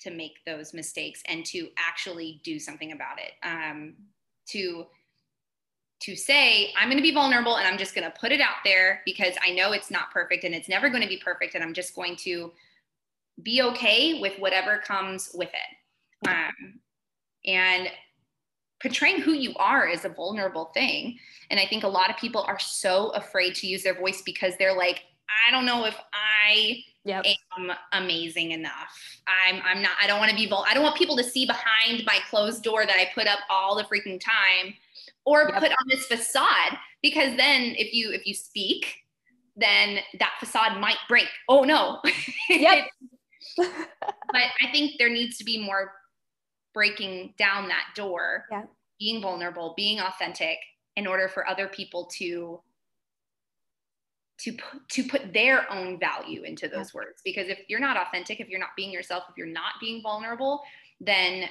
to 0.00 0.10
make 0.10 0.44
those 0.46 0.74
mistakes 0.74 1.22
and 1.28 1.44
to 1.46 1.68
actually 1.78 2.40
do 2.44 2.58
something 2.58 2.92
about 2.92 3.18
it. 3.18 3.32
Um, 3.46 3.94
to 4.48 4.86
to 5.98 6.14
say 6.14 6.72
i'm 6.78 6.88
going 6.88 6.98
to 6.98 7.02
be 7.02 7.12
vulnerable 7.12 7.56
and 7.56 7.66
i'm 7.66 7.78
just 7.78 7.94
going 7.94 8.04
to 8.04 8.18
put 8.18 8.32
it 8.32 8.40
out 8.40 8.56
there 8.64 9.00
because 9.04 9.34
i 9.42 9.50
know 9.50 9.72
it's 9.72 9.90
not 9.90 10.10
perfect 10.10 10.44
and 10.44 10.54
it's 10.54 10.68
never 10.68 10.88
going 10.88 11.02
to 11.02 11.08
be 11.08 11.16
perfect 11.16 11.54
and 11.54 11.64
i'm 11.64 11.72
just 11.72 11.94
going 11.94 12.14
to 12.16 12.52
be 13.42 13.62
okay 13.62 14.20
with 14.20 14.38
whatever 14.38 14.78
comes 14.78 15.30
with 15.34 15.50
it. 15.50 16.28
Um, 16.28 16.80
and 17.44 17.88
portraying 18.80 19.20
who 19.20 19.32
you 19.32 19.54
are 19.56 19.86
is 19.86 20.04
a 20.04 20.08
vulnerable 20.08 20.70
thing. 20.74 21.18
And 21.50 21.60
I 21.60 21.66
think 21.66 21.84
a 21.84 21.88
lot 21.88 22.10
of 22.10 22.16
people 22.16 22.42
are 22.42 22.58
so 22.58 23.10
afraid 23.10 23.54
to 23.56 23.66
use 23.66 23.82
their 23.82 23.98
voice 23.98 24.22
because 24.24 24.54
they're 24.58 24.76
like, 24.76 25.02
I 25.48 25.50
don't 25.50 25.66
know 25.66 25.84
if 25.84 25.96
I 26.12 26.82
yep. 27.04 27.24
am 27.58 27.72
amazing 27.92 28.52
enough. 28.52 29.20
I'm 29.26 29.60
I'm 29.64 29.82
not 29.82 29.92
I 30.00 30.06
don't 30.06 30.18
want 30.18 30.30
to 30.30 30.36
be 30.36 30.46
vul- 30.46 30.64
I 30.68 30.74
don't 30.74 30.82
want 30.82 30.96
people 30.96 31.16
to 31.16 31.24
see 31.24 31.46
behind 31.46 32.04
my 32.06 32.18
closed 32.30 32.62
door 32.62 32.86
that 32.86 32.96
I 32.96 33.10
put 33.14 33.26
up 33.26 33.40
all 33.50 33.76
the 33.76 33.84
freaking 33.84 34.20
time 34.20 34.74
or 35.24 35.48
yep. 35.48 35.60
put 35.60 35.70
on 35.70 35.88
this 35.88 36.06
facade 36.06 36.78
because 37.02 37.36
then 37.36 37.74
if 37.76 37.92
you 37.92 38.12
if 38.12 38.26
you 38.26 38.34
speak 38.34 38.86
then 39.56 39.98
that 40.18 40.34
facade 40.38 40.80
might 40.80 40.98
break. 41.08 41.28
Oh 41.48 41.64
no. 41.64 42.00
Yep. 42.48 42.86
but 43.56 44.42
I 44.60 44.70
think 44.72 44.92
there 44.98 45.10
needs 45.10 45.38
to 45.38 45.44
be 45.44 45.58
more 45.58 45.92
breaking 46.74 47.34
down 47.38 47.68
that 47.68 47.86
door, 47.94 48.44
yeah. 48.50 48.64
being 48.98 49.22
vulnerable, 49.22 49.74
being 49.76 49.98
authentic 50.00 50.58
in 50.96 51.06
order 51.06 51.28
for 51.28 51.48
other 51.48 51.68
people 51.68 52.06
to 52.18 52.60
to 54.38 54.52
put, 54.52 54.88
to 54.90 55.04
put 55.04 55.32
their 55.32 55.70
own 55.72 55.98
value 55.98 56.42
into 56.42 56.68
those 56.68 56.92
yeah. 56.92 56.98
words 56.98 57.22
because 57.24 57.48
if 57.48 57.58
you're 57.68 57.80
not 57.80 57.96
authentic 57.96 58.38
if 58.38 58.48
you're 58.48 58.60
not 58.60 58.76
being 58.76 58.92
yourself 58.92 59.24
if 59.30 59.36
you're 59.38 59.46
not 59.46 59.72
being 59.80 60.02
vulnerable 60.02 60.62
then 61.00 61.48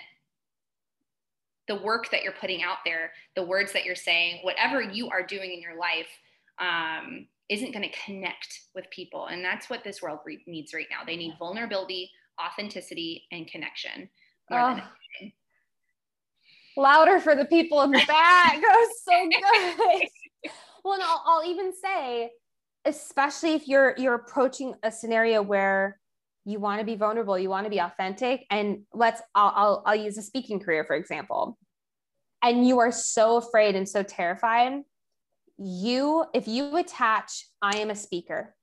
the 1.68 1.76
work 1.76 2.12
that 2.12 2.22
you're 2.22 2.32
putting 2.34 2.62
out 2.62 2.78
there 2.86 3.12
the 3.36 3.43
words 3.43 3.74
that 3.74 3.86
you're 3.86 3.95
saying 3.95 4.38
whatever 4.43 4.82
you 4.82 5.10
are 5.10 5.26
doing 5.26 5.51
in 5.51 5.62
your 5.62 5.76
life 5.80 6.10
um, 6.60 7.28
isn't 7.49 7.71
going 7.73 7.87
to 7.87 7.97
connect 8.05 8.61
with 8.73 8.89
people. 8.89 9.27
And 9.27 9.43
that's 9.43 9.69
what 9.69 9.83
this 9.83 10.01
world 10.01 10.19
re- 10.25 10.43
needs 10.47 10.73
right 10.73 10.87
now. 10.89 11.05
They 11.05 11.15
need 11.15 11.35
vulnerability, 11.37 12.09
authenticity, 12.43 13.25
and 13.31 13.47
connection. 13.47 14.09
Oh. 14.51 14.79
Louder 16.77 17.19
for 17.19 17.35
the 17.35 17.45
people 17.45 17.81
in 17.83 17.91
the 17.91 18.03
back. 18.07 18.55
that 18.61 18.61
was 18.61 19.01
so 19.03 19.29
good. 19.93 20.51
well, 20.83 20.95
and 20.95 21.03
I'll, 21.03 21.23
I'll 21.25 21.49
even 21.49 21.71
say, 21.73 22.31
especially 22.85 23.53
if 23.53 23.67
you're 23.67 23.95
you're 23.97 24.15
approaching 24.15 24.75
a 24.83 24.91
scenario 24.91 25.41
where 25.41 25.99
you 26.43 26.59
want 26.59 26.79
to 26.79 26.85
be 26.85 26.95
vulnerable, 26.95 27.39
you 27.39 27.49
want 27.49 27.65
to 27.65 27.69
be 27.69 27.79
authentic, 27.79 28.45
and 28.49 28.83
let's 28.93 29.21
I'll, 29.33 29.53
I'll 29.55 29.83
I'll 29.85 29.95
use 29.95 30.17
a 30.17 30.21
speaking 30.21 30.59
career 30.59 30.83
for 30.83 30.95
example, 30.95 31.57
and 32.43 32.67
you 32.67 32.79
are 32.79 32.91
so 32.91 33.37
afraid 33.37 33.75
and 33.75 33.87
so 33.87 34.03
terrified 34.03 34.83
you 35.58 36.26
if 36.34 36.47
you 36.47 36.76
attach 36.78 37.45
i 37.62 37.78
am 37.78 37.89
a 37.89 37.95
speaker 37.95 38.53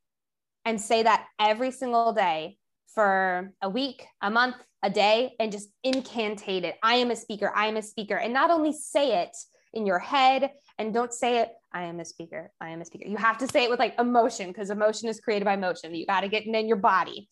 and 0.64 0.80
say 0.80 1.03
that 1.03 1.26
every 1.38 1.70
single 1.70 2.12
day 2.12 2.57
for 2.95 3.53
a 3.62 3.68
week 3.68 4.05
a 4.20 4.30
month 4.30 4.57
a 4.82 4.90
day 4.90 5.34
and 5.40 5.53
just 5.53 5.68
incantate 5.86 6.64
it 6.64 6.76
i 6.82 6.97
am 6.97 7.11
a 7.11 7.16
speaker 7.16 7.51
i 7.55 7.66
am 7.66 7.76
a 7.76 7.82
speaker 7.82 8.16
and 8.16 8.32
not 8.32 8.51
only 8.51 8.72
say 8.72 9.22
it 9.22 9.34
in 9.72 9.86
your 9.86 9.99
head 9.99 10.51
and 10.78 10.93
don't 10.93 11.12
say 11.12 11.38
it 11.38 11.51
i 11.72 11.82
am 11.84 12.01
a 12.01 12.05
speaker 12.05 12.51
i 12.61 12.68
am 12.70 12.80
a 12.80 12.84
speaker. 12.84 13.09
You 13.09 13.16
have 13.16 13.38
to 13.38 13.49
say 13.49 13.64
it 13.64 13.70
with 13.70 13.78
like 13.78 13.99
emotion 13.99 14.49
because 14.49 14.70
emotion 14.70 15.09
is 15.09 15.20
created 15.20 15.45
by 15.45 15.57
motion. 15.57 15.95
You 15.95 16.07
got 16.07 16.20
to 16.20 16.28
get 16.28 16.47
in 16.47 16.68
your 16.68 16.76
body. 16.76 17.28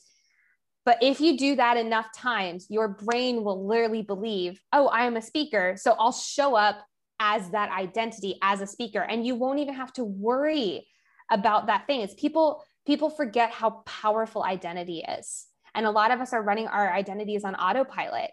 But 0.86 1.02
if 1.02 1.20
you 1.20 1.36
do 1.36 1.56
that 1.56 1.76
enough 1.76 2.06
times 2.14 2.66
your 2.70 2.88
brain 2.88 3.44
will 3.44 3.66
literally 3.66 4.02
believe 4.02 4.60
oh 4.72 4.88
i 4.88 5.04
am 5.04 5.16
a 5.16 5.22
speaker 5.22 5.76
so 5.76 5.94
i'll 5.98 6.12
show 6.12 6.56
up 6.56 6.78
as 7.20 7.50
that 7.50 7.70
identity 7.70 8.38
as 8.42 8.60
a 8.60 8.66
speaker 8.66 9.00
and 9.00 9.24
you 9.24 9.36
won't 9.36 9.60
even 9.60 9.74
have 9.74 9.92
to 9.92 10.02
worry 10.02 10.86
about 11.30 11.66
that 11.66 11.86
thing 11.86 12.00
it's 12.00 12.14
people 12.14 12.64
people 12.86 13.10
forget 13.10 13.52
how 13.52 13.70
powerful 13.86 14.42
identity 14.42 15.04
is 15.18 15.46
and 15.74 15.86
a 15.86 15.90
lot 15.90 16.10
of 16.10 16.20
us 16.20 16.32
are 16.32 16.42
running 16.42 16.66
our 16.66 16.92
identities 16.92 17.44
on 17.44 17.54
autopilot 17.54 18.30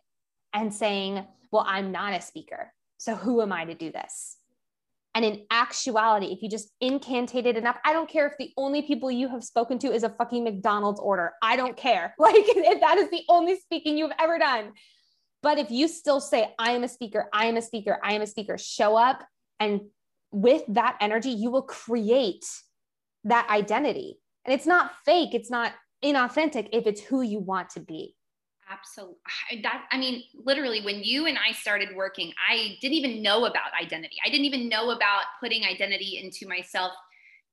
and 0.54 0.74
saying 0.74 1.24
well 1.52 1.66
i'm 1.68 1.92
not 1.92 2.14
a 2.14 2.22
speaker 2.22 2.74
so 2.98 3.14
who 3.14 3.42
am 3.42 3.52
i 3.52 3.66
to 3.66 3.76
do 3.76 3.92
this 3.92 4.38
And 5.18 5.26
in 5.26 5.46
actuality, 5.50 6.28
if 6.28 6.44
you 6.44 6.50
just 6.50 6.70
incantated 6.80 7.56
enough, 7.56 7.78
I 7.84 7.92
don't 7.92 8.08
care 8.08 8.28
if 8.28 8.34
the 8.38 8.52
only 8.56 8.84
people 8.84 9.10
you 9.10 9.28
have 9.30 9.44
spoken 9.44 9.80
to 9.80 9.88
is 9.92 10.04
a 10.04 10.10
fucking 10.10 10.44
McDonald's 10.44 11.00
order. 11.00 11.32
I 11.42 11.56
don't 11.56 11.76
care. 11.76 12.14
Like 12.20 12.36
if 12.38 12.80
that 12.82 12.98
is 13.00 13.10
the 13.10 13.24
only 13.28 13.60
speaking 13.60 13.98
you've 13.98 14.12
ever 14.20 14.38
done. 14.38 14.74
But 15.44 15.60
if 15.60 15.72
you 15.72 15.88
still 15.88 16.20
say, 16.20 16.54
I 16.58 16.72
am 16.72 16.84
a 16.84 16.88
speaker, 16.88 17.28
I 17.34 17.46
am 17.46 17.58
a 17.58 17.62
speaker, 17.62 18.00
I 18.04 18.14
am 18.14 18.22
a 18.22 18.28
speaker, 18.28 18.58
show 18.58 18.96
up 18.96 19.24
and 19.60 19.82
with 20.32 20.64
that 20.70 20.98
energy, 21.00 21.30
you 21.30 21.52
will 21.52 21.64
create 21.64 22.46
that 23.24 23.50
identity. 23.50 24.20
And 24.46 24.54
it's 24.54 24.66
not 24.66 24.92
fake, 25.06 25.34
it's 25.34 25.50
not 25.50 25.74
inauthentic 26.04 26.70
if 26.72 26.86
it's 26.86 27.02
who 27.02 27.22
you 27.22 27.40
want 27.40 27.70
to 27.72 27.80
be. 27.80 28.16
Absolutely. 28.70 29.16
That 29.64 29.86
I 29.92 29.98
mean, 29.98 30.24
literally, 30.44 30.84
when 30.84 31.02
you 31.02 31.26
and 31.26 31.38
I 31.38 31.54
started 31.54 31.96
working, 31.96 32.34
I 32.50 32.78
didn't 32.82 32.96
even 32.96 33.22
know 33.22 33.46
about 33.46 33.72
identity. 33.82 34.18
I 34.26 34.30
didn't 34.30 34.46
even 34.46 34.68
know 34.68 34.92
about 34.92 35.24
putting 35.42 35.64
identity 35.64 36.20
into 36.22 36.48
myself 36.48 36.92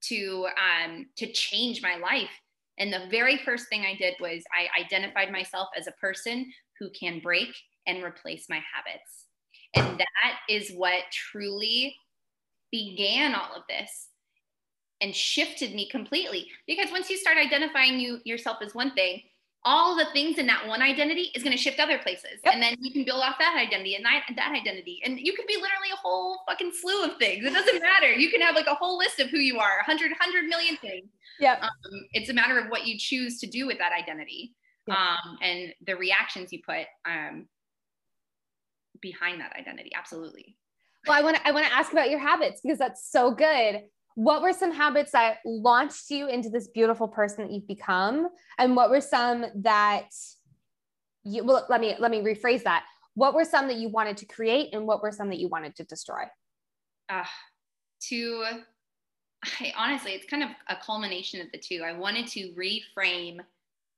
to 0.08 0.48
um, 0.58 1.06
to 1.16 1.30
change 1.30 1.82
my 1.82 1.96
life. 1.96 2.30
And 2.78 2.92
the 2.92 3.06
very 3.12 3.38
first 3.38 3.68
thing 3.68 3.82
I 3.82 3.94
did 3.94 4.14
was 4.20 4.42
I 4.52 4.68
identified 4.80 5.30
myself 5.30 5.68
as 5.78 5.86
a 5.86 5.92
person 5.92 6.52
who 6.80 6.90
can 6.90 7.20
break 7.20 7.54
and 7.86 8.02
replace 8.02 8.46
my 8.48 8.60
habits. 8.74 9.26
And 9.74 9.98
that 9.98 10.38
is 10.48 10.70
what 10.72 11.02
truly 11.12 11.96
began 12.70 13.34
all 13.34 13.54
of 13.56 13.62
this 13.68 14.08
and 15.00 15.14
shifted 15.14 15.74
me 15.74 15.88
completely. 15.88 16.48
Because 16.66 16.90
once 16.90 17.10
you 17.10 17.16
start 17.16 17.36
identifying 17.36 17.98
you 17.98 18.20
yourself 18.24 18.58
as 18.62 18.74
one 18.74 18.94
thing, 18.94 19.22
all 19.66 19.96
the 19.96 20.06
things 20.12 20.38
in 20.38 20.46
that 20.46 20.66
one 20.66 20.82
identity 20.82 21.30
is 21.34 21.42
going 21.42 21.56
to 21.56 21.62
shift 21.62 21.80
other 21.80 21.98
places. 21.98 22.40
Yep. 22.44 22.54
And 22.54 22.62
then 22.62 22.76
you 22.80 22.92
can 22.92 23.04
build 23.04 23.22
off 23.22 23.36
that 23.38 23.56
identity 23.56 23.94
and 23.94 24.04
that, 24.04 24.24
that 24.36 24.52
identity. 24.52 25.00
And 25.04 25.18
you 25.18 25.32
could 25.34 25.46
be 25.46 25.54
literally 25.54 25.90
a 25.92 25.96
whole 25.96 26.40
fucking 26.46 26.72
slew 26.78 27.04
of 27.04 27.16
things. 27.18 27.44
It 27.44 27.52
doesn't 27.52 27.80
matter. 27.80 28.12
You 28.12 28.30
can 28.30 28.42
have 28.42 28.54
like 28.54 28.66
a 28.66 28.74
whole 28.74 28.98
list 28.98 29.20
of 29.20 29.30
who 29.30 29.38
you 29.38 29.58
are, 29.58 29.76
100, 29.86 30.10
100 30.10 30.44
million 30.44 30.76
things. 30.76 31.08
Yeah. 31.40 31.58
Um, 31.62 31.70
it's 32.12 32.28
a 32.28 32.34
matter 32.34 32.58
of 32.58 32.68
what 32.68 32.86
you 32.86 32.98
choose 32.98 33.40
to 33.40 33.46
do 33.46 33.66
with 33.66 33.78
that 33.78 33.92
identity 33.92 34.54
yep. 34.86 34.96
um, 34.96 35.38
and 35.42 35.74
the 35.86 35.96
reactions 35.96 36.52
you 36.52 36.60
put 36.64 36.86
um, 37.06 37.46
behind 39.04 39.38
that 39.40 39.54
identity. 39.54 39.92
Absolutely. 39.94 40.56
Well, 41.06 41.18
I 41.18 41.22
want 41.22 41.36
to 41.36 41.46
I 41.46 41.52
want 41.52 41.66
to 41.66 41.72
ask 41.72 41.92
about 41.92 42.08
your 42.10 42.18
habits 42.18 42.62
because 42.62 42.78
that's 42.78 43.10
so 43.12 43.30
good. 43.30 43.82
What 44.14 44.42
were 44.42 44.54
some 44.54 44.72
habits 44.72 45.12
that 45.12 45.38
launched 45.44 46.08
you 46.08 46.28
into 46.28 46.48
this 46.48 46.68
beautiful 46.68 47.06
person 47.06 47.44
that 47.44 47.52
you've 47.52 47.68
become? 47.68 48.28
And 48.58 48.74
what 48.74 48.88
were 48.88 49.02
some 49.02 49.44
that 49.56 50.08
you 51.22 51.44
well 51.44 51.66
let 51.68 51.80
me 51.80 51.94
let 51.98 52.10
me 52.10 52.20
rephrase 52.20 52.62
that. 52.62 52.84
What 53.14 53.34
were 53.34 53.44
some 53.44 53.68
that 53.68 53.76
you 53.76 53.90
wanted 53.90 54.16
to 54.18 54.26
create 54.26 54.74
and 54.74 54.86
what 54.86 55.02
were 55.02 55.12
some 55.12 55.28
that 55.28 55.38
you 55.38 55.48
wanted 55.48 55.76
to 55.76 55.84
destroy? 55.84 56.22
Uh, 57.10 57.24
to 58.08 58.44
I, 59.60 59.74
honestly 59.76 60.12
it's 60.12 60.26
kind 60.26 60.42
of 60.42 60.48
a 60.70 60.76
culmination 60.82 61.42
of 61.42 61.48
the 61.52 61.58
two. 61.58 61.82
I 61.84 61.92
wanted 61.92 62.26
to 62.28 62.54
reframe 62.54 63.40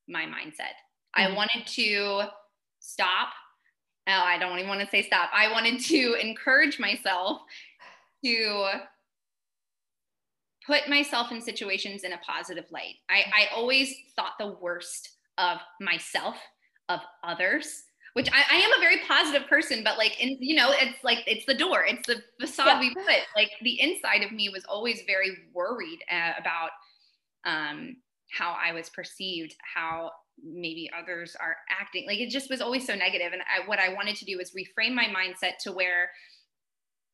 my 0.08 0.24
mindset. 0.24 0.74
Mm-hmm. 1.16 1.32
i 1.32 1.36
wanted 1.36 1.66
to 1.66 2.28
stop 2.80 3.28
oh, 4.08 4.22
i 4.24 4.38
don't 4.38 4.58
even 4.58 4.68
want 4.68 4.80
to 4.80 4.88
say 4.88 5.02
stop 5.02 5.30
i 5.34 5.50
wanted 5.50 5.80
to 5.80 6.14
encourage 6.20 6.78
myself 6.78 7.40
to 8.24 8.66
put 10.66 10.88
myself 10.88 11.30
in 11.30 11.40
situations 11.40 12.02
in 12.02 12.12
a 12.12 12.18
positive 12.18 12.64
light. 12.70 12.96
I, 13.08 13.24
I 13.32 13.54
always 13.54 13.94
thought 14.16 14.32
the 14.38 14.56
worst 14.60 15.10
of 15.38 15.58
myself, 15.80 16.36
of 16.88 17.00
others, 17.22 17.84
which 18.14 18.28
I, 18.32 18.42
I, 18.50 18.56
am 18.56 18.72
a 18.72 18.80
very 18.80 18.98
positive 19.06 19.48
person, 19.48 19.82
but 19.84 19.98
like, 19.98 20.20
in, 20.20 20.36
you 20.40 20.56
know, 20.56 20.72
it's 20.72 21.04
like, 21.04 21.18
it's 21.26 21.44
the 21.46 21.54
door, 21.54 21.84
it's 21.84 22.06
the 22.06 22.22
facade 22.40 22.66
yeah. 22.66 22.80
we 22.80 22.94
put. 22.94 23.20
Like 23.36 23.50
the 23.62 23.80
inside 23.80 24.22
of 24.22 24.32
me 24.32 24.48
was 24.48 24.64
always 24.68 25.02
very 25.06 25.36
worried 25.54 25.98
uh, 26.10 26.32
about 26.38 26.70
um, 27.44 27.96
how 28.32 28.56
I 28.60 28.72
was 28.72 28.88
perceived, 28.88 29.54
how 29.62 30.10
maybe 30.42 30.90
others 30.98 31.36
are 31.40 31.56
acting. 31.70 32.06
Like 32.06 32.18
it 32.18 32.30
just 32.30 32.50
was 32.50 32.60
always 32.60 32.86
so. 32.86 32.92
And 32.92 33.02
I, 33.02 33.66
what 33.66 33.78
I 33.78 33.92
wanted 33.92 34.16
to 34.16 34.24
do 34.24 34.36
was 34.36 34.52
reframe 34.52 34.94
my 34.94 35.04
mindset 35.04 35.58
to 35.60 35.72
where 35.72 36.10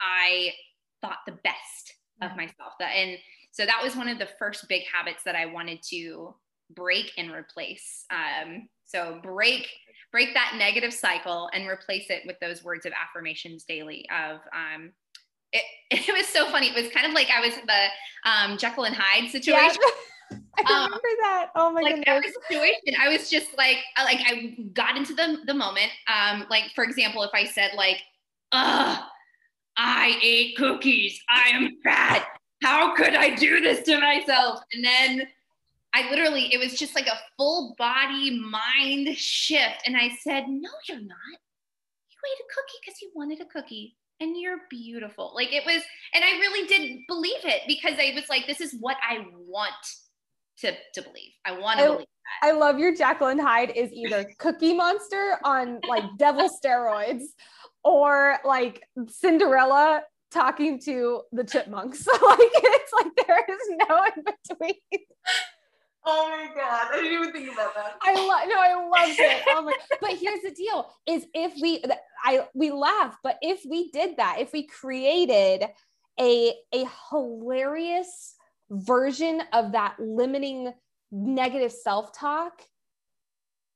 I 0.01 0.53
thought 1.01 1.19
the 1.27 1.39
best 1.45 1.95
yeah. 2.21 2.31
of 2.31 2.37
myself. 2.37 2.75
That 2.79 2.91
and 2.97 3.19
so 3.53 3.67
that 3.67 3.81
was 3.83 3.97
one 3.97 4.09
of 4.09 4.19
the 4.19 4.29
first 4.39 4.69
big 4.69 4.83
habits 4.93 5.25
that 5.25 5.37
I 5.37 5.47
wanted 5.47 5.81
to 5.91 6.35
break 6.75 7.13
and 7.19 7.31
replace. 7.31 8.05
Um, 8.11 8.69
so 8.85 9.21
break 9.23 9.69
break 10.11 10.35
that 10.35 10.55
negative 10.59 10.93
cycle 10.93 11.49
and 11.55 11.67
replace 11.67 12.11
it 12.11 12.23
with 12.27 12.37
those 12.41 12.63
words 12.63 12.85
of 12.85 12.93
affirmations 12.93 13.65
daily 13.65 14.07
of 14.11 14.41
um, 14.53 14.93
it, 15.53 15.65
it 15.91 16.15
was 16.15 16.27
so 16.27 16.51
funny. 16.51 16.69
It 16.69 16.83
was 16.83 16.93
kind 16.93 17.07
of 17.07 17.13
like 17.13 17.29
I 17.31 17.41
was 17.41 17.55
the 17.55 18.31
um, 18.31 18.59
Jekyll 18.59 18.85
and 18.85 18.95
Hyde 18.95 19.31
situation. 19.31 19.81
Yeah. 19.83 19.91
I 20.59 20.73
um, 20.73 20.85
remember 20.85 21.09
that. 21.23 21.51
Oh 21.55 21.73
my 21.73 21.83
like 21.83 22.05
goodness. 22.05 22.35
situation. 22.49 22.95
I 23.01 23.09
was 23.09 23.31
just 23.31 23.57
like, 23.57 23.79
I, 23.97 24.05
like 24.05 24.21
I 24.27 24.57
got 24.73 24.97
into 24.97 25.15
the 25.15 25.39
the 25.47 25.55
moment. 25.55 25.91
Um, 26.09 26.47
like 26.51 26.73
for 26.75 26.85
example, 26.85 27.23
if 27.23 27.31
I 27.35 27.45
said 27.45 27.73
like, 27.77 28.03
"Ugh, 28.53 28.99
I 29.77 30.19
ate 30.23 30.57
cookies. 30.57 31.21
I 31.29 31.51
am 31.51 31.79
fat 31.83 32.27
how 32.63 32.95
could 32.95 33.15
I 33.15 33.31
do 33.31 33.61
this 33.61 33.83
to 33.87 34.01
myself? 34.01 34.61
And 34.73 34.85
then 34.85 35.29
I 35.95 36.09
literally, 36.11 36.53
it 36.53 36.59
was 36.59 36.79
just 36.79 36.95
like 36.95 37.09
a 37.09 37.19
full 37.37 37.75
body 37.77 38.39
mind 38.39 39.17
shift. 39.17 39.83
And 39.85 39.97
I 39.97 40.11
said, 40.23 40.45
No, 40.49 40.71
you're 40.89 41.01
not. 41.01 41.39
You 42.09 42.19
ate 42.25 42.41
a 42.41 42.55
cookie 42.55 42.79
because 42.85 43.03
you 43.03 43.11
wanted 43.15 43.41
a 43.41 43.47
cookie 43.47 43.97
and 44.21 44.37
you're 44.37 44.61
beautiful. 44.71 45.33
Like 45.35 45.53
it 45.53 45.65
was, 45.67 45.83
and 46.15 46.25
I 46.25 46.31
really 46.39 46.67
didn't 46.69 47.05
believe 47.09 47.45
it 47.45 47.63
because 47.67 47.95
I 47.99 48.13
was 48.15 48.29
like, 48.31 48.47
This 48.47 48.61
is 48.61 48.77
what 48.81 48.97
I 49.03 49.27
want 49.37 49.75
to, 50.63 50.73
to 50.95 51.03
believe. 51.03 51.33
I 51.45 51.59
want 51.59 51.79
to 51.79 51.85
believe 51.85 51.99
that. 52.01 52.07
I 52.49 52.53
love 52.53 52.79
your 52.79 52.95
Jekyll 52.95 53.29
and 53.29 53.41
Hyde 53.41 53.73
is 53.77 53.93
either 53.93 54.25
Cookie 54.39 54.75
Monster 54.75 55.39
on 55.45 55.81
like 55.89 56.05
devil 56.19 56.49
steroids 56.49 57.25
or 57.85 58.39
like 58.45 58.83
Cinderella 59.09 60.03
talking 60.31 60.81
to 60.81 61.23
the 61.33 61.45
chipmunks. 61.45 62.07
like 62.23 62.39
it's 62.41 62.93
like 62.93 63.27
there 63.27 63.45
is 63.49 63.89
no 63.89 64.05
in 64.17 64.25
between. 64.25 64.75
Oh 66.05 66.29
my 66.31 66.49
god, 66.55 66.89
I 66.91 66.97
didn't 66.97 67.13
even 67.13 67.33
think 67.33 67.53
about 67.53 67.75
that. 67.75 67.97
I 68.03 68.15
love 68.15 68.49
no, 68.49 68.57
I 68.57 69.07
loved 69.07 69.21
it. 69.21 69.43
Oh 69.49 69.63
my 69.63 69.73
but 70.01 70.17
here's 70.17 70.43
the 70.43 70.51
deal 70.51 70.93
is 71.07 71.27
if 71.35 71.53
we 71.61 71.83
I 72.25 72.47
we 72.55 72.73
laugh, 72.73 73.17
but 73.23 73.37
if 73.41 73.63
we 73.69 73.91
did 73.91 74.17
that, 74.17 74.39
if 74.41 74.53
we 74.53 74.67
created 74.67 75.65
a 76.19 76.55
a 76.75 76.87
hilarious 77.11 78.35
version 78.73 79.43
of 79.53 79.73
that 79.73 79.97
limiting 79.99 80.73
negative 81.11 81.73
self-talk, 81.73 82.63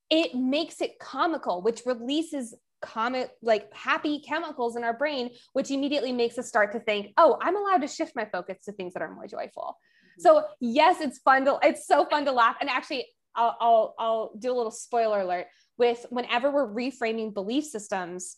it 0.08 0.34
makes 0.34 0.80
it 0.80 0.98
comical, 0.98 1.62
which 1.62 1.82
releases 1.84 2.54
comet 2.82 3.30
like 3.42 3.72
happy 3.74 4.20
chemicals 4.20 4.76
in 4.76 4.84
our 4.84 4.92
brain 4.92 5.30
which 5.54 5.70
immediately 5.70 6.12
makes 6.12 6.38
us 6.38 6.46
start 6.46 6.72
to 6.72 6.78
think 6.78 7.08
oh 7.16 7.38
i'm 7.40 7.56
allowed 7.56 7.80
to 7.80 7.88
shift 7.88 8.14
my 8.14 8.26
focus 8.26 8.58
to 8.64 8.70
things 8.70 8.92
that 8.92 9.02
are 9.02 9.12
more 9.12 9.26
joyful. 9.26 9.78
Mm-hmm. 10.20 10.22
so 10.22 10.44
yes 10.60 11.00
it's 11.00 11.18
fun 11.18 11.46
to 11.46 11.58
it's 11.62 11.86
so 11.86 12.04
fun 12.04 12.26
to 12.26 12.32
laugh. 12.32 12.56
And 12.60 12.68
actually 12.68 13.06
I'll, 13.34 13.56
I'll 13.60 13.94
i'll 13.98 14.30
do 14.38 14.52
a 14.52 14.54
little 14.54 14.70
spoiler 14.70 15.20
alert. 15.20 15.46
With 15.78 16.06
whenever 16.10 16.50
we're 16.50 16.68
reframing 16.68 17.32
belief 17.32 17.64
systems 17.64 18.36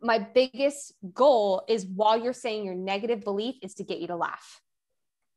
my 0.00 0.18
biggest 0.18 0.94
goal 1.12 1.64
is 1.68 1.84
while 1.84 2.16
you're 2.16 2.32
saying 2.32 2.64
your 2.64 2.76
negative 2.76 3.22
belief 3.22 3.56
is 3.62 3.74
to 3.74 3.84
get 3.84 3.98
you 3.98 4.06
to 4.06 4.16
laugh 4.16 4.60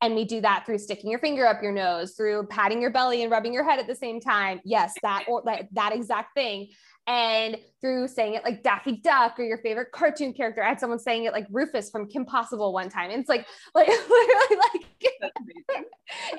and 0.04 0.16
we 0.16 0.26
do 0.26 0.42
that 0.42 0.66
through 0.66 0.78
sticking 0.78 1.10
your 1.10 1.20
finger 1.20 1.48
up 1.48 1.64
your 1.64 1.72
nose 1.72 2.14
through 2.14 2.46
patting 2.48 2.82
your 2.82 2.92
belly 2.92 3.24
and 3.24 3.32
rubbing 3.32 3.54
your 3.54 3.64
head 3.64 3.80
at 3.80 3.88
the 3.88 3.96
same 3.96 4.20
time 4.20 4.60
yes 4.66 4.94
that 5.02 5.24
or 5.28 5.42
that, 5.46 5.68
that 5.72 5.94
exact 5.94 6.36
thing 6.36 6.68
and 7.08 7.58
through 7.82 8.08
saying 8.08 8.36
it 8.36 8.44
like 8.44 8.64
Daffy 8.64 8.98
Duck 8.98 9.38
or 9.38 9.44
your 9.44 9.58
favorite 9.58 9.92
cartoon 9.92 10.34
character. 10.34 10.64
I 10.64 10.70
had 10.70 10.80
someone 10.80 11.00
saying 11.00 11.26
it 11.26 11.34
like 11.34 11.48
Rufus 11.52 11.90
from 11.90 12.08
Kim 12.08 12.26
Possible 12.26 12.72
one 12.72 12.90
time. 12.90 13.12
And 13.12 13.20
it's 13.20 13.30
like, 13.30 13.46
like 13.76 13.88
literally 13.88 14.62
like 14.74 15.34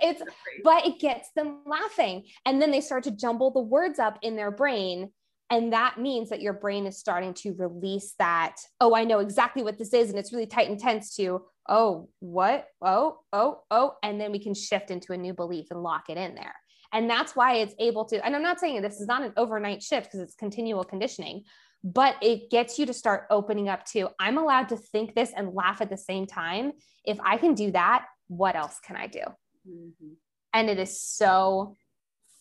it's 0.02 0.22
but 0.62 0.86
it 0.86 0.98
gets 0.98 1.30
them 1.36 1.60
laughing. 1.66 2.24
And 2.46 2.62
then 2.62 2.70
they 2.70 2.80
start 2.80 3.04
to 3.04 3.10
jumble 3.10 3.50
the 3.50 3.60
words 3.60 3.98
up 3.98 4.18
in 4.22 4.36
their 4.36 4.50
brain. 4.50 5.10
And 5.50 5.74
that 5.74 5.98
means 5.98 6.30
that 6.30 6.40
your 6.40 6.54
brain 6.54 6.86
is 6.86 6.98
starting 6.98 7.34
to 7.34 7.52
release 7.52 8.14
that, 8.18 8.56
oh, 8.80 8.94
I 8.94 9.04
know 9.04 9.18
exactly 9.18 9.62
what 9.62 9.78
this 9.78 9.92
is. 9.92 10.08
And 10.08 10.18
it's 10.18 10.32
really 10.32 10.46
tight 10.46 10.70
and 10.70 10.80
tense 10.80 11.14
to, 11.16 11.42
oh, 11.68 12.08
what? 12.20 12.66
Oh, 12.82 13.18
oh, 13.32 13.60
oh. 13.70 13.94
And 14.02 14.20
then 14.20 14.32
we 14.32 14.38
can 14.38 14.54
shift 14.54 14.90
into 14.90 15.12
a 15.12 15.16
new 15.16 15.34
belief 15.34 15.66
and 15.70 15.82
lock 15.82 16.04
it 16.08 16.18
in 16.18 16.34
there. 16.34 16.54
And 16.92 17.10
that's 17.10 17.34
why 17.34 17.56
it's 17.56 17.74
able 17.78 18.04
to, 18.06 18.24
and 18.24 18.36
I'm 18.36 18.42
not 18.42 18.60
saying 18.60 18.80
this 18.80 19.00
is 19.00 19.08
not 19.08 19.22
an 19.22 19.32
overnight 19.36 19.82
shift 19.82 20.06
because 20.06 20.20
it's 20.20 20.34
continual 20.34 20.84
conditioning, 20.84 21.42
but 21.82 22.16
it 22.22 22.50
gets 22.50 22.78
you 22.78 22.86
to 22.86 22.94
start 22.94 23.24
opening 23.30 23.68
up 23.68 23.84
to, 23.86 24.08
I'm 24.20 24.38
allowed 24.38 24.68
to 24.68 24.76
think 24.76 25.14
this 25.14 25.32
and 25.36 25.54
laugh 25.54 25.80
at 25.80 25.90
the 25.90 25.96
same 25.96 26.26
time. 26.26 26.72
If 27.04 27.18
I 27.24 27.36
can 27.36 27.54
do 27.54 27.72
that, 27.72 28.06
what 28.28 28.54
else 28.54 28.78
can 28.84 28.96
I 28.96 29.08
do? 29.08 29.22
Mm-hmm. 29.68 30.12
And 30.52 30.70
it 30.70 30.78
is 30.78 31.00
so 31.00 31.74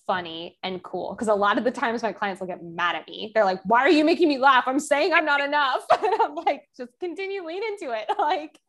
funny 0.06 0.58
and 0.64 0.84
cool 0.84 1.14
because 1.14 1.30
a 1.30 1.34
lot 1.34 1.58
of 1.58 1.64
the 1.64 1.72
times 1.72 2.04
my 2.04 2.12
clients 2.12 2.40
will 2.40 2.48
get 2.48 2.64
mad 2.64 2.96
at 2.96 3.08
me. 3.08 3.32
They're 3.34 3.46
like, 3.46 3.62
"Why 3.66 3.80
are 3.80 3.90
you 3.90 4.06
making 4.06 4.28
me 4.28 4.38
laugh? 4.38 4.66
I'm 4.68 4.80
saying 4.80 5.14
I'm 5.14 5.26
not 5.26 5.42
enough." 5.42 5.84
and 6.04 6.14
I'm 6.22 6.36
like, 6.36 6.68
"Just 6.78 6.92
continue 7.00 7.44
lean 7.44 7.64
into 7.64 7.94
it." 7.94 8.08
Like 8.20 8.60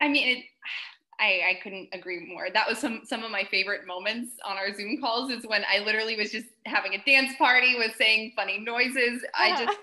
I 0.00 0.08
mean, 0.08 0.38
it, 0.38 0.44
I, 1.20 1.50
I 1.50 1.60
couldn't 1.64 1.88
agree 1.92 2.32
more. 2.32 2.46
That 2.54 2.68
was 2.68 2.78
some 2.78 3.00
some 3.04 3.24
of 3.24 3.32
my 3.32 3.42
favorite 3.50 3.88
moments 3.88 4.34
on 4.44 4.56
our 4.56 4.72
Zoom 4.72 5.00
calls 5.00 5.32
is 5.32 5.44
when 5.44 5.64
I 5.68 5.80
literally 5.80 6.16
was 6.16 6.30
just 6.30 6.46
having 6.64 6.94
a 6.94 7.02
dance 7.04 7.32
party, 7.36 7.74
was 7.74 7.90
saying 7.98 8.34
funny 8.36 8.60
noises. 8.60 9.24
I 9.34 9.64
just 9.64 9.78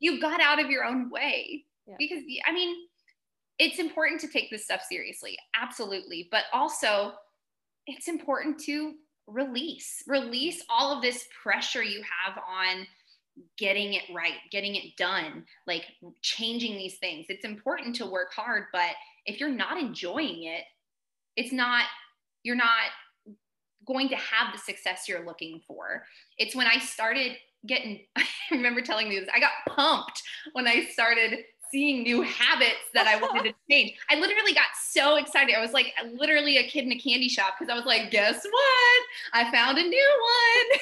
you 0.00 0.20
got 0.20 0.38
out 0.38 0.62
of 0.62 0.70
your 0.70 0.84
own 0.84 1.08
way 1.08 1.64
yeah. 1.86 1.94
because 1.98 2.22
I 2.46 2.52
mean, 2.52 2.76
it's 3.58 3.78
important 3.78 4.20
to 4.20 4.28
take 4.28 4.50
this 4.50 4.64
stuff 4.64 4.82
seriously, 4.86 5.38
absolutely, 5.58 6.28
but 6.30 6.44
also 6.52 7.14
it's 7.86 8.08
important 8.08 8.58
to 8.60 8.96
release 9.26 10.04
release 10.06 10.62
all 10.68 10.94
of 10.94 11.02
this 11.02 11.26
pressure 11.42 11.82
you 11.82 12.02
have 12.24 12.38
on 12.38 12.86
getting 13.58 13.94
it 13.94 14.02
right, 14.14 14.34
getting 14.50 14.74
it 14.74 14.96
done, 14.96 15.44
like 15.66 15.84
changing 16.22 16.76
these 16.76 16.98
things. 16.98 17.26
It's 17.28 17.44
important 17.44 17.94
to 17.96 18.06
work 18.06 18.32
hard, 18.34 18.64
but 18.72 18.92
if 19.26 19.40
you're 19.40 19.48
not 19.48 19.78
enjoying 19.78 20.44
it, 20.44 20.64
it's 21.36 21.52
not, 21.52 21.84
you're 22.42 22.56
not 22.56 22.90
going 23.86 24.08
to 24.08 24.16
have 24.16 24.52
the 24.52 24.58
success 24.58 25.04
you're 25.08 25.24
looking 25.24 25.60
for. 25.66 26.04
It's 26.38 26.54
when 26.54 26.66
I 26.66 26.78
started 26.78 27.36
getting, 27.66 28.00
I 28.16 28.24
remember 28.50 28.80
telling 28.80 29.10
you 29.10 29.20
this, 29.20 29.28
I 29.34 29.40
got 29.40 29.52
pumped 29.68 30.22
when 30.52 30.66
I 30.66 30.84
started 30.86 31.44
seeing 31.70 32.02
new 32.02 32.22
habits 32.22 32.90
that 32.94 33.06
I 33.06 33.20
wanted 33.20 33.50
to 33.50 33.54
change. 33.70 33.94
I 34.10 34.18
literally 34.18 34.52
got 34.52 34.68
so 34.80 35.16
excited. 35.16 35.54
I 35.54 35.60
was 35.60 35.72
like 35.72 35.92
literally 36.14 36.58
a 36.58 36.68
kid 36.68 36.84
in 36.84 36.92
a 36.92 36.98
candy 36.98 37.28
shop 37.28 37.54
because 37.58 37.70
I 37.70 37.76
was 37.76 37.86
like, 37.86 38.10
guess 38.10 38.44
what? 38.44 39.02
I 39.32 39.50
found 39.50 39.78
a 39.78 39.82
new 39.82 40.22
one. 40.70 40.80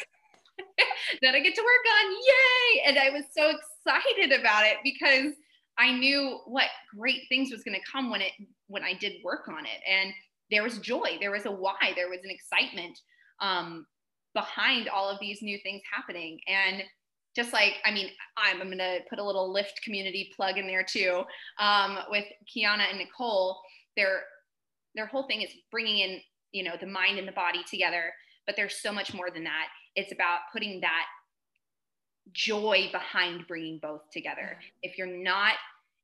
that 1.23 1.35
I 1.35 1.41
get 1.41 1.55
to 1.55 1.63
work 1.63 1.85
on. 2.01 2.13
Yay! 2.13 2.83
And 2.87 2.99
I 2.99 3.11
was 3.11 3.25
so 3.33 3.51
excited 3.51 4.39
about 4.39 4.65
it 4.67 4.77
because 4.83 5.35
I 5.79 5.93
knew 5.93 6.39
what 6.47 6.67
great 6.97 7.23
things 7.29 7.51
was 7.51 7.65
going 7.65 7.79
to 7.79 7.91
come 7.91 8.11
when 8.11 8.21
it 8.21 8.33
when 8.69 8.83
I 8.83 8.95
did 8.95 9.15
work 9.25 9.49
on 9.49 9.65
it. 9.67 9.81
And 9.91 10.13
there 10.51 10.63
was 10.63 10.79
joy, 10.79 11.19
there 11.21 11.31
was 11.31 11.47
a 11.47 11.51
why, 11.51 11.93
there 11.97 12.09
was 12.09 12.21
an 12.25 12.31
excitement 12.31 12.99
um, 13.41 13.87
behind 14.35 14.89
all 14.89 15.09
of 15.09 15.19
these 15.21 15.43
new 15.43 15.59
things 15.63 15.83
happening. 15.93 16.39
And 16.47 16.83
just 17.35 17.53
like 17.53 17.75
I 17.85 17.91
mean, 17.91 18.11
I'm, 18.37 18.61
I'm 18.61 18.69
going 18.69 18.79
to 18.79 19.01
put 19.11 19.19
a 19.19 19.25
little 19.25 19.53
Lift 19.53 19.81
community 19.83 20.31
plug 20.37 20.59
in 20.59 20.67
there 20.67 20.85
too 20.89 21.23
um, 21.59 21.99
with 22.11 22.25
Kiana 22.55 22.91
and 22.91 22.99
Nicole. 22.99 23.59
Their 23.97 24.23
their 24.95 25.07
whole 25.07 25.27
thing 25.27 25.43
is 25.43 25.51
bringing 25.71 25.99
in 25.99 26.21
you 26.53 26.63
know 26.63 26.75
the 26.81 26.87
mind 26.87 27.19
and 27.19 27.27
the 27.27 27.33
body 27.33 27.63
together, 27.69 28.13
but 28.47 28.55
there's 28.57 28.81
so 28.81 28.93
much 28.93 29.13
more 29.13 29.31
than 29.31 29.45
that 29.45 29.67
it's 29.97 30.13
about 30.13 30.41
putting 30.53 30.81
that 30.81 31.07
joy 32.33 32.89
behind 32.93 33.47
bringing 33.47 33.79
both 33.79 34.11
together. 34.11 34.59
If 34.83 34.99
you're 34.99 35.07
not 35.07 35.55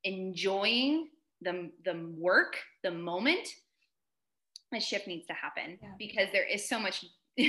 enjoying 0.04 1.08
the, 1.42 1.70
the 1.84 2.12
work, 2.16 2.56
the 2.82 2.90
moment, 2.90 3.48
a 4.74 4.80
shift 4.80 5.06
needs 5.06 5.26
to 5.26 5.32
happen 5.32 5.78
yeah. 5.82 5.88
because 5.98 6.28
there 6.32 6.46
is 6.46 6.68
so 6.68 6.78
much 6.78 7.04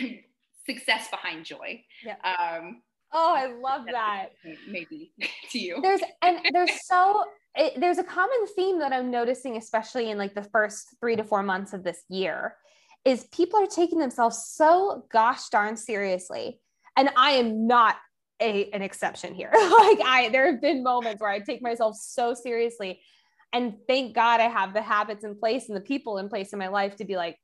success 0.65 1.09
behind 1.09 1.45
joy. 1.45 1.83
Yeah. 2.03 2.15
Um, 2.23 2.81
oh, 3.13 3.33
I 3.35 3.47
love 3.47 3.85
that. 3.91 4.29
Maybe 4.67 5.11
to 5.51 5.59
you. 5.59 5.79
There's 5.81 6.01
and 6.21 6.39
there's 6.53 6.85
so 6.87 7.23
it, 7.55 7.79
there's 7.79 7.97
a 7.97 8.03
common 8.03 8.47
theme 8.55 8.79
that 8.79 8.93
I'm 8.93 9.11
noticing, 9.11 9.57
especially 9.57 10.09
in 10.09 10.17
like 10.17 10.33
the 10.33 10.43
first 10.43 10.95
three 10.99 11.15
to 11.15 11.23
four 11.23 11.43
months 11.43 11.73
of 11.73 11.83
this 11.83 12.03
year, 12.09 12.55
is 13.05 13.25
people 13.25 13.61
are 13.61 13.67
taking 13.67 13.99
themselves 13.99 14.45
so 14.47 15.05
gosh 15.11 15.49
darn 15.49 15.75
seriously. 15.75 16.59
And 16.97 17.09
I 17.15 17.31
am 17.31 17.67
not 17.67 17.97
a, 18.41 18.69
an 18.71 18.81
exception 18.81 19.33
here. 19.33 19.51
like 19.53 19.99
I 20.05 20.29
there 20.31 20.51
have 20.51 20.61
been 20.61 20.83
moments 20.83 21.21
where 21.21 21.29
I 21.29 21.39
take 21.39 21.61
myself 21.61 21.95
so 21.95 22.33
seriously. 22.33 23.01
And 23.53 23.75
thank 23.87 24.15
God 24.15 24.39
I 24.39 24.47
have 24.47 24.73
the 24.73 24.81
habits 24.81 25.23
in 25.23 25.37
place 25.37 25.67
and 25.67 25.75
the 25.75 25.81
people 25.81 26.17
in 26.17 26.29
place 26.29 26.53
in 26.53 26.59
my 26.59 26.69
life 26.69 26.95
to 26.97 27.05
be 27.05 27.17
like, 27.17 27.37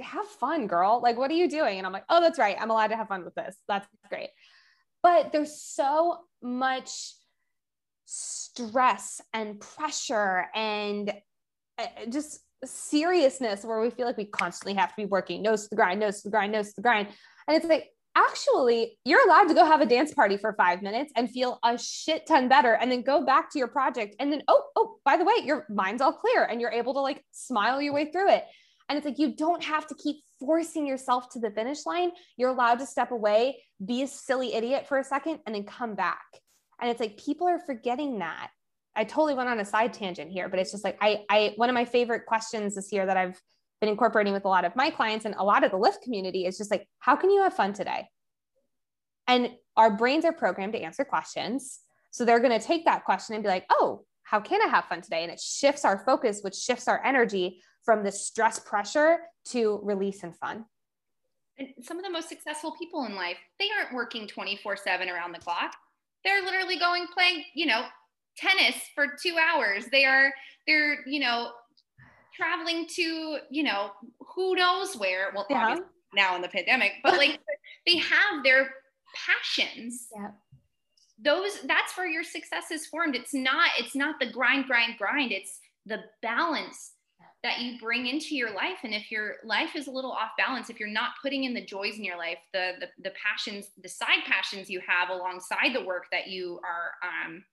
have 0.00 0.26
fun, 0.26 0.66
girl. 0.66 1.00
Like, 1.02 1.18
what 1.18 1.30
are 1.30 1.34
you 1.34 1.48
doing? 1.48 1.78
And 1.78 1.86
I'm 1.86 1.92
like, 1.92 2.04
oh, 2.08 2.20
that's 2.20 2.38
right. 2.38 2.56
I'm 2.58 2.70
allowed 2.70 2.88
to 2.88 2.96
have 2.96 3.08
fun 3.08 3.24
with 3.24 3.34
this. 3.34 3.56
That's 3.66 3.86
great. 4.08 4.30
But 5.02 5.32
there's 5.32 5.60
so 5.60 6.18
much 6.42 7.14
stress 8.04 9.20
and 9.32 9.60
pressure 9.60 10.46
and 10.54 11.12
uh, 11.78 11.86
just 12.08 12.40
seriousness 12.64 13.64
where 13.64 13.80
we 13.80 13.90
feel 13.90 14.06
like 14.06 14.16
we 14.16 14.24
constantly 14.24 14.74
have 14.74 14.90
to 14.90 14.96
be 14.96 15.04
working 15.04 15.42
nose 15.42 15.64
to 15.64 15.70
the 15.70 15.76
grind, 15.76 16.00
nose 16.00 16.22
to 16.22 16.28
the 16.28 16.30
grind, 16.30 16.52
nose 16.52 16.68
to 16.68 16.74
the 16.76 16.82
grind. 16.82 17.08
And 17.46 17.56
it's 17.56 17.66
like, 17.66 17.90
actually, 18.18 18.98
you're 19.04 19.24
allowed 19.26 19.44
to 19.44 19.54
go 19.54 19.64
have 19.64 19.80
a 19.80 19.86
dance 19.86 20.12
party 20.12 20.36
for 20.36 20.52
five 20.54 20.82
minutes 20.82 21.12
and 21.16 21.30
feel 21.30 21.58
a 21.64 21.78
shit 21.78 22.26
ton 22.26 22.48
better 22.48 22.74
and 22.74 22.90
then 22.90 23.02
go 23.02 23.24
back 23.24 23.50
to 23.52 23.58
your 23.58 23.68
project. 23.68 24.16
And 24.18 24.32
then, 24.32 24.42
oh, 24.48 24.62
oh, 24.76 24.96
by 25.04 25.16
the 25.16 25.24
way, 25.24 25.34
your 25.44 25.66
mind's 25.68 26.02
all 26.02 26.12
clear 26.12 26.44
and 26.44 26.60
you're 26.60 26.70
able 26.70 26.94
to 26.94 27.00
like 27.00 27.24
smile 27.32 27.80
your 27.80 27.94
way 27.94 28.10
through 28.10 28.30
it. 28.30 28.44
And 28.88 28.96
it's 28.96 29.04
like, 29.04 29.18
you 29.18 29.34
don't 29.34 29.62
have 29.62 29.86
to 29.88 29.94
keep 29.94 30.16
forcing 30.40 30.86
yourself 30.86 31.28
to 31.30 31.40
the 31.40 31.50
finish 31.50 31.84
line. 31.84 32.10
You're 32.36 32.50
allowed 32.50 32.78
to 32.78 32.86
step 32.86 33.10
away, 33.10 33.62
be 33.84 34.02
a 34.02 34.06
silly 34.06 34.54
idiot 34.54 34.86
for 34.88 34.98
a 34.98 35.04
second, 35.04 35.40
and 35.46 35.54
then 35.54 35.64
come 35.64 35.94
back. 35.94 36.24
And 36.80 36.90
it's 36.90 37.00
like, 37.00 37.18
people 37.18 37.46
are 37.48 37.58
forgetting 37.58 38.20
that. 38.20 38.50
I 38.96 39.04
totally 39.04 39.34
went 39.34 39.48
on 39.48 39.60
a 39.60 39.64
side 39.64 39.92
tangent 39.92 40.32
here, 40.32 40.48
but 40.48 40.58
it's 40.58 40.72
just 40.72 40.82
like 40.84 40.98
I, 41.00 41.24
I 41.28 41.52
one 41.56 41.68
of 41.68 41.74
my 41.74 41.84
favorite 41.84 42.26
questions 42.26 42.74
this 42.74 42.92
year 42.92 43.06
that 43.06 43.16
I've 43.16 43.40
been 43.80 43.88
incorporating 43.88 44.32
with 44.32 44.44
a 44.44 44.48
lot 44.48 44.64
of 44.64 44.74
my 44.76 44.90
clients 44.90 45.24
and 45.24 45.34
a 45.36 45.44
lot 45.44 45.64
of 45.64 45.70
the 45.70 45.76
lift 45.76 46.02
community 46.02 46.46
is 46.46 46.58
just 46.58 46.70
like, 46.70 46.88
how 46.98 47.16
can 47.16 47.30
you 47.30 47.42
have 47.42 47.54
fun 47.54 47.72
today? 47.72 48.08
And 49.26 49.50
our 49.76 49.96
brains 49.96 50.24
are 50.24 50.32
programmed 50.32 50.72
to 50.72 50.80
answer 50.80 51.04
questions. 51.04 51.80
So 52.10 52.24
they're 52.24 52.40
going 52.40 52.58
to 52.58 52.66
take 52.66 52.86
that 52.86 53.04
question 53.04 53.34
and 53.34 53.44
be 53.44 53.48
like, 53.48 53.66
oh, 53.70 54.04
how 54.22 54.40
can 54.40 54.60
I 54.62 54.68
have 54.68 54.86
fun 54.86 55.00
today? 55.00 55.22
And 55.22 55.32
it 55.32 55.40
shifts 55.40 55.84
our 55.84 56.02
focus, 56.04 56.40
which 56.42 56.54
shifts 56.54 56.88
our 56.88 57.04
energy 57.04 57.62
from 57.84 58.02
the 58.02 58.12
stress 58.12 58.58
pressure 58.58 59.18
to 59.46 59.80
release 59.82 60.22
and 60.22 60.36
fun. 60.36 60.64
And 61.58 61.68
some 61.80 61.98
of 61.98 62.04
the 62.04 62.10
most 62.10 62.28
successful 62.28 62.74
people 62.78 63.04
in 63.04 63.14
life, 63.14 63.38
they 63.58 63.68
aren't 63.78 63.94
working 63.94 64.26
24 64.26 64.76
7 64.76 65.08
around 65.08 65.32
the 65.32 65.38
clock. 65.38 65.74
They're 66.24 66.42
literally 66.42 66.78
going 66.78 67.06
playing, 67.14 67.44
you 67.54 67.66
know, 67.66 67.84
tennis 68.36 68.76
for 68.94 69.06
two 69.22 69.36
hours. 69.38 69.86
They 69.90 70.04
are, 70.04 70.32
they're, 70.66 70.98
you 71.06 71.20
know, 71.20 71.50
traveling 72.38 72.86
to, 72.86 73.38
you 73.50 73.62
know, 73.62 73.90
who 74.34 74.54
knows 74.54 74.96
where. 74.96 75.32
Well, 75.34 75.46
yeah. 75.50 75.62
obviously 75.62 75.86
now 76.14 76.36
in 76.36 76.42
the 76.42 76.48
pandemic, 76.48 76.92
but 77.02 77.18
like 77.18 77.38
they 77.86 77.96
have 77.96 78.42
their 78.44 78.70
passions. 79.26 80.08
Yeah. 80.14 80.30
Those 81.20 81.62
that's 81.64 81.96
where 81.96 82.06
your 82.06 82.22
success 82.22 82.70
is 82.70 82.86
formed. 82.86 83.16
It's 83.16 83.34
not, 83.34 83.70
it's 83.78 83.96
not 83.96 84.20
the 84.20 84.30
grind, 84.30 84.66
grind, 84.66 84.96
grind. 84.98 85.32
It's 85.32 85.58
the 85.84 86.04
balance 86.22 86.92
that 87.42 87.60
you 87.60 87.78
bring 87.78 88.06
into 88.06 88.34
your 88.34 88.52
life 88.52 88.78
and 88.82 88.92
if 88.92 89.12
your 89.12 89.36
life 89.44 89.76
is 89.76 89.86
a 89.86 89.90
little 89.90 90.10
off 90.10 90.30
balance 90.36 90.70
if 90.70 90.80
you're 90.80 90.88
not 90.88 91.10
putting 91.22 91.44
in 91.44 91.54
the 91.54 91.64
joys 91.64 91.96
in 91.96 92.02
your 92.02 92.18
life 92.18 92.38
the 92.52 92.72
the, 92.80 92.86
the 93.04 93.12
passions 93.14 93.70
the 93.80 93.88
side 93.88 94.24
passions 94.26 94.68
you 94.68 94.80
have 94.84 95.08
alongside 95.08 95.72
the 95.72 95.84
work 95.84 96.06
that 96.10 96.26
you 96.26 96.58
are 96.64 96.90
um, 97.08 97.44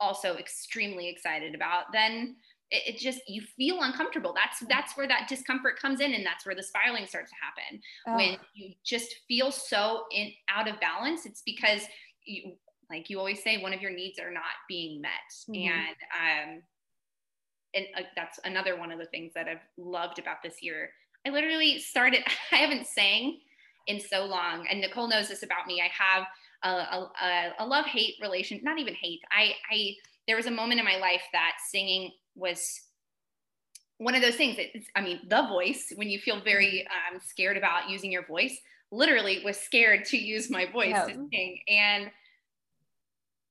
also 0.00 0.36
extremely 0.36 1.08
excited 1.08 1.54
about, 1.54 1.92
then 1.92 2.36
it, 2.70 2.94
it, 2.94 2.98
just 2.98 3.20
you 3.28 3.42
feel 3.56 3.82
uncomfortable. 3.82 4.34
That's 4.34 4.60
that's 4.68 4.96
where 4.96 5.06
that 5.08 5.28
discomfort 5.28 5.78
comes 5.78 6.00
in, 6.00 6.14
and 6.14 6.26
that's 6.26 6.44
where 6.44 6.54
the 6.54 6.62
spiraling 6.62 7.06
starts 7.06 7.30
to 7.30 7.36
happen. 7.40 7.80
Oh. 8.06 8.16
When 8.16 8.38
you 8.54 8.74
just 8.84 9.16
feel 9.28 9.52
so 9.52 10.04
in 10.10 10.32
out 10.48 10.68
of 10.68 10.80
balance, 10.80 11.26
it's 11.26 11.42
because 11.42 11.82
you 12.24 12.52
like 12.90 13.08
you 13.10 13.18
always 13.18 13.42
say 13.42 13.58
one 13.58 13.72
of 13.72 13.80
your 13.80 13.92
needs 13.92 14.18
are 14.18 14.32
not 14.32 14.42
being 14.68 15.00
met, 15.00 15.10
mm-hmm. 15.48 15.70
and 15.70 16.56
um, 16.56 16.62
and 17.74 17.86
uh, 17.96 18.08
that's 18.16 18.40
another 18.44 18.78
one 18.78 18.90
of 18.90 18.98
the 18.98 19.06
things 19.06 19.32
that 19.34 19.48
I've 19.48 19.66
loved 19.76 20.18
about 20.18 20.42
this 20.42 20.62
year. 20.62 20.90
I 21.26 21.30
literally 21.30 21.78
started. 21.78 22.24
I 22.52 22.56
haven't 22.56 22.86
sang 22.86 23.38
in 23.86 24.00
so 24.00 24.24
long, 24.24 24.66
and 24.68 24.80
Nicole 24.80 25.08
knows 25.08 25.28
this 25.28 25.42
about 25.42 25.66
me. 25.66 25.80
I 25.80 25.90
have 25.92 26.26
a, 26.64 26.68
a, 26.68 27.52
a 27.60 27.66
love 27.66 27.86
hate 27.86 28.14
relation, 28.20 28.60
not 28.62 28.78
even 28.78 28.94
hate. 28.94 29.20
I, 29.30 29.52
I, 29.70 29.94
there 30.26 30.36
was 30.36 30.46
a 30.46 30.50
moment 30.50 30.80
in 30.80 30.84
my 30.84 30.96
life 30.96 31.22
that 31.32 31.52
singing 31.68 32.12
was 32.36 32.80
one 33.98 34.14
of 34.14 34.22
those 34.22 34.36
things 34.36 34.56
that 34.56 34.66
I 34.94 35.00
mean, 35.00 35.20
the 35.28 35.46
voice, 35.48 35.92
when 35.96 36.08
you 36.08 36.18
feel 36.18 36.40
very 36.40 36.86
um, 36.86 37.18
scared 37.24 37.56
about 37.56 37.88
using 37.88 38.12
your 38.12 38.26
voice, 38.26 38.58
literally 38.92 39.42
was 39.44 39.56
scared 39.58 40.04
to 40.06 40.16
use 40.16 40.50
my 40.50 40.66
voice 40.66 40.90
yeah. 40.90 41.06
to 41.06 41.26
sing. 41.32 41.60
And 41.68 42.10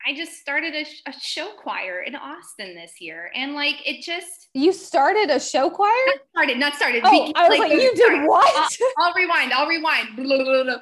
I 0.07 0.13
just 0.13 0.33
started 0.33 0.75
a, 0.75 0.85
a, 1.09 1.13
show 1.19 1.53
choir 1.57 2.01
in 2.01 2.15
Austin 2.15 2.75
this 2.75 3.01
year. 3.01 3.31
And 3.33 3.55
like, 3.55 3.77
it 3.85 4.03
just. 4.03 4.49
You 4.53 4.71
started 4.71 5.31
a 5.31 5.39
show 5.39 5.71
choir? 5.71 5.89
Not 6.05 6.19
started, 6.29 6.59
not 6.59 6.75
started. 6.75 7.01
Oh, 7.03 7.31
I 7.35 7.49
was 7.49 7.57
like, 7.57 7.71
like 7.71 7.81
you 7.81 7.91
did 7.95 8.27
what? 8.27 8.55
I'll, 8.55 8.69
I'll 8.99 9.13
rewind. 9.15 9.51
I'll 9.51 9.67
rewind. 9.67 10.09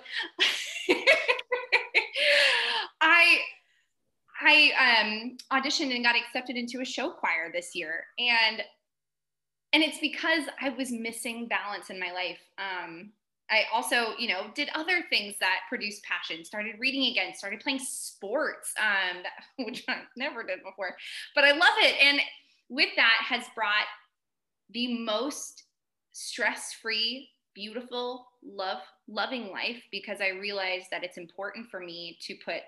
I 2.99 3.37
I 4.41 4.71
um, 5.01 5.37
auditioned 5.51 5.93
and 5.93 6.03
got 6.03 6.15
accepted 6.15 6.55
into 6.55 6.81
a 6.81 6.85
show 6.85 7.09
choir 7.11 7.51
this 7.51 7.75
year, 7.75 8.05
and 8.17 8.61
and 9.73 9.83
it's 9.83 9.99
because 9.99 10.43
I 10.61 10.69
was 10.69 10.91
missing 10.91 11.47
balance 11.47 11.89
in 11.89 11.99
my 11.99 12.11
life. 12.11 12.39
Um, 12.57 13.11
I 13.49 13.63
also, 13.73 14.13
you 14.17 14.27
know, 14.27 14.45
did 14.55 14.69
other 14.73 15.03
things 15.09 15.35
that 15.39 15.61
produced 15.67 16.03
passion. 16.03 16.45
Started 16.45 16.75
reading 16.79 17.11
again. 17.11 17.35
Started 17.35 17.59
playing 17.59 17.79
sports, 17.79 18.73
um, 18.79 19.23
which 19.65 19.83
I 19.87 20.01
never 20.15 20.43
did 20.43 20.59
before, 20.63 20.95
but 21.35 21.43
I 21.43 21.51
love 21.51 21.73
it. 21.79 21.95
And 22.01 22.19
with 22.69 22.89
that 22.95 23.19
has 23.27 23.43
brought 23.55 23.87
the 24.71 24.97
most 24.99 25.63
stress-free, 26.13 27.29
beautiful, 27.53 28.27
love 28.43 28.79
loving 29.07 29.51
life 29.51 29.81
because 29.91 30.19
I 30.21 30.29
realized 30.29 30.85
that 30.91 31.03
it's 31.03 31.17
important 31.17 31.69
for 31.69 31.79
me 31.79 32.17
to 32.21 32.35
put 32.45 32.61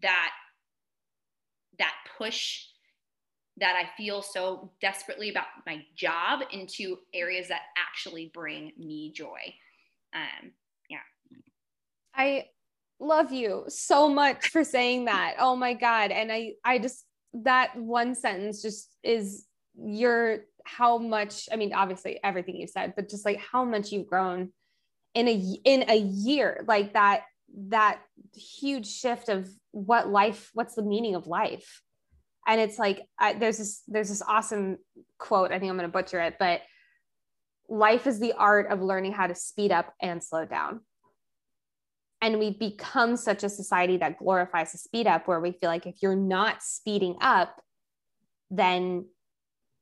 that 0.00 0.30
that 1.78 1.94
push 2.18 2.66
that 3.58 3.76
I 3.76 3.90
feel 3.96 4.22
so 4.22 4.72
desperately 4.80 5.30
about 5.30 5.46
my 5.66 5.84
job 5.94 6.40
into 6.52 6.96
areas 7.12 7.48
that 7.48 7.60
actually 7.76 8.30
bring 8.32 8.72
me 8.78 9.12
joy. 9.14 9.54
Um, 10.14 10.52
yeah. 10.88 10.98
I 12.14 12.46
love 12.98 13.32
you 13.32 13.64
so 13.68 14.08
much 14.08 14.48
for 14.48 14.64
saying 14.64 15.04
that. 15.04 15.34
Oh 15.38 15.54
my 15.54 15.74
God. 15.74 16.10
And 16.10 16.32
I, 16.32 16.52
I 16.64 16.78
just, 16.78 17.04
that 17.34 17.76
one 17.76 18.14
sentence 18.14 18.62
just 18.62 18.88
is 19.02 19.46
your, 19.74 20.44
how 20.64 20.96
much, 20.96 21.48
I 21.52 21.56
mean, 21.56 21.74
obviously 21.74 22.20
everything 22.24 22.56
you 22.56 22.66
said, 22.66 22.94
but 22.96 23.10
just 23.10 23.26
like 23.26 23.38
how 23.38 23.64
much 23.64 23.92
you've 23.92 24.06
grown 24.06 24.50
in 25.14 25.28
a, 25.28 25.58
in 25.64 25.90
a 25.90 25.96
year, 25.96 26.64
like 26.66 26.94
that, 26.94 27.24
that 27.68 28.00
huge 28.34 28.86
shift 28.86 29.28
of 29.28 29.48
what 29.70 30.08
life, 30.08 30.50
what's 30.54 30.74
the 30.74 30.82
meaning 30.82 31.14
of 31.14 31.26
life? 31.26 31.82
and 32.46 32.60
it's 32.60 32.78
like 32.78 33.06
I, 33.18 33.34
there's 33.34 33.58
this 33.58 33.82
there's 33.88 34.08
this 34.08 34.22
awesome 34.22 34.78
quote 35.18 35.52
i 35.52 35.58
think 35.58 35.70
i'm 35.70 35.76
going 35.76 35.88
to 35.88 35.92
butcher 35.92 36.20
it 36.20 36.36
but 36.38 36.62
life 37.68 38.06
is 38.06 38.20
the 38.20 38.32
art 38.34 38.70
of 38.70 38.82
learning 38.82 39.12
how 39.12 39.26
to 39.26 39.34
speed 39.34 39.72
up 39.72 39.94
and 40.00 40.22
slow 40.22 40.44
down 40.44 40.80
and 42.20 42.38
we 42.38 42.50
become 42.50 43.16
such 43.16 43.42
a 43.42 43.48
society 43.48 43.96
that 43.96 44.18
glorifies 44.18 44.72
the 44.72 44.78
speed 44.78 45.06
up 45.06 45.26
where 45.26 45.40
we 45.40 45.52
feel 45.52 45.68
like 45.68 45.86
if 45.86 45.96
you're 46.02 46.16
not 46.16 46.62
speeding 46.62 47.16
up 47.20 47.60
then 48.50 49.06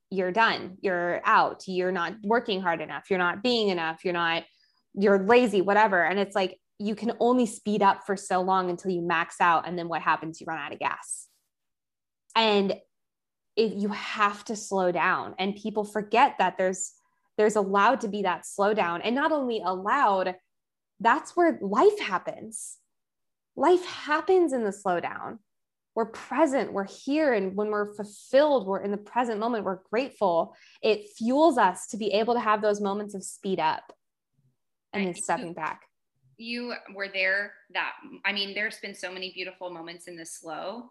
you're 0.09 0.31
done 0.31 0.77
you're 0.81 1.21
out 1.25 1.63
you're 1.67 1.91
not 1.91 2.13
working 2.23 2.61
hard 2.61 2.81
enough 2.81 3.09
you're 3.09 3.19
not 3.19 3.43
being 3.43 3.69
enough 3.69 4.03
you're 4.03 4.13
not 4.13 4.43
you're 4.93 5.25
lazy 5.25 5.61
whatever 5.61 6.03
and 6.03 6.19
it's 6.19 6.35
like 6.35 6.59
you 6.81 6.95
can 6.95 7.13
only 7.19 7.45
speed 7.45 7.81
up 7.81 8.05
for 8.05 8.17
so 8.17 8.41
long 8.41 8.69
until 8.69 8.91
you 8.91 9.01
max 9.01 9.39
out 9.39 9.67
and 9.67 9.77
then 9.77 9.87
what 9.87 10.01
happens? 10.01 10.41
You 10.41 10.45
run 10.47 10.57
out 10.57 10.73
of 10.73 10.79
gas. 10.79 11.27
And 12.35 12.75
if 13.55 13.73
you 13.75 13.89
have 13.89 14.43
to 14.45 14.55
slow 14.55 14.91
down. 14.91 15.35
And 15.37 15.55
people 15.55 15.83
forget 15.83 16.35
that 16.39 16.57
there's 16.57 16.93
there's 17.37 17.55
allowed 17.55 18.01
to 18.01 18.07
be 18.07 18.23
that 18.23 18.43
slowdown. 18.43 19.01
And 19.03 19.15
not 19.15 19.31
only 19.31 19.61
allowed 19.63 20.35
that's 20.99 21.35
where 21.35 21.57
life 21.61 21.99
happens. 21.99 22.77
Life 23.55 23.85
happens 23.85 24.53
in 24.53 24.63
the 24.63 24.71
slowdown. 24.71 25.39
We're 25.95 26.05
present. 26.05 26.71
We're 26.71 26.87
here. 26.87 27.33
And 27.33 27.55
when 27.55 27.69
we're 27.69 27.93
fulfilled 27.93 28.67
we're 28.67 28.81
in 28.81 28.91
the 28.91 28.97
present 28.97 29.39
moment. 29.39 29.65
We're 29.65 29.79
grateful. 29.91 30.55
It 30.81 31.09
fuels 31.17 31.57
us 31.57 31.87
to 31.87 31.97
be 31.97 32.13
able 32.13 32.33
to 32.35 32.39
have 32.39 32.61
those 32.61 32.81
moments 32.81 33.13
of 33.13 33.23
speed 33.23 33.59
up 33.59 33.91
and 34.93 35.05
then 35.05 35.15
stepping 35.15 35.53
back 35.53 35.81
you 36.41 36.73
were 36.93 37.07
there 37.07 37.53
that 37.73 37.93
i 38.25 38.33
mean 38.33 38.53
there's 38.53 38.79
been 38.79 38.95
so 38.95 39.11
many 39.11 39.31
beautiful 39.33 39.69
moments 39.69 40.07
in 40.07 40.15
the 40.15 40.25
slow 40.25 40.89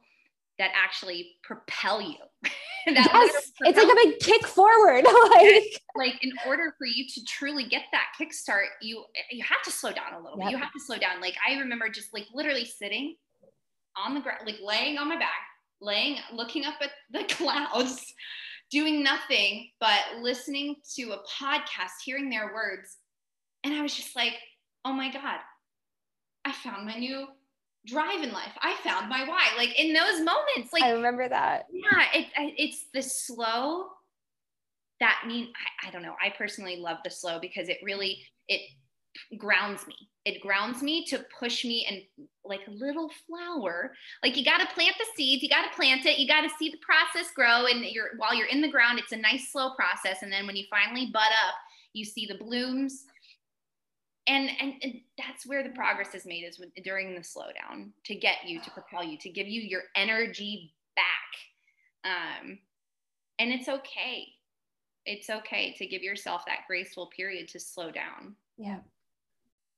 that 0.60 0.70
actually 0.74 1.36
propel 1.42 2.02
you. 2.02 2.16
yes, 2.86 3.50
it's 3.60 3.78
like 3.78 3.90
a 3.90 3.94
big 3.94 4.18
kick 4.20 4.46
forward. 4.46 5.04
like, 5.30 5.82
like 5.96 6.22
in 6.22 6.32
order 6.46 6.74
for 6.76 6.86
you 6.86 7.06
to 7.08 7.24
truly 7.24 7.64
get 7.64 7.84
that 7.92 8.08
kickstart, 8.20 8.66
you 8.82 9.04
you 9.30 9.42
have 9.42 9.62
to 9.62 9.70
slow 9.70 9.90
down 9.90 10.12
a 10.12 10.20
little 10.20 10.38
yep. 10.38 10.48
bit. 10.48 10.52
You 10.52 10.58
have 10.58 10.72
to 10.72 10.80
slow 10.80 10.98
down. 10.98 11.20
Like 11.20 11.34
I 11.48 11.58
remember 11.58 11.88
just 11.88 12.12
like 12.12 12.26
literally 12.32 12.66
sitting 12.66 13.16
on 13.96 14.14
the 14.14 14.20
ground, 14.20 14.40
like 14.44 14.58
laying 14.62 14.98
on 14.98 15.08
my 15.08 15.16
back, 15.16 15.48
laying, 15.80 16.18
looking 16.32 16.66
up 16.66 16.74
at 16.82 16.90
the 17.10 17.24
clouds, 17.34 18.12
doing 18.70 19.02
nothing 19.02 19.70
but 19.80 20.00
listening 20.20 20.76
to 20.96 21.12
a 21.12 21.22
podcast, 21.42 22.02
hearing 22.04 22.28
their 22.28 22.52
words. 22.52 22.98
And 23.64 23.74
I 23.74 23.80
was 23.80 23.94
just 23.94 24.14
like, 24.14 24.34
oh 24.84 24.92
my 24.92 25.12
God, 25.12 25.38
I 26.44 26.52
found 26.52 26.86
my 26.86 26.96
new 26.96 27.26
drive 27.86 28.22
in 28.22 28.32
life. 28.32 28.52
I 28.60 28.76
found 28.84 29.08
my 29.08 29.26
why. 29.26 29.48
Like 29.56 29.78
in 29.78 29.92
those 29.92 30.18
moments, 30.18 30.72
like 30.72 30.82
I 30.82 30.92
remember 30.92 31.28
that. 31.28 31.66
Yeah, 31.72 32.04
it, 32.14 32.26
it's 32.56 32.86
the 32.92 33.02
slow 33.02 33.86
that 35.00 35.24
mean 35.26 35.48
I, 35.84 35.88
I 35.88 35.90
don't 35.90 36.02
know. 36.02 36.14
I 36.24 36.30
personally 36.36 36.76
love 36.76 36.98
the 37.04 37.10
slow 37.10 37.40
because 37.40 37.68
it 37.68 37.78
really 37.82 38.18
it 38.48 38.60
grounds 39.38 39.86
me. 39.86 39.94
It 40.24 40.40
grounds 40.40 40.82
me 40.82 41.04
to 41.06 41.24
push 41.38 41.64
me 41.64 41.86
and 41.88 42.26
like 42.44 42.60
a 42.68 42.70
little 42.70 43.10
flower. 43.26 43.94
Like 44.22 44.36
you 44.36 44.44
got 44.44 44.58
to 44.58 44.74
plant 44.74 44.94
the 44.98 45.06
seeds, 45.16 45.42
you 45.42 45.48
got 45.48 45.62
to 45.62 45.74
plant 45.74 46.04
it, 46.06 46.18
you 46.18 46.28
got 46.28 46.42
to 46.42 46.50
see 46.58 46.70
the 46.70 46.78
process 46.78 47.32
grow 47.34 47.66
and 47.66 47.84
you're 47.84 48.10
while 48.18 48.34
you're 48.34 48.46
in 48.46 48.60
the 48.60 48.70
ground 48.70 48.98
it's 48.98 49.12
a 49.12 49.16
nice 49.16 49.50
slow 49.50 49.70
process 49.74 50.22
and 50.22 50.30
then 50.30 50.46
when 50.46 50.56
you 50.56 50.64
finally 50.70 51.10
bud 51.12 51.32
up, 51.46 51.54
you 51.92 52.04
see 52.04 52.26
the 52.26 52.36
blooms 52.36 53.04
and, 54.30 54.48
and, 54.60 54.74
and 54.82 55.00
that's 55.18 55.44
where 55.44 55.64
the 55.64 55.70
progress 55.70 56.14
is 56.14 56.24
made 56.24 56.44
is 56.44 56.56
with, 56.56 56.68
during 56.84 57.16
the 57.16 57.20
slowdown 57.20 57.90
to 58.04 58.14
get 58.14 58.46
you 58.46 58.60
to 58.60 58.70
propel 58.70 59.02
you 59.02 59.18
to 59.18 59.28
give 59.28 59.48
you 59.48 59.60
your 59.60 59.82
energy 59.96 60.72
back. 60.94 62.12
Um, 62.12 62.58
and 63.40 63.50
it's 63.50 63.68
okay. 63.68 64.28
It's 65.04 65.28
okay 65.28 65.74
to 65.78 65.86
give 65.86 66.02
yourself 66.02 66.46
that 66.46 66.60
graceful 66.68 67.10
period 67.14 67.48
to 67.48 67.58
slow 67.58 67.90
down. 67.90 68.36
Yeah. 68.56 68.78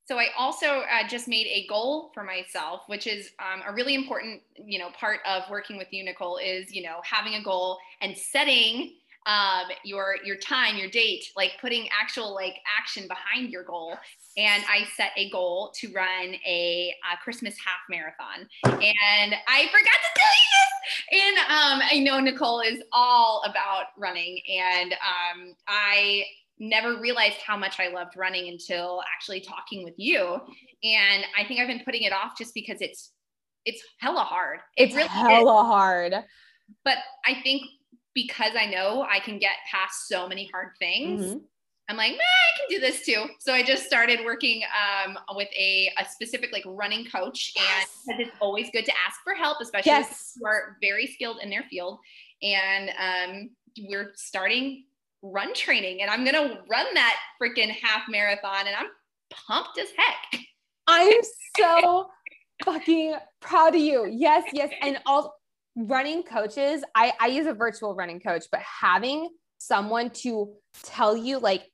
So 0.04 0.18
i 0.18 0.26
also 0.36 0.66
uh, 0.66 1.08
just 1.08 1.28
made 1.28 1.46
a 1.46 1.66
goal 1.68 2.10
for 2.12 2.24
myself 2.24 2.82
which 2.88 3.06
is 3.06 3.30
um, 3.38 3.62
a 3.66 3.72
really 3.72 3.94
important 3.94 4.42
you 4.62 4.78
know 4.78 4.90
part 4.90 5.20
of 5.24 5.44
working 5.48 5.78
with 5.78 5.86
you 5.92 6.04
nicole 6.04 6.38
is 6.38 6.74
you 6.74 6.82
know 6.82 7.00
having 7.04 7.34
a 7.34 7.42
goal 7.42 7.78
and 8.02 8.18
setting 8.18 8.94
um, 9.26 9.66
your 9.84 10.16
your 10.24 10.36
time 10.36 10.76
your 10.76 10.90
date 10.90 11.24
like 11.36 11.52
putting 11.60 11.88
actual 12.00 12.34
like 12.34 12.56
action 12.78 13.06
behind 13.06 13.50
your 13.50 13.62
goal 13.62 13.96
and 14.36 14.64
I 14.68 14.84
set 14.96 15.10
a 15.16 15.28
goal 15.30 15.72
to 15.76 15.92
run 15.92 16.34
a, 16.46 16.94
a, 17.12 17.16
Christmas 17.22 17.54
half 17.64 17.80
marathon. 17.90 18.48
And 18.64 19.34
I 19.46 19.66
forgot 19.66 19.98
to 20.00 20.10
tell 20.16 20.32
you 20.32 20.52
this. 20.54 21.12
And 21.12 21.38
um, 21.38 21.88
I 21.90 21.98
know 21.98 22.18
Nicole 22.20 22.60
is 22.60 22.82
all 22.92 23.42
about 23.44 23.86
running, 23.98 24.40
and 24.50 24.92
um, 24.92 25.54
I 25.68 26.24
never 26.58 26.98
realized 26.98 27.38
how 27.46 27.56
much 27.56 27.78
I 27.78 27.88
loved 27.88 28.16
running 28.16 28.48
until 28.48 29.02
actually 29.14 29.40
talking 29.40 29.84
with 29.84 29.94
you. 29.96 30.40
And 30.82 31.24
I 31.38 31.44
think 31.46 31.60
I've 31.60 31.68
been 31.68 31.82
putting 31.84 32.02
it 32.02 32.12
off 32.12 32.38
just 32.38 32.54
because 32.54 32.80
it's 32.80 33.12
it's 33.64 33.82
hella 33.98 34.20
hard. 34.20 34.60
It's 34.76 34.94
really 34.94 35.08
hella 35.08 35.60
is. 35.60 35.66
hard. 35.66 36.14
But 36.84 36.98
I 37.26 37.40
think 37.42 37.62
because 38.14 38.52
I 38.58 38.66
know 38.66 39.06
I 39.08 39.20
can 39.20 39.38
get 39.38 39.52
past 39.70 40.08
so 40.08 40.28
many 40.28 40.48
hard 40.52 40.70
things. 40.78 41.24
Mm-hmm 41.24 41.38
I'm 41.88 41.96
like, 41.96 42.12
I 42.12 42.58
can 42.58 42.66
do 42.70 42.80
this 42.80 43.04
too. 43.04 43.26
So 43.38 43.52
I 43.52 43.62
just 43.62 43.84
started 43.84 44.20
working 44.24 44.62
um, 44.72 45.18
with 45.34 45.48
a, 45.58 45.90
a 45.98 46.06
specific 46.08 46.50
like 46.52 46.64
running 46.66 47.04
coach, 47.04 47.52
yes. 47.56 47.88
and 48.06 48.20
it's 48.20 48.30
always 48.40 48.70
good 48.72 48.84
to 48.86 48.92
ask 49.06 49.20
for 49.22 49.34
help, 49.34 49.58
especially 49.60 49.90
yes. 49.90 50.32
who 50.38 50.46
are 50.46 50.76
very 50.80 51.06
skilled 51.06 51.38
in 51.42 51.50
their 51.50 51.64
field. 51.64 51.98
And 52.42 52.90
um, 52.98 53.50
we're 53.88 54.12
starting 54.14 54.84
run 55.22 55.54
training, 55.54 56.02
and 56.02 56.10
I'm 56.10 56.24
gonna 56.24 56.60
run 56.68 56.86
that 56.94 57.16
freaking 57.40 57.70
half 57.70 58.02
marathon, 58.08 58.66
and 58.66 58.76
I'm 58.76 58.88
pumped 59.30 59.78
as 59.78 59.88
heck. 59.96 60.40
I'm 60.86 61.20
so 61.58 62.08
fucking 62.64 63.16
proud 63.40 63.74
of 63.74 63.80
you. 63.80 64.06
Yes, 64.10 64.44
yes, 64.52 64.70
and 64.80 64.98
all 65.04 65.34
running 65.76 66.22
coaches. 66.22 66.84
I 66.94 67.12
I 67.20 67.26
use 67.28 67.46
a 67.46 67.54
virtual 67.54 67.94
running 67.94 68.20
coach, 68.20 68.44
but 68.50 68.60
having 68.60 69.28
someone 69.58 70.10
to 70.10 70.52
tell 70.82 71.16
you 71.16 71.38
like 71.38 71.64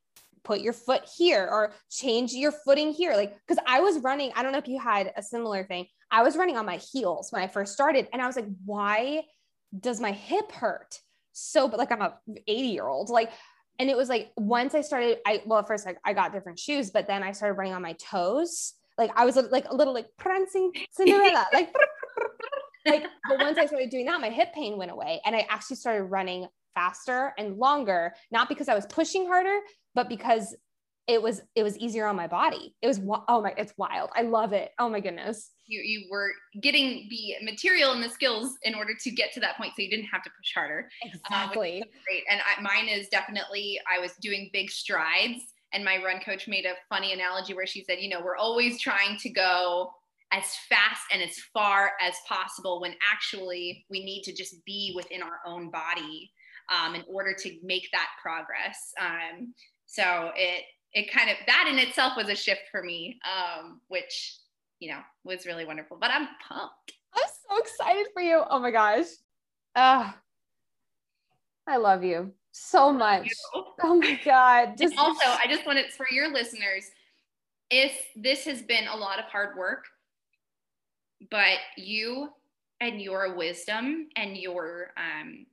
put 0.43 0.61
your 0.61 0.73
foot 0.73 1.03
here 1.17 1.47
or 1.49 1.73
change 1.91 2.33
your 2.33 2.51
footing 2.51 2.91
here. 2.91 3.13
Like, 3.15 3.35
because 3.45 3.61
I 3.67 3.81
was 3.81 3.99
running, 3.99 4.31
I 4.35 4.43
don't 4.43 4.51
know 4.51 4.57
if 4.57 4.67
you 4.67 4.79
had 4.79 5.11
a 5.15 5.21
similar 5.21 5.63
thing. 5.63 5.85
I 6.11 6.23
was 6.23 6.35
running 6.35 6.57
on 6.57 6.65
my 6.65 6.77
heels 6.91 7.31
when 7.31 7.43
I 7.43 7.47
first 7.47 7.73
started, 7.73 8.07
and 8.11 8.21
I 8.21 8.25
was 8.25 8.35
like, 8.35 8.47
why 8.65 9.23
does 9.77 9.99
my 9.99 10.11
hip 10.11 10.51
hurt? 10.51 10.99
So, 11.33 11.67
but 11.67 11.77
like 11.77 11.91
I'm 11.91 12.01
a 12.01 12.15
80 12.47 12.67
year 12.67 12.87
old, 12.87 13.09
like, 13.09 13.31
and 13.77 13.89
it 13.89 13.95
was 13.95 14.09
like 14.09 14.31
once 14.35 14.73
I 14.73 14.81
started, 14.81 15.19
I 15.25 15.41
well, 15.45 15.59
at 15.59 15.67
first 15.67 15.85
like 15.85 15.99
I 16.03 16.13
got 16.13 16.33
different 16.33 16.59
shoes, 16.59 16.89
but 16.89 17.07
then 17.07 17.23
I 17.23 17.31
started 17.31 17.53
running 17.53 17.73
on 17.73 17.81
my 17.81 17.93
toes. 17.93 18.73
Like 18.97 19.11
I 19.15 19.25
was 19.25 19.35
like 19.35 19.69
a 19.69 19.75
little 19.75 19.93
like 19.93 20.07
prancing 20.17 20.73
Cinderella, 20.91 21.45
like 21.53 21.73
like 22.85 23.05
but 23.27 23.39
once 23.39 23.57
I 23.57 23.65
started 23.65 23.89
doing 23.89 24.05
that, 24.05 24.21
my 24.21 24.29
hip 24.29 24.53
pain 24.53 24.77
went 24.77 24.91
away 24.91 25.21
and 25.25 25.35
I 25.35 25.45
actually 25.49 25.77
started 25.77 26.03
running 26.03 26.47
faster 26.75 27.33
and 27.37 27.57
longer, 27.57 28.13
not 28.31 28.49
because 28.49 28.69
I 28.69 28.75
was 28.75 28.85
pushing 28.87 29.27
harder, 29.27 29.59
but 29.95 30.07
because 30.09 30.55
it 31.07 31.21
was 31.21 31.41
it 31.55 31.63
was 31.63 31.75
easier 31.77 32.05
on 32.05 32.15
my 32.15 32.27
body. 32.27 32.75
It 32.81 32.87
was 32.87 33.01
oh 33.27 33.41
my 33.41 33.53
it's 33.57 33.73
wild. 33.77 34.11
I 34.15 34.21
love 34.21 34.53
it. 34.53 34.71
Oh 34.77 34.87
my 34.87 34.99
goodness. 34.99 35.49
You 35.65 35.81
you 35.81 36.07
were 36.11 36.31
getting 36.61 37.07
the 37.09 37.43
material 37.43 37.93
and 37.93 38.03
the 38.03 38.09
skills 38.09 38.57
in 38.63 38.75
order 38.75 38.93
to 39.01 39.11
get 39.11 39.33
to 39.33 39.39
that 39.39 39.57
point, 39.57 39.73
so 39.75 39.81
you 39.81 39.89
didn't 39.89 40.05
have 40.05 40.21
to 40.23 40.29
push 40.29 40.53
harder. 40.53 40.87
Uh, 41.03 41.09
exactly. 41.09 41.83
great. 42.05 42.23
And 42.29 42.41
I, 42.41 42.61
mine 42.61 42.87
is 42.87 43.07
definitely 43.09 43.79
I 43.91 43.99
was 43.99 44.11
doing 44.21 44.51
big 44.53 44.69
strides, 44.69 45.41
and 45.73 45.83
my 45.83 45.97
run 45.97 46.19
coach 46.21 46.47
made 46.47 46.65
a 46.65 46.73
funny 46.89 47.11
analogy 47.11 47.55
where 47.55 47.67
she 47.67 47.83
said, 47.83 47.97
you 47.99 48.09
know, 48.09 48.21
we're 48.23 48.37
always 48.37 48.79
trying 48.79 49.17
to 49.17 49.29
go 49.29 49.91
as 50.31 50.43
fast 50.69 51.01
and 51.11 51.21
as 51.21 51.37
far 51.53 51.91
as 52.01 52.13
possible 52.27 52.81
when 52.81 52.93
actually 53.11 53.85
we 53.89 54.03
need 54.03 54.23
to 54.23 54.33
just 54.33 54.63
be 54.65 54.93
within 54.95 55.21
our 55.21 55.39
own 55.45 55.71
body 55.71 56.31
um, 56.69 56.95
in 56.95 57.03
order 57.07 57.33
to 57.33 57.57
make 57.63 57.89
that 57.91 58.07
progress. 58.21 58.93
Um, 58.99 59.53
so 59.85 60.31
it 60.35 60.65
it 60.93 61.11
kind 61.11 61.29
of 61.29 61.37
that 61.47 61.67
in 61.71 61.79
itself 61.79 62.13
was 62.15 62.29
a 62.29 62.35
shift 62.35 62.61
for 62.71 62.83
me, 62.83 63.19
um, 63.25 63.81
which 63.87 64.37
you 64.79 64.91
know 64.91 64.99
was 65.23 65.45
really 65.45 65.65
wonderful. 65.65 65.97
But 65.99 66.11
I'm 66.11 66.27
pumped. 66.47 66.93
I'm 67.13 67.29
so 67.49 67.57
excited 67.59 68.07
for 68.13 68.21
you. 68.21 68.43
Oh 68.49 68.59
my 68.59 68.71
gosh. 68.71 69.05
Uh, 69.75 70.11
I 71.67 71.77
love 71.77 72.03
you 72.03 72.33
so 72.51 72.91
much. 72.91 73.25
You. 73.25 73.63
Oh 73.81 73.95
my 73.95 74.19
God. 74.25 74.77
Just 74.77 74.97
also, 74.97 75.25
I 75.25 75.45
just 75.47 75.65
wanted 75.65 75.91
for 75.91 76.07
your 76.11 76.31
listeners, 76.31 76.85
if 77.69 77.93
this 78.15 78.45
has 78.45 78.61
been 78.61 78.87
a 78.87 78.97
lot 78.97 79.19
of 79.19 79.25
hard 79.25 79.57
work, 79.57 79.85
but 81.31 81.57
you 81.77 82.29
and 82.81 83.01
your 83.01 83.35
wisdom 83.35 84.07
and 84.15 84.37
your 84.37 84.91
um, 84.97 85.45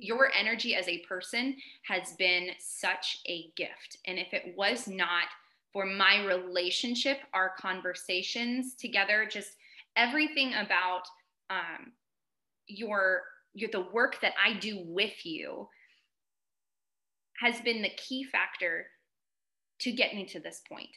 your 0.00 0.30
energy 0.38 0.74
as 0.74 0.86
a 0.88 0.98
person 0.98 1.56
has 1.82 2.12
been 2.18 2.50
such 2.58 3.18
a 3.26 3.50
gift. 3.56 3.98
And 4.06 4.18
if 4.18 4.32
it 4.32 4.54
was 4.56 4.86
not 4.86 5.24
for 5.72 5.84
my 5.84 6.24
relationship, 6.24 7.18
our 7.34 7.52
conversations 7.58 8.74
together, 8.74 9.28
just 9.30 9.56
everything 9.96 10.54
about 10.54 11.02
um, 11.50 11.92
your, 12.66 13.22
your 13.54 13.70
the 13.72 13.86
work 13.92 14.20
that 14.20 14.34
I 14.42 14.54
do 14.58 14.84
with 14.86 15.24
you 15.26 15.68
has 17.40 17.60
been 17.60 17.82
the 17.82 17.90
key 17.90 18.24
factor 18.24 18.86
to 19.80 19.92
get 19.92 20.14
me 20.14 20.26
to 20.26 20.40
this 20.40 20.62
point. 20.68 20.90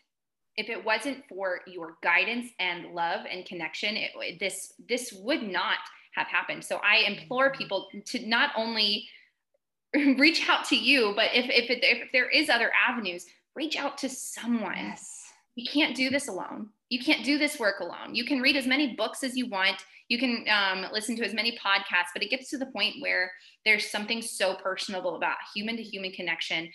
If 0.57 0.69
it 0.69 0.83
wasn't 0.83 1.23
for 1.29 1.61
your 1.65 1.95
guidance 2.03 2.51
and 2.59 2.93
love 2.93 3.21
and 3.29 3.45
connection, 3.45 3.95
it, 3.95 4.39
this 4.39 4.73
this 4.89 5.13
would 5.13 5.43
not 5.43 5.77
have 6.15 6.27
happened. 6.27 6.63
So 6.63 6.77
I 6.77 7.07
implore 7.07 7.51
people 7.53 7.87
to 8.07 8.27
not 8.27 8.51
only 8.55 9.07
reach 9.95 10.47
out 10.49 10.65
to 10.65 10.75
you, 10.75 11.13
but 11.15 11.29
if 11.33 11.45
if, 11.45 11.69
it, 11.69 11.79
if 11.83 12.11
there 12.11 12.29
is 12.29 12.49
other 12.49 12.71
avenues, 12.73 13.25
reach 13.55 13.77
out 13.77 13.97
to 13.99 14.09
someone. 14.09 14.75
Yes. 14.77 15.17
You 15.55 15.69
can't 15.69 15.95
do 15.95 16.09
this 16.09 16.27
alone. 16.27 16.69
You 16.89 16.99
can't 16.99 17.25
do 17.25 17.37
this 17.37 17.59
work 17.59 17.79
alone. 17.79 18.15
You 18.15 18.25
can 18.25 18.41
read 18.41 18.55
as 18.55 18.67
many 18.67 18.95
books 18.95 19.23
as 19.23 19.35
you 19.35 19.47
want. 19.47 19.77
You 20.07 20.17
can 20.17 20.45
um, 20.49 20.85
listen 20.91 21.15
to 21.17 21.25
as 21.25 21.33
many 21.33 21.57
podcasts, 21.57 22.11
but 22.13 22.23
it 22.23 22.29
gets 22.29 22.49
to 22.49 22.57
the 22.57 22.65
point 22.67 22.95
where 22.99 23.31
there's 23.63 23.89
something 23.89 24.21
so 24.21 24.55
personable 24.55 25.15
about 25.15 25.37
human 25.53 25.77
to 25.77 25.83
human 25.83 26.11
connection, 26.11 26.69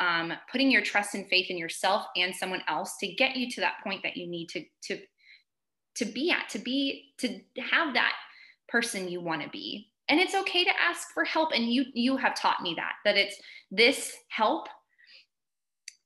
um, 0.00 0.32
putting 0.50 0.70
your 0.70 0.82
trust 0.82 1.14
and 1.14 1.28
faith 1.28 1.50
in 1.50 1.58
yourself 1.58 2.06
and 2.16 2.34
someone 2.34 2.62
else 2.66 2.96
to 3.00 3.06
get 3.06 3.36
you 3.36 3.50
to 3.50 3.60
that 3.60 3.74
point 3.84 4.02
that 4.02 4.16
you 4.16 4.26
need 4.26 4.48
to 4.48 4.64
to 4.84 4.98
to 5.96 6.04
be 6.04 6.30
at, 6.30 6.48
to 6.48 6.58
be 6.58 7.12
to 7.18 7.40
have 7.70 7.94
that 7.94 8.14
person 8.68 9.08
you 9.08 9.20
want 9.20 9.42
to 9.42 9.48
be. 9.50 9.88
And 10.08 10.18
it's 10.18 10.34
okay 10.34 10.64
to 10.64 10.70
ask 10.80 11.12
for 11.12 11.24
help. 11.24 11.50
And 11.54 11.72
you 11.72 11.84
you 11.92 12.16
have 12.16 12.34
taught 12.34 12.62
me 12.62 12.74
that 12.76 12.94
that 13.04 13.16
it's 13.16 13.36
this 13.70 14.16
help 14.28 14.68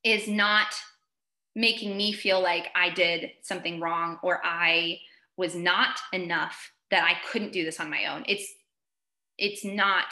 is 0.03 0.27
not 0.27 0.67
making 1.55 1.95
me 1.95 2.11
feel 2.11 2.41
like 2.41 2.67
I 2.75 2.89
did 2.89 3.31
something 3.41 3.79
wrong 3.79 4.19
or 4.21 4.41
I 4.43 4.99
was 5.37 5.55
not 5.55 5.97
enough 6.11 6.71
that 6.91 7.03
I 7.03 7.15
couldn't 7.31 7.53
do 7.53 7.63
this 7.63 7.79
on 7.79 7.89
my 7.89 8.05
own. 8.07 8.25
It's 8.27 8.45
it's 9.37 9.63
not 9.63 10.05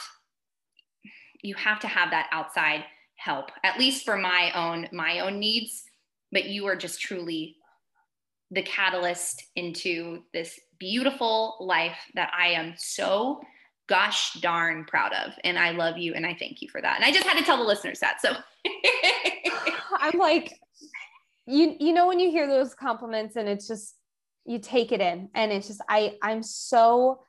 you 1.42 1.54
have 1.56 1.78
to 1.80 1.86
have 1.86 2.10
that 2.10 2.28
outside 2.32 2.84
help 3.24 3.50
at 3.62 3.78
least 3.78 4.04
for 4.04 4.16
my 4.16 4.52
own 4.54 4.86
my 4.92 5.20
own 5.20 5.38
needs 5.38 5.84
but 6.30 6.46
you 6.46 6.66
are 6.66 6.76
just 6.76 7.00
truly 7.00 7.56
the 8.50 8.62
catalyst 8.62 9.42
into 9.56 10.22
this 10.32 10.58
beautiful 10.78 11.56
life 11.60 11.96
that 12.14 12.30
I 12.38 12.48
am 12.48 12.74
so 12.76 13.40
gosh 13.88 14.34
darn 14.34 14.84
proud 14.84 15.12
of. 15.12 15.32
And 15.44 15.58
I 15.58 15.70
love 15.70 15.98
you 15.98 16.14
and 16.14 16.26
I 16.26 16.34
thank 16.38 16.62
you 16.62 16.68
for 16.70 16.80
that. 16.80 16.96
And 16.96 17.04
I 17.04 17.12
just 17.12 17.26
had 17.26 17.38
to 17.38 17.44
tell 17.44 17.56
the 17.56 17.64
listeners 17.64 18.00
that. 18.00 18.20
So 18.20 18.34
I'm 19.98 20.18
like, 20.18 20.58
you 21.46 21.76
you 21.78 21.92
know 21.92 22.08
when 22.08 22.20
you 22.20 22.30
hear 22.30 22.46
those 22.46 22.74
compliments 22.74 23.36
and 23.36 23.48
it's 23.48 23.68
just 23.68 23.96
you 24.46 24.58
take 24.58 24.92
it 24.92 25.00
in 25.00 25.28
and 25.34 25.52
it's 25.52 25.68
just 25.68 25.82
I 25.88 26.16
I'm 26.22 26.42
so 26.42 27.20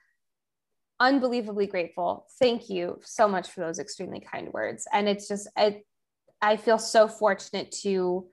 unbelievably 0.99 1.67
grateful. 1.67 2.25
Thank 2.39 2.69
you 2.69 2.99
so 3.03 3.27
much 3.27 3.49
for 3.49 3.61
those 3.61 3.79
extremely 3.79 4.19
kind 4.19 4.51
words. 4.53 4.87
And 4.91 5.07
it's 5.07 5.27
just 5.27 5.49
I 5.57 5.81
I 6.41 6.57
feel 6.57 6.77
so 6.77 7.07
fortunate 7.07 7.71
to 7.83 8.27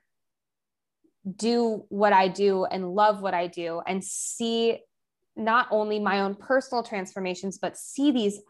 do 1.37 1.85
what 1.89 2.13
I 2.13 2.29
do 2.29 2.65
and 2.65 2.95
love 2.95 3.23
what 3.23 3.35
I 3.35 3.47
do 3.47 3.81
and 3.87 4.03
see 4.03 4.79
not 5.37 5.69
only 5.71 5.99
my 5.99 6.21
own 6.21 6.35
personal 6.35 6.83
transformations, 6.83 7.59
but 7.59 7.77
see 7.77 8.11
these 8.11 8.41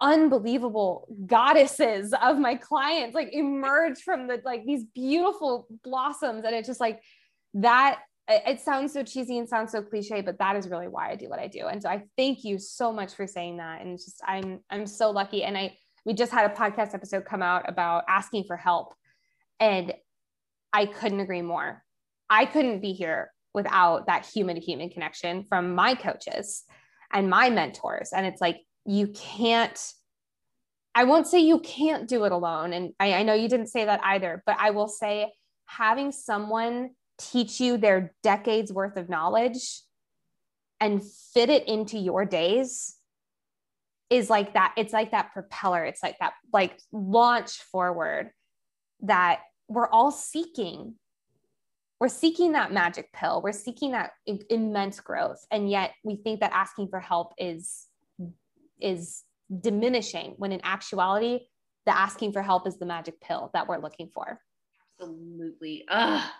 unbelievable 0.00 1.06
goddesses 1.26 2.12
of 2.20 2.38
my 2.38 2.56
clients 2.56 3.14
like 3.14 3.32
emerge 3.32 4.00
from 4.00 4.26
the 4.26 4.40
like 4.44 4.64
these 4.64 4.84
beautiful 4.94 5.68
blossoms. 5.84 6.44
And 6.44 6.56
it's 6.56 6.66
just 6.66 6.80
like 6.80 7.02
that. 7.54 8.00
It 8.28 8.60
sounds 8.60 8.92
so 8.92 9.02
cheesy 9.02 9.38
and 9.38 9.48
sounds 9.48 9.72
so 9.72 9.82
cliche, 9.82 10.20
but 10.20 10.38
that 10.38 10.56
is 10.56 10.68
really 10.68 10.88
why 10.88 11.10
I 11.10 11.16
do 11.16 11.28
what 11.28 11.40
I 11.40 11.48
do. 11.48 11.66
And 11.66 11.82
so 11.82 11.88
I 11.88 12.04
thank 12.16 12.44
you 12.44 12.58
so 12.58 12.92
much 12.92 13.14
for 13.14 13.26
saying 13.26 13.56
that. 13.56 13.82
And 13.82 13.98
just 13.98 14.20
I'm 14.26 14.60
I'm 14.70 14.86
so 14.86 15.10
lucky. 15.10 15.42
And 15.42 15.58
I 15.58 15.76
we 16.04 16.14
just 16.14 16.32
had 16.32 16.50
a 16.50 16.54
podcast 16.54 16.94
episode 16.94 17.24
come 17.24 17.42
out 17.42 17.68
about 17.68 18.04
asking 18.08 18.44
for 18.44 18.56
help. 18.56 18.94
And 19.60 19.92
I 20.72 20.86
couldn't 20.86 21.20
agree 21.20 21.42
more. 21.42 21.84
I 22.30 22.46
couldn't 22.46 22.80
be 22.80 22.92
here 22.92 23.32
without 23.54 24.06
that 24.06 24.26
human 24.26 24.56
to 24.56 24.60
human 24.60 24.88
connection 24.88 25.44
from 25.44 25.74
my 25.74 25.94
coaches 25.94 26.64
and 27.12 27.28
my 27.28 27.50
mentors. 27.50 28.12
And 28.12 28.26
it's 28.26 28.40
like, 28.40 28.58
you 28.84 29.08
can't, 29.08 29.78
I 30.94 31.04
won't 31.04 31.26
say 31.26 31.40
you 31.40 31.60
can't 31.60 32.08
do 32.08 32.24
it 32.24 32.32
alone. 32.32 32.72
And 32.72 32.92
I, 32.98 33.14
I 33.14 33.22
know 33.22 33.34
you 33.34 33.48
didn't 33.48 33.68
say 33.68 33.84
that 33.84 34.00
either, 34.02 34.42
but 34.46 34.56
I 34.58 34.70
will 34.70 34.88
say 34.88 35.32
having 35.66 36.10
someone 36.10 36.90
teach 37.18 37.60
you 37.60 37.76
their 37.76 38.14
decades 38.22 38.72
worth 38.72 38.96
of 38.96 39.08
knowledge 39.08 39.82
and 40.80 41.02
fit 41.32 41.48
it 41.48 41.68
into 41.68 41.98
your 41.98 42.24
days 42.24 42.96
is 44.10 44.28
like 44.28 44.54
that. 44.54 44.74
It's 44.76 44.92
like 44.92 45.12
that 45.12 45.32
propeller. 45.32 45.84
It's 45.84 46.02
like 46.02 46.18
that 46.20 46.32
like 46.52 46.78
launch 46.92 47.52
forward 47.70 48.30
that 49.02 49.40
we're 49.68 49.88
all 49.88 50.10
seeking. 50.10 50.94
We're 52.00 52.08
seeking 52.08 52.52
that 52.52 52.72
magic 52.72 53.12
pill. 53.12 53.40
We're 53.42 53.52
seeking 53.52 53.92
that 53.92 54.10
immense 54.26 55.00
growth. 55.00 55.46
And 55.50 55.70
yet 55.70 55.92
we 56.04 56.16
think 56.16 56.40
that 56.40 56.52
asking 56.52 56.88
for 56.88 57.00
help 57.00 57.32
is 57.38 57.86
is 58.80 59.22
diminishing 59.60 60.34
when 60.38 60.50
in 60.50 60.60
actuality 60.64 61.40
the 61.86 61.96
asking 61.96 62.32
for 62.32 62.42
help 62.42 62.66
is 62.66 62.78
the 62.78 62.86
magic 62.86 63.20
pill 63.20 63.50
that 63.54 63.66
we're 63.68 63.78
looking 63.78 64.10
for. 64.12 64.40
Absolutely. 65.00 65.84
Ugh. 65.88 66.30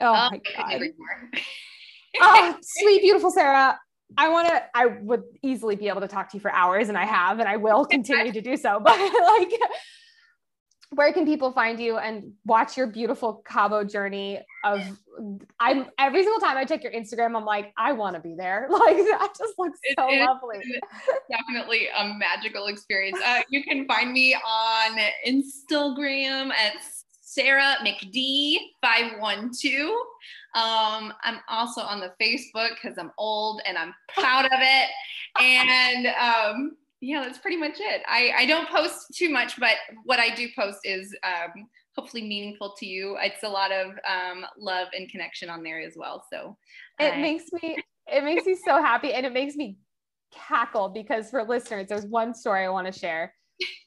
Oh, 0.00 0.06
oh 0.06 0.28
my 0.30 0.40
god 0.56 0.82
oh 2.20 2.56
sweet 2.62 3.00
beautiful 3.02 3.30
sarah 3.30 3.78
I 4.16 4.28
want 4.28 4.48
to, 4.48 4.62
I 4.74 4.86
would 4.86 5.22
easily 5.42 5.76
be 5.76 5.88
able 5.88 6.00
to 6.00 6.08
talk 6.08 6.30
to 6.30 6.36
you 6.36 6.40
for 6.40 6.52
hours 6.52 6.88
and 6.88 6.96
I 6.96 7.04
have, 7.04 7.40
and 7.40 7.48
I 7.48 7.56
will 7.56 7.84
continue 7.90 8.32
to 8.32 8.40
do 8.40 8.56
so. 8.56 8.80
But 8.84 8.98
like, 8.98 9.52
where 10.90 11.12
can 11.12 11.24
people 11.24 11.50
find 11.50 11.80
you 11.80 11.98
and 11.98 12.32
watch 12.44 12.76
your 12.76 12.86
beautiful 12.86 13.42
Cabo 13.44 13.82
journey 13.82 14.40
of 14.64 14.80
I'm 15.58 15.86
every 15.98 16.22
single 16.22 16.40
time 16.40 16.56
I 16.56 16.64
check 16.64 16.84
your 16.84 16.92
Instagram, 16.92 17.36
I'm 17.36 17.44
like, 17.44 17.72
I 17.76 17.92
want 17.92 18.14
to 18.14 18.22
be 18.22 18.34
there. 18.36 18.68
Like 18.70 18.96
that 18.96 19.32
just 19.36 19.54
looks 19.58 19.78
so 19.98 20.08
it, 20.08 20.24
lovely. 20.24 20.62
Definitely 21.30 21.88
a 21.88 22.14
magical 22.14 22.66
experience. 22.66 23.18
Uh, 23.24 23.40
you 23.48 23.64
can 23.64 23.86
find 23.86 24.12
me 24.12 24.34
on 24.34 24.98
Instagram 25.26 26.50
at 26.50 26.74
Sarah 27.34 27.76
McD 27.84 28.56
512. 28.80 29.90
Um, 30.54 31.12
I'm 31.24 31.40
also 31.48 31.80
on 31.80 32.00
the 32.00 32.12
Facebook 32.20 32.70
because 32.80 32.96
I'm 32.98 33.10
old 33.18 33.60
and 33.66 33.76
I'm 33.76 33.92
proud 34.08 34.44
of 34.46 34.52
it. 34.52 34.88
And 35.40 36.06
um, 36.06 36.76
yeah, 37.00 37.22
that's 37.24 37.38
pretty 37.38 37.56
much 37.56 37.80
it. 37.80 38.02
I, 38.06 38.32
I 38.36 38.46
don't 38.46 38.68
post 38.68 39.14
too 39.14 39.30
much, 39.30 39.58
but 39.58 39.72
what 40.04 40.20
I 40.20 40.34
do 40.34 40.48
post 40.56 40.78
is 40.84 41.14
um, 41.24 41.66
hopefully 41.96 42.22
meaningful 42.22 42.74
to 42.78 42.86
you. 42.86 43.16
It's 43.20 43.42
a 43.42 43.48
lot 43.48 43.72
of 43.72 43.88
um, 43.88 44.46
love 44.56 44.88
and 44.96 45.08
connection 45.10 45.50
on 45.50 45.62
there 45.62 45.80
as 45.80 45.94
well. 45.96 46.24
So 46.32 46.56
it 47.00 47.18
makes 47.20 47.52
me 47.52 47.76
it 48.06 48.22
makes 48.22 48.46
me 48.46 48.56
so 48.64 48.80
happy, 48.82 49.12
and 49.12 49.26
it 49.26 49.32
makes 49.32 49.56
me 49.56 49.76
cackle 50.32 50.88
because 50.88 51.30
for 51.30 51.42
listeners, 51.42 51.88
there's 51.88 52.06
one 52.06 52.34
story 52.34 52.64
I 52.64 52.68
want 52.68 52.92
to 52.92 52.98
share. 52.98 53.34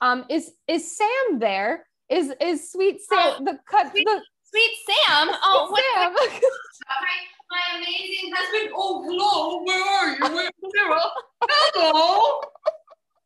Um, 0.02 0.26
is 0.30 0.52
is 0.68 0.98
Sam 0.98 1.40
there? 1.40 1.87
Is 2.10 2.34
is 2.40 2.72
Sweet 2.72 3.02
Sam 3.02 3.20
oh, 3.20 3.44
the 3.44 3.60
cut 3.70 3.92
sweet, 3.92 4.06
the 4.06 4.22
Sweet 4.44 4.72
Sam? 4.86 5.30
Oh, 5.44 5.68
what, 5.70 5.84
Sam. 5.94 6.14
What, 6.14 6.32
my 7.52 7.78
amazing 7.78 8.32
husband. 8.34 8.74
Oh, 8.76 9.04
hello. 9.04 9.64
Where 9.64 9.84
are 9.84 10.16
you? 10.16 10.36
Where, 10.36 10.50
Sarah? 10.76 11.02
Hello. 11.44 12.42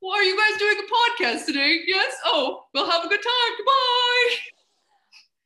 Well, 0.02 0.14
are 0.14 0.24
you 0.24 0.36
guys 0.36 0.58
doing 0.58 0.78
a 0.80 1.22
podcast 1.22 1.46
today? 1.46 1.82
Yes. 1.86 2.16
Oh, 2.26 2.64
we'll 2.74 2.90
have 2.90 3.06
a 3.06 3.08
good 3.08 3.22
time. 3.22 3.58
Goodbye. 3.58 4.36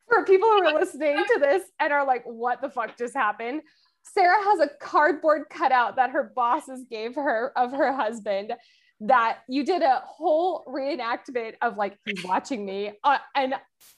For 0.08 0.24
people 0.24 0.48
who 0.48 0.66
are 0.66 0.74
listening 0.74 1.18
to 1.18 1.40
this 1.40 1.64
and 1.80 1.92
are 1.92 2.06
like, 2.06 2.24
what 2.26 2.62
the 2.62 2.70
fuck 2.70 2.98
just 2.98 3.14
happened? 3.14 3.64
Sarah 4.04 4.42
has 4.44 4.60
a 4.60 4.70
cardboard 4.80 5.50
cutout 5.50 5.98
that 5.98 6.12
her 6.12 6.32
bosses 6.36 6.86
gave 6.90 7.16
her 7.16 7.52
of 7.58 7.72
her 7.72 7.92
husband. 7.92 8.54
That 9.02 9.40
you 9.48 9.66
did 9.66 9.82
a 9.82 10.02
whole 10.06 10.64
reenactment 10.68 11.56
of 11.62 11.78
like 11.78 11.98
watching 12.24 12.66
me, 12.66 12.94
uh, 13.04 13.18
and 13.36 13.56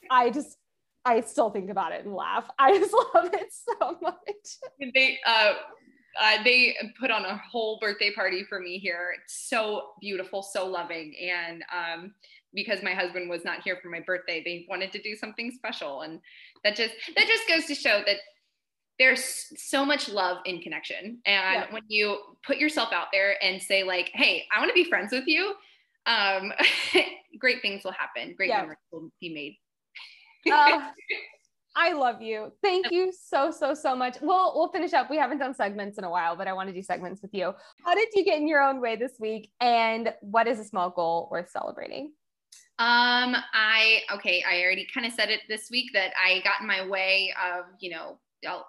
I 0.09 0.29
just 0.29 0.57
I 1.05 1.21
still 1.21 1.49
think 1.49 1.69
about 1.69 1.93
it 1.93 2.03
and 2.03 2.13
laugh. 2.13 2.49
I 2.59 2.77
just 2.77 2.93
love 3.15 3.29
it 3.33 3.51
so 3.51 3.97
much. 4.01 4.93
They 4.93 5.19
uh, 5.25 5.53
uh, 6.19 6.43
they 6.43 6.75
put 6.99 7.11
on 7.11 7.25
a 7.25 7.37
whole 7.49 7.79
birthday 7.79 8.11
party 8.13 8.43
for 8.43 8.59
me 8.59 8.79
here. 8.79 9.13
It's 9.23 9.47
so 9.49 9.89
beautiful, 10.01 10.41
so 10.41 10.65
loving, 10.65 11.15
and 11.21 11.63
um, 11.73 12.13
because 12.53 12.81
my 12.81 12.93
husband 12.93 13.29
was 13.29 13.45
not 13.45 13.61
here 13.61 13.77
for 13.81 13.89
my 13.89 13.99
birthday, 13.99 14.41
they 14.43 14.65
wanted 14.67 14.91
to 14.93 15.01
do 15.01 15.15
something 15.15 15.51
special, 15.51 16.01
and 16.01 16.19
that 16.63 16.75
just 16.75 16.93
that 17.15 17.27
just 17.27 17.47
goes 17.47 17.65
to 17.65 17.75
show 17.75 18.01
that 18.05 18.17
there's 18.99 19.51
so 19.57 19.85
much 19.85 20.09
love 20.09 20.37
in 20.45 20.61
connection, 20.61 21.19
and 21.25 21.55
yeah. 21.55 21.65
when 21.71 21.83
you 21.87 22.17
put 22.45 22.57
yourself 22.57 22.91
out 22.91 23.07
there 23.11 23.35
and 23.43 23.61
say 23.61 23.83
like, 23.83 24.09
"Hey, 24.13 24.45
I 24.55 24.59
want 24.59 24.69
to 24.69 24.73
be 24.73 24.83
friends 24.83 25.11
with 25.11 25.27
you," 25.27 25.53
um, 26.05 26.51
great 27.39 27.61
things 27.61 27.83
will 27.83 27.91
happen. 27.91 28.33
Great 28.35 28.49
yeah. 28.49 28.61
memories 28.61 28.77
will 28.91 29.11
be 29.19 29.33
made. 29.33 30.51
uh, 30.51 30.89
I 31.79 31.93
love 31.93 32.23
you. 32.23 32.51
Thank 32.63 32.91
you 32.91 33.13
so, 33.13 33.51
so, 33.51 33.75
so 33.75 33.95
much. 33.95 34.17
We'll 34.19 34.53
we'll 34.55 34.71
finish 34.71 34.93
up. 34.93 35.11
We 35.11 35.17
haven't 35.17 35.37
done 35.37 35.53
segments 35.53 35.99
in 35.99 36.03
a 36.03 36.09
while, 36.09 36.35
but 36.35 36.47
I 36.47 36.53
want 36.53 36.69
to 36.69 36.73
do 36.73 36.81
segments 36.81 37.21
with 37.21 37.35
you. 37.35 37.53
How 37.85 37.93
did 37.93 38.07
you 38.15 38.25
get 38.25 38.37
in 38.37 38.47
your 38.47 38.61
own 38.61 38.81
way 38.81 38.95
this 38.95 39.13
week? 39.19 39.51
And 39.61 40.11
what 40.21 40.47
is 40.47 40.59
a 40.59 40.63
small 40.63 40.89
goal 40.89 41.27
worth 41.31 41.51
celebrating? 41.51 42.13
Um, 42.79 43.35
I 43.53 44.01
okay, 44.15 44.43
I 44.47 44.63
already 44.63 44.87
kind 44.91 45.05
of 45.05 45.13
said 45.13 45.29
it 45.29 45.41
this 45.47 45.69
week 45.69 45.91
that 45.93 46.13
I 46.17 46.41
got 46.43 46.61
in 46.61 46.67
my 46.67 46.87
way 46.87 47.31
of, 47.53 47.65
you 47.79 47.91
know, 47.91 48.17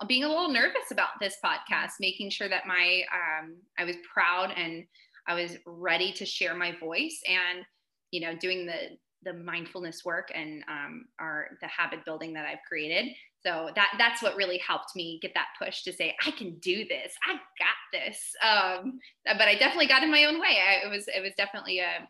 being 0.07 0.25
a 0.25 0.29
little 0.29 0.51
nervous 0.51 0.91
about 0.91 1.21
this 1.21 1.37
podcast, 1.45 1.93
making 2.01 2.31
sure 2.31 2.49
that 2.49 2.67
my 2.67 3.03
um 3.13 3.57
I 3.79 3.85
was 3.85 3.97
proud 4.13 4.53
and 4.57 4.85
I 5.27 5.35
was 5.35 5.57
ready 5.67 6.13
to 6.13 6.25
share 6.25 6.55
my 6.55 6.73
voice 6.79 7.21
and 7.29 7.65
you 8.11 8.21
know, 8.21 8.35
doing 8.37 8.67
the 8.67 8.97
the 9.25 9.33
mindfulness 9.33 10.05
work 10.05 10.31
and 10.35 10.63
um, 10.69 11.07
our 11.19 11.49
the 11.61 11.67
habit 11.67 12.05
building 12.05 12.33
that 12.33 12.47
I've 12.47 12.63
created. 12.69 13.13
So 13.45 13.71
that 13.75 13.95
that's 13.99 14.23
what 14.23 14.37
really 14.37 14.59
helped 14.59 14.95
me 14.97 15.19
get 15.21 15.33
that 15.35 15.49
push 15.61 15.83
to 15.83 15.93
say 15.93 16.15
I 16.25 16.31
can 16.31 16.59
do 16.59 16.85
this. 16.89 17.15
I 17.27 17.33
got 17.33 17.79
this. 17.93 18.35
Um, 18.43 18.99
but 19.25 19.49
I 19.49 19.55
definitely 19.55 19.87
got 19.87 20.03
in 20.03 20.11
my 20.11 20.25
own 20.25 20.41
way. 20.41 20.59
I, 20.67 20.87
it 20.87 20.91
was 20.91 21.09
it 21.09 21.23
was 21.23 21.33
definitely 21.37 21.81
a 21.81 22.09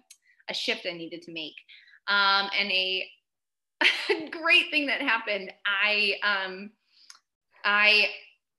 a 0.51 0.55
shift 0.55 0.87
I 0.89 0.93
needed 0.93 1.23
to 1.23 1.33
make. 1.33 1.55
Um, 2.09 2.49
and 2.59 2.71
a, 2.71 3.07
great 4.31 4.71
thing 4.71 4.87
that 4.87 5.03
happened. 5.03 5.53
I 5.67 6.15
um, 6.23 6.71
I 7.69 8.09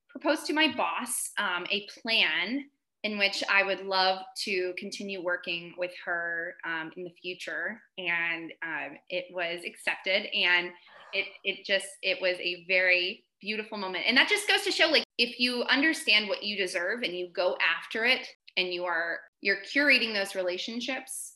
proposed 0.08 0.46
to 0.46 0.54
my 0.54 0.72
boss 0.78 1.32
um, 1.40 1.66
a 1.72 1.88
plan 2.02 2.66
in 3.04 3.18
which 3.18 3.44
I 3.50 3.64
would 3.64 3.82
love 3.82 4.20
to 4.44 4.74
continue 4.78 5.24
working 5.24 5.74
with 5.80 5.92
her 6.06 6.56
um, 6.64 6.92
in 6.96 7.06
the 7.06 7.14
future. 7.20 7.82
And 7.98 8.52
um, 8.62 8.98
it 9.10 9.26
was 9.32 9.62
accepted. 9.66 10.28
And 10.36 10.70
it, 11.14 11.26
it 11.44 11.66
just, 11.66 11.88
it 12.04 12.22
was 12.22 12.36
a 12.40 12.66
very 12.68 13.24
beautiful 13.42 13.80
moment. 13.80 14.04
And 14.08 14.16
that 14.16 14.30
just 14.30 14.48
goes 14.48 14.62
to 14.62 14.72
show 14.72 14.88
like, 14.88 15.06
if 15.18 15.40
you 15.40 15.64
understand 15.64 16.30
what 16.30 16.44
you 16.44 16.56
deserve 16.56 17.02
and 17.02 17.14
you 17.14 17.30
go 17.34 17.58
after 17.66 18.06
it 18.06 18.28
and 18.58 18.72
you 18.72 18.84
are, 18.84 19.18
you're 19.42 19.64
curating 19.74 20.14
those 20.14 20.36
relationships, 20.36 21.34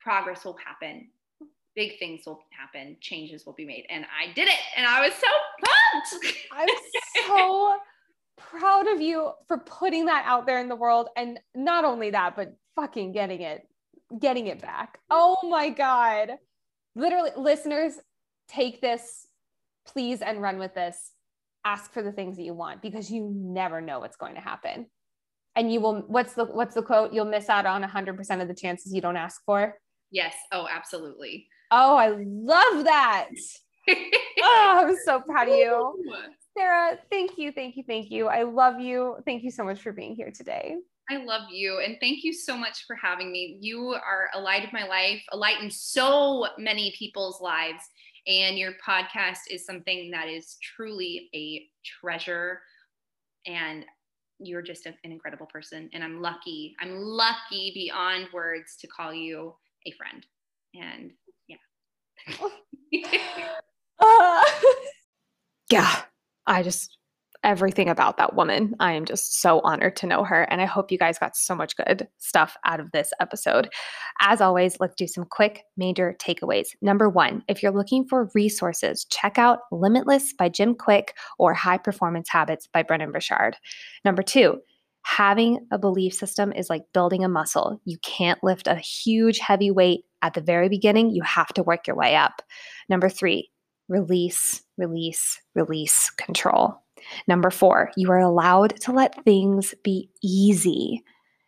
progress 0.00 0.44
will 0.44 0.58
happen. 0.64 1.08
Big 1.76 1.98
things 1.98 2.22
will 2.26 2.40
happen, 2.50 2.96
changes 3.00 3.46
will 3.46 3.52
be 3.52 3.64
made. 3.64 3.86
And 3.90 4.04
I 4.04 4.32
did 4.32 4.48
it. 4.48 4.58
And 4.76 4.86
I 4.86 5.00
was 5.00 5.14
so 5.14 5.28
pumped. 5.64 6.36
I'm 6.52 6.68
so 7.26 7.74
proud 8.36 8.88
of 8.88 9.00
you 9.00 9.30
for 9.46 9.58
putting 9.58 10.06
that 10.06 10.24
out 10.26 10.46
there 10.46 10.60
in 10.60 10.68
the 10.68 10.76
world. 10.76 11.08
And 11.16 11.38
not 11.54 11.84
only 11.84 12.10
that 12.10 12.36
but 12.36 12.54
fucking 12.76 13.12
getting 13.12 13.42
it 13.42 13.66
getting 14.18 14.46
it 14.46 14.60
back. 14.60 14.98
Oh 15.10 15.36
my 15.48 15.70
god. 15.70 16.32
Literally 16.96 17.30
listeners 17.36 17.94
take 18.48 18.80
this 18.80 19.26
please 19.86 20.22
and 20.22 20.42
run 20.42 20.58
with 20.58 20.74
this. 20.74 21.12
Ask 21.64 21.92
for 21.92 22.02
the 22.02 22.12
things 22.12 22.36
that 22.36 22.42
you 22.42 22.54
want 22.54 22.82
because 22.82 23.10
you 23.10 23.30
never 23.34 23.80
know 23.80 24.00
what's 24.00 24.16
going 24.16 24.34
to 24.34 24.40
happen. 24.40 24.86
And 25.56 25.72
you 25.72 25.80
will 25.80 26.02
what's 26.06 26.34
the 26.34 26.44
what's 26.46 26.74
the 26.74 26.82
quote? 26.82 27.12
You'll 27.12 27.26
miss 27.26 27.48
out 27.48 27.66
on 27.66 27.82
100% 27.82 28.42
of 28.42 28.48
the 28.48 28.54
chances 28.54 28.94
you 28.94 29.00
don't 29.00 29.16
ask 29.16 29.42
for. 29.44 29.76
Yes. 30.10 30.34
Oh 30.52 30.66
absolutely 30.70 31.46
oh 31.70 31.96
i 31.96 32.08
love 32.08 32.84
that 32.84 33.28
oh 33.88 34.84
i'm 34.86 34.96
so 35.04 35.20
proud 35.20 35.48
of 35.48 35.54
you 35.54 35.94
Sarah, 36.56 36.98
thank 37.10 37.38
you, 37.38 37.52
thank 37.52 37.76
you, 37.76 37.84
thank 37.86 38.10
you. 38.10 38.26
I 38.26 38.42
love 38.42 38.80
you. 38.80 39.16
Thank 39.24 39.44
you 39.44 39.50
so 39.50 39.64
much 39.64 39.80
for 39.80 39.92
being 39.92 40.16
here 40.16 40.30
today. 40.30 40.76
I 41.08 41.16
love 41.24 41.42
you. 41.50 41.80
And 41.84 41.96
thank 42.00 42.22
you 42.22 42.32
so 42.32 42.56
much 42.56 42.84
for 42.86 42.94
having 42.96 43.32
me. 43.32 43.58
You 43.60 43.88
are 43.94 44.30
a 44.34 44.40
light 44.40 44.64
of 44.64 44.72
my 44.72 44.86
life, 44.86 45.22
a 45.32 45.36
light 45.36 45.60
in 45.60 45.70
so 45.70 46.46
many 46.58 46.94
people's 46.98 47.40
lives. 47.40 47.82
And 48.26 48.58
your 48.58 48.72
podcast 48.86 49.38
is 49.50 49.64
something 49.64 50.10
that 50.10 50.28
is 50.28 50.56
truly 50.76 51.30
a 51.34 51.66
treasure. 51.84 52.60
And 53.46 53.84
you're 54.38 54.62
just 54.62 54.86
an 54.86 54.94
incredible 55.02 55.46
person. 55.46 55.90
And 55.92 56.04
I'm 56.04 56.20
lucky, 56.20 56.74
I'm 56.80 56.94
lucky 56.94 57.72
beyond 57.74 58.28
words 58.32 58.76
to 58.80 58.86
call 58.86 59.14
you 59.14 59.54
a 59.86 59.92
friend. 59.92 60.26
And. 60.74 61.12
Uh, 63.98 64.42
yeah. 65.70 66.02
I 66.46 66.62
just, 66.62 66.96
everything 67.44 67.88
about 67.88 68.16
that 68.16 68.34
woman. 68.34 68.74
I 68.80 68.92
am 68.92 69.04
just 69.04 69.40
so 69.40 69.60
honored 69.60 69.96
to 69.96 70.06
know 70.06 70.24
her. 70.24 70.42
And 70.42 70.60
I 70.60 70.66
hope 70.66 70.90
you 70.90 70.98
guys 70.98 71.18
got 71.18 71.36
so 71.36 71.54
much 71.54 71.76
good 71.76 72.08
stuff 72.18 72.56
out 72.64 72.80
of 72.80 72.90
this 72.92 73.12
episode. 73.20 73.68
As 74.20 74.40
always, 74.40 74.78
let's 74.80 74.94
do 74.94 75.06
some 75.06 75.24
quick 75.24 75.62
major 75.76 76.16
takeaways. 76.20 76.68
Number 76.82 77.08
one, 77.08 77.42
if 77.48 77.62
you're 77.62 77.72
looking 77.72 78.06
for 78.06 78.30
resources, 78.34 79.04
check 79.06 79.38
out 79.38 79.60
Limitless 79.70 80.32
by 80.34 80.48
Jim 80.48 80.74
Kwik 80.74 81.14
or 81.38 81.54
High 81.54 81.78
Performance 81.78 82.28
Habits 82.28 82.66
by 82.66 82.82
Brendon 82.82 83.12
Burchard. 83.12 83.56
Number 84.04 84.22
two, 84.22 84.60
having 85.02 85.66
a 85.70 85.78
belief 85.78 86.14
system 86.14 86.52
is 86.52 86.70
like 86.70 86.92
building 86.92 87.24
a 87.24 87.28
muscle. 87.28 87.80
You 87.84 87.98
can't 87.98 88.42
lift 88.42 88.66
a 88.66 88.76
huge, 88.76 89.38
heavy 89.38 89.70
weight 89.70 90.04
at 90.22 90.34
the 90.34 90.40
very 90.40 90.68
beginning. 90.68 91.10
You 91.10 91.22
have 91.22 91.48
to 91.54 91.62
work 91.62 91.86
your 91.86 91.96
way 91.96 92.16
up. 92.16 92.42
Number 92.88 93.08
three, 93.08 93.50
release, 93.88 94.62
release, 94.76 95.40
release, 95.54 96.10
control. 96.10 96.74
Number 97.26 97.50
four, 97.50 97.90
you 97.96 98.10
are 98.10 98.20
allowed 98.20 98.78
to 98.82 98.92
let 98.92 99.24
things 99.24 99.74
be 99.82 100.10
easy. 100.22 101.02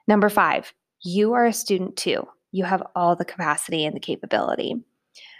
Number 0.08 0.28
five, 0.28 0.72
you 1.02 1.34
are 1.34 1.46
a 1.46 1.52
student 1.52 1.96
too. 1.96 2.26
You 2.52 2.64
have 2.64 2.82
all 2.94 3.16
the 3.16 3.24
capacity 3.24 3.84
and 3.84 3.94
the 3.94 4.00
capability. 4.00 4.76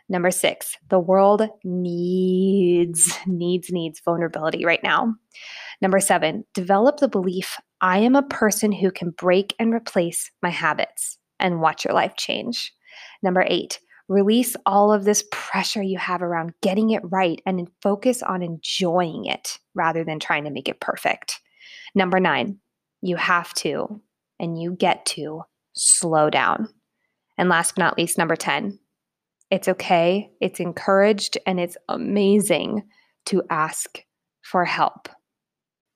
Number 0.09 0.31
six, 0.31 0.77
the 0.91 0.99
world 0.99 1.49
needs, 1.65 3.19
needs, 3.27 3.71
needs 3.71 4.01
vulnerability 4.05 4.65
right 4.65 4.83
now. 4.83 5.15
Number 5.81 6.01
seven, 6.01 6.45
develop 6.55 6.99
the 6.99 7.09
belief 7.09 7.59
I 7.83 7.99
am 7.99 8.16
a 8.16 8.22
person 8.22 8.72
who 8.72 8.91
can 8.91 9.11
break 9.11 9.55
and 9.59 9.74
replace 9.74 10.30
my 10.43 10.51
habits 10.51 11.18
and 11.39 11.61
watch 11.61 11.85
your 11.85 11.95
life 11.95 12.16
change. 12.16 12.72
Number 13.22 13.45
eight, 13.47 13.78
Release 14.12 14.57
all 14.66 14.93
of 14.93 15.05
this 15.05 15.24
pressure 15.33 15.83
you 15.83 15.97
have 15.97 16.22
around 16.22 16.53
getting 16.61 16.91
it 16.91 17.01
right 17.05 17.41
and 17.47 17.66
focus 17.80 18.22
on 18.22 18.43
enjoying 18.43 19.24
it 19.24 19.59
rather 19.74 20.05
than 20.05 20.18
trying 20.18 20.45
to 20.45 20.51
make 20.51 20.68
it 20.68 20.80
perfect. 20.80 21.41
Number 21.95 22.20
nine, 22.20 22.59
you 23.01 23.16
have 23.16 23.55
to 23.55 24.03
and 24.39 24.61
you 24.61 24.72
get 24.72 25.07
to 25.07 25.43
slow 25.74 26.28
down. 26.30 26.68
And 27.39 27.49
last 27.49 27.76
but 27.76 27.85
not 27.85 27.97
least, 27.97 28.18
number 28.18 28.37
10, 28.37 28.78
it's 29.51 29.68
okay, 29.68 30.30
it's 30.43 30.61
encouraged, 30.61 31.39
and 31.47 31.59
it's 31.59 31.78
amazing 31.89 32.83
to 33.26 33.43
ask 33.49 33.99
for 34.43 34.64
help. 34.66 35.09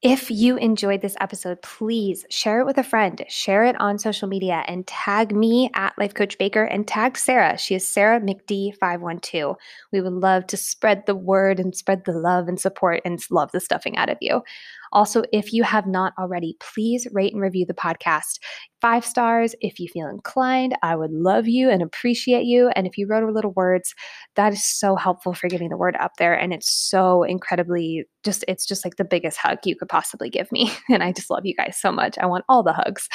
If 0.09 0.31
you 0.31 0.57
enjoyed 0.57 1.01
this 1.01 1.17
episode, 1.21 1.61
please 1.63 2.25
share 2.31 2.61
it 2.61 2.65
with 2.65 2.79
a 2.79 2.85
friend, 2.85 3.25
share 3.27 3.65
it 3.65 3.75
on 3.81 3.99
social 3.99 4.29
media, 4.29 4.63
and 4.69 4.87
tag 4.87 5.35
me 5.35 5.69
at 5.75 5.99
Life 5.99 6.15
Coach 6.15 6.39
Baker 6.39 6.63
and 6.63 6.87
tag 6.87 7.19
Sarah. 7.19 7.59
She 7.59 7.75
is 7.75 7.85
Sarah 7.85 8.21
McD512. 8.21 9.57
We 9.91 10.01
would 10.01 10.13
love 10.13 10.47
to 10.47 10.57
spread 10.57 11.07
the 11.07 11.17
word 11.17 11.59
and 11.59 11.75
spread 11.75 12.05
the 12.05 12.13
love 12.13 12.47
and 12.47 12.61
support 12.61 13.01
and 13.05 13.21
love 13.33 13.51
the 13.51 13.59
stuffing 13.59 13.97
out 13.97 14.09
of 14.09 14.19
you. 14.21 14.45
Also, 14.93 15.23
if 15.33 15.53
you 15.53 15.63
have 15.63 15.87
not 15.87 16.13
already, 16.19 16.57
please 16.61 17.07
rate 17.13 17.33
and 17.33 17.43
review 17.43 17.67
the 17.67 17.75
podcast. 17.75 18.39
Five 18.81 19.05
stars 19.05 19.55
if 19.61 19.79
you 19.81 19.89
feel 19.89 20.09
inclined. 20.09 20.77
I 20.83 20.97
would 20.97 21.13
love 21.13 21.49
you 21.49 21.71
and 21.71 21.83
appreciate 21.83 22.45
you. 22.45 22.71
And 22.77 22.87
if 22.87 22.97
you 22.99 23.07
wrote 23.07 23.29
a 23.29 23.33
little 23.33 23.53
words, 23.53 23.95
that 24.37 24.53
is 24.53 24.65
so 24.65 24.97
helpful 24.97 25.35
for 25.35 25.49
getting 25.49 25.69
the 25.71 25.77
word 25.77 25.97
up 26.01 26.13
there. 26.19 26.35
And 26.35 26.53
it's 26.53 26.71
so 26.71 27.23
incredibly 27.23 28.05
just, 28.25 28.45
it's 28.49 28.67
just 28.67 28.85
like 28.85 28.97
the 28.97 29.05
biggest 29.05 29.39
hug 29.39 29.59
you 29.65 29.77
could 29.77 29.89
possibly 29.89 30.31
give 30.31 30.51
me. 30.53 30.73
And 30.89 31.03
I 31.03 31.13
just 31.13 31.31
love 31.31 31.45
you 31.45 31.55
guys 31.55 31.77
so 31.79 31.93
much. 31.93 32.17
I 32.19 32.27
want 32.27 32.45
all 32.49 32.63
the 32.63 32.73
hugs. 32.73 33.09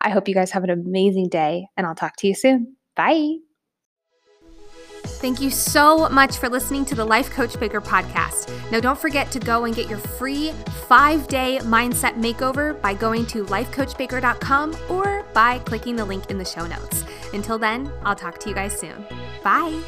I 0.00 0.10
hope 0.10 0.28
you 0.28 0.34
guys 0.34 0.50
have 0.50 0.64
an 0.64 0.70
amazing 0.70 1.28
day, 1.28 1.66
and 1.76 1.86
I'll 1.86 1.94
talk 1.94 2.16
to 2.18 2.26
you 2.26 2.34
soon. 2.34 2.76
Bye. 2.94 3.45
Thank 5.16 5.40
you 5.40 5.50
so 5.50 6.08
much 6.10 6.36
for 6.36 6.48
listening 6.48 6.84
to 6.86 6.94
the 6.94 7.04
Life 7.04 7.30
Coach 7.30 7.58
Baker 7.58 7.80
podcast. 7.80 8.50
Now, 8.70 8.80
don't 8.80 8.98
forget 8.98 9.30
to 9.32 9.38
go 9.38 9.64
and 9.64 9.74
get 9.74 9.88
your 9.88 9.98
free 9.98 10.52
five 10.88 11.26
day 11.26 11.58
mindset 11.62 12.14
makeover 12.14 12.80
by 12.82 12.94
going 12.94 13.26
to 13.26 13.44
lifecoachbaker.com 13.44 14.76
or 14.88 15.24
by 15.32 15.58
clicking 15.60 15.96
the 15.96 16.04
link 16.04 16.30
in 16.30 16.38
the 16.38 16.44
show 16.44 16.66
notes. 16.66 17.04
Until 17.32 17.58
then, 17.58 17.90
I'll 18.04 18.14
talk 18.14 18.38
to 18.40 18.48
you 18.48 18.54
guys 18.54 18.78
soon. 18.78 19.04
Bye. 19.42 19.82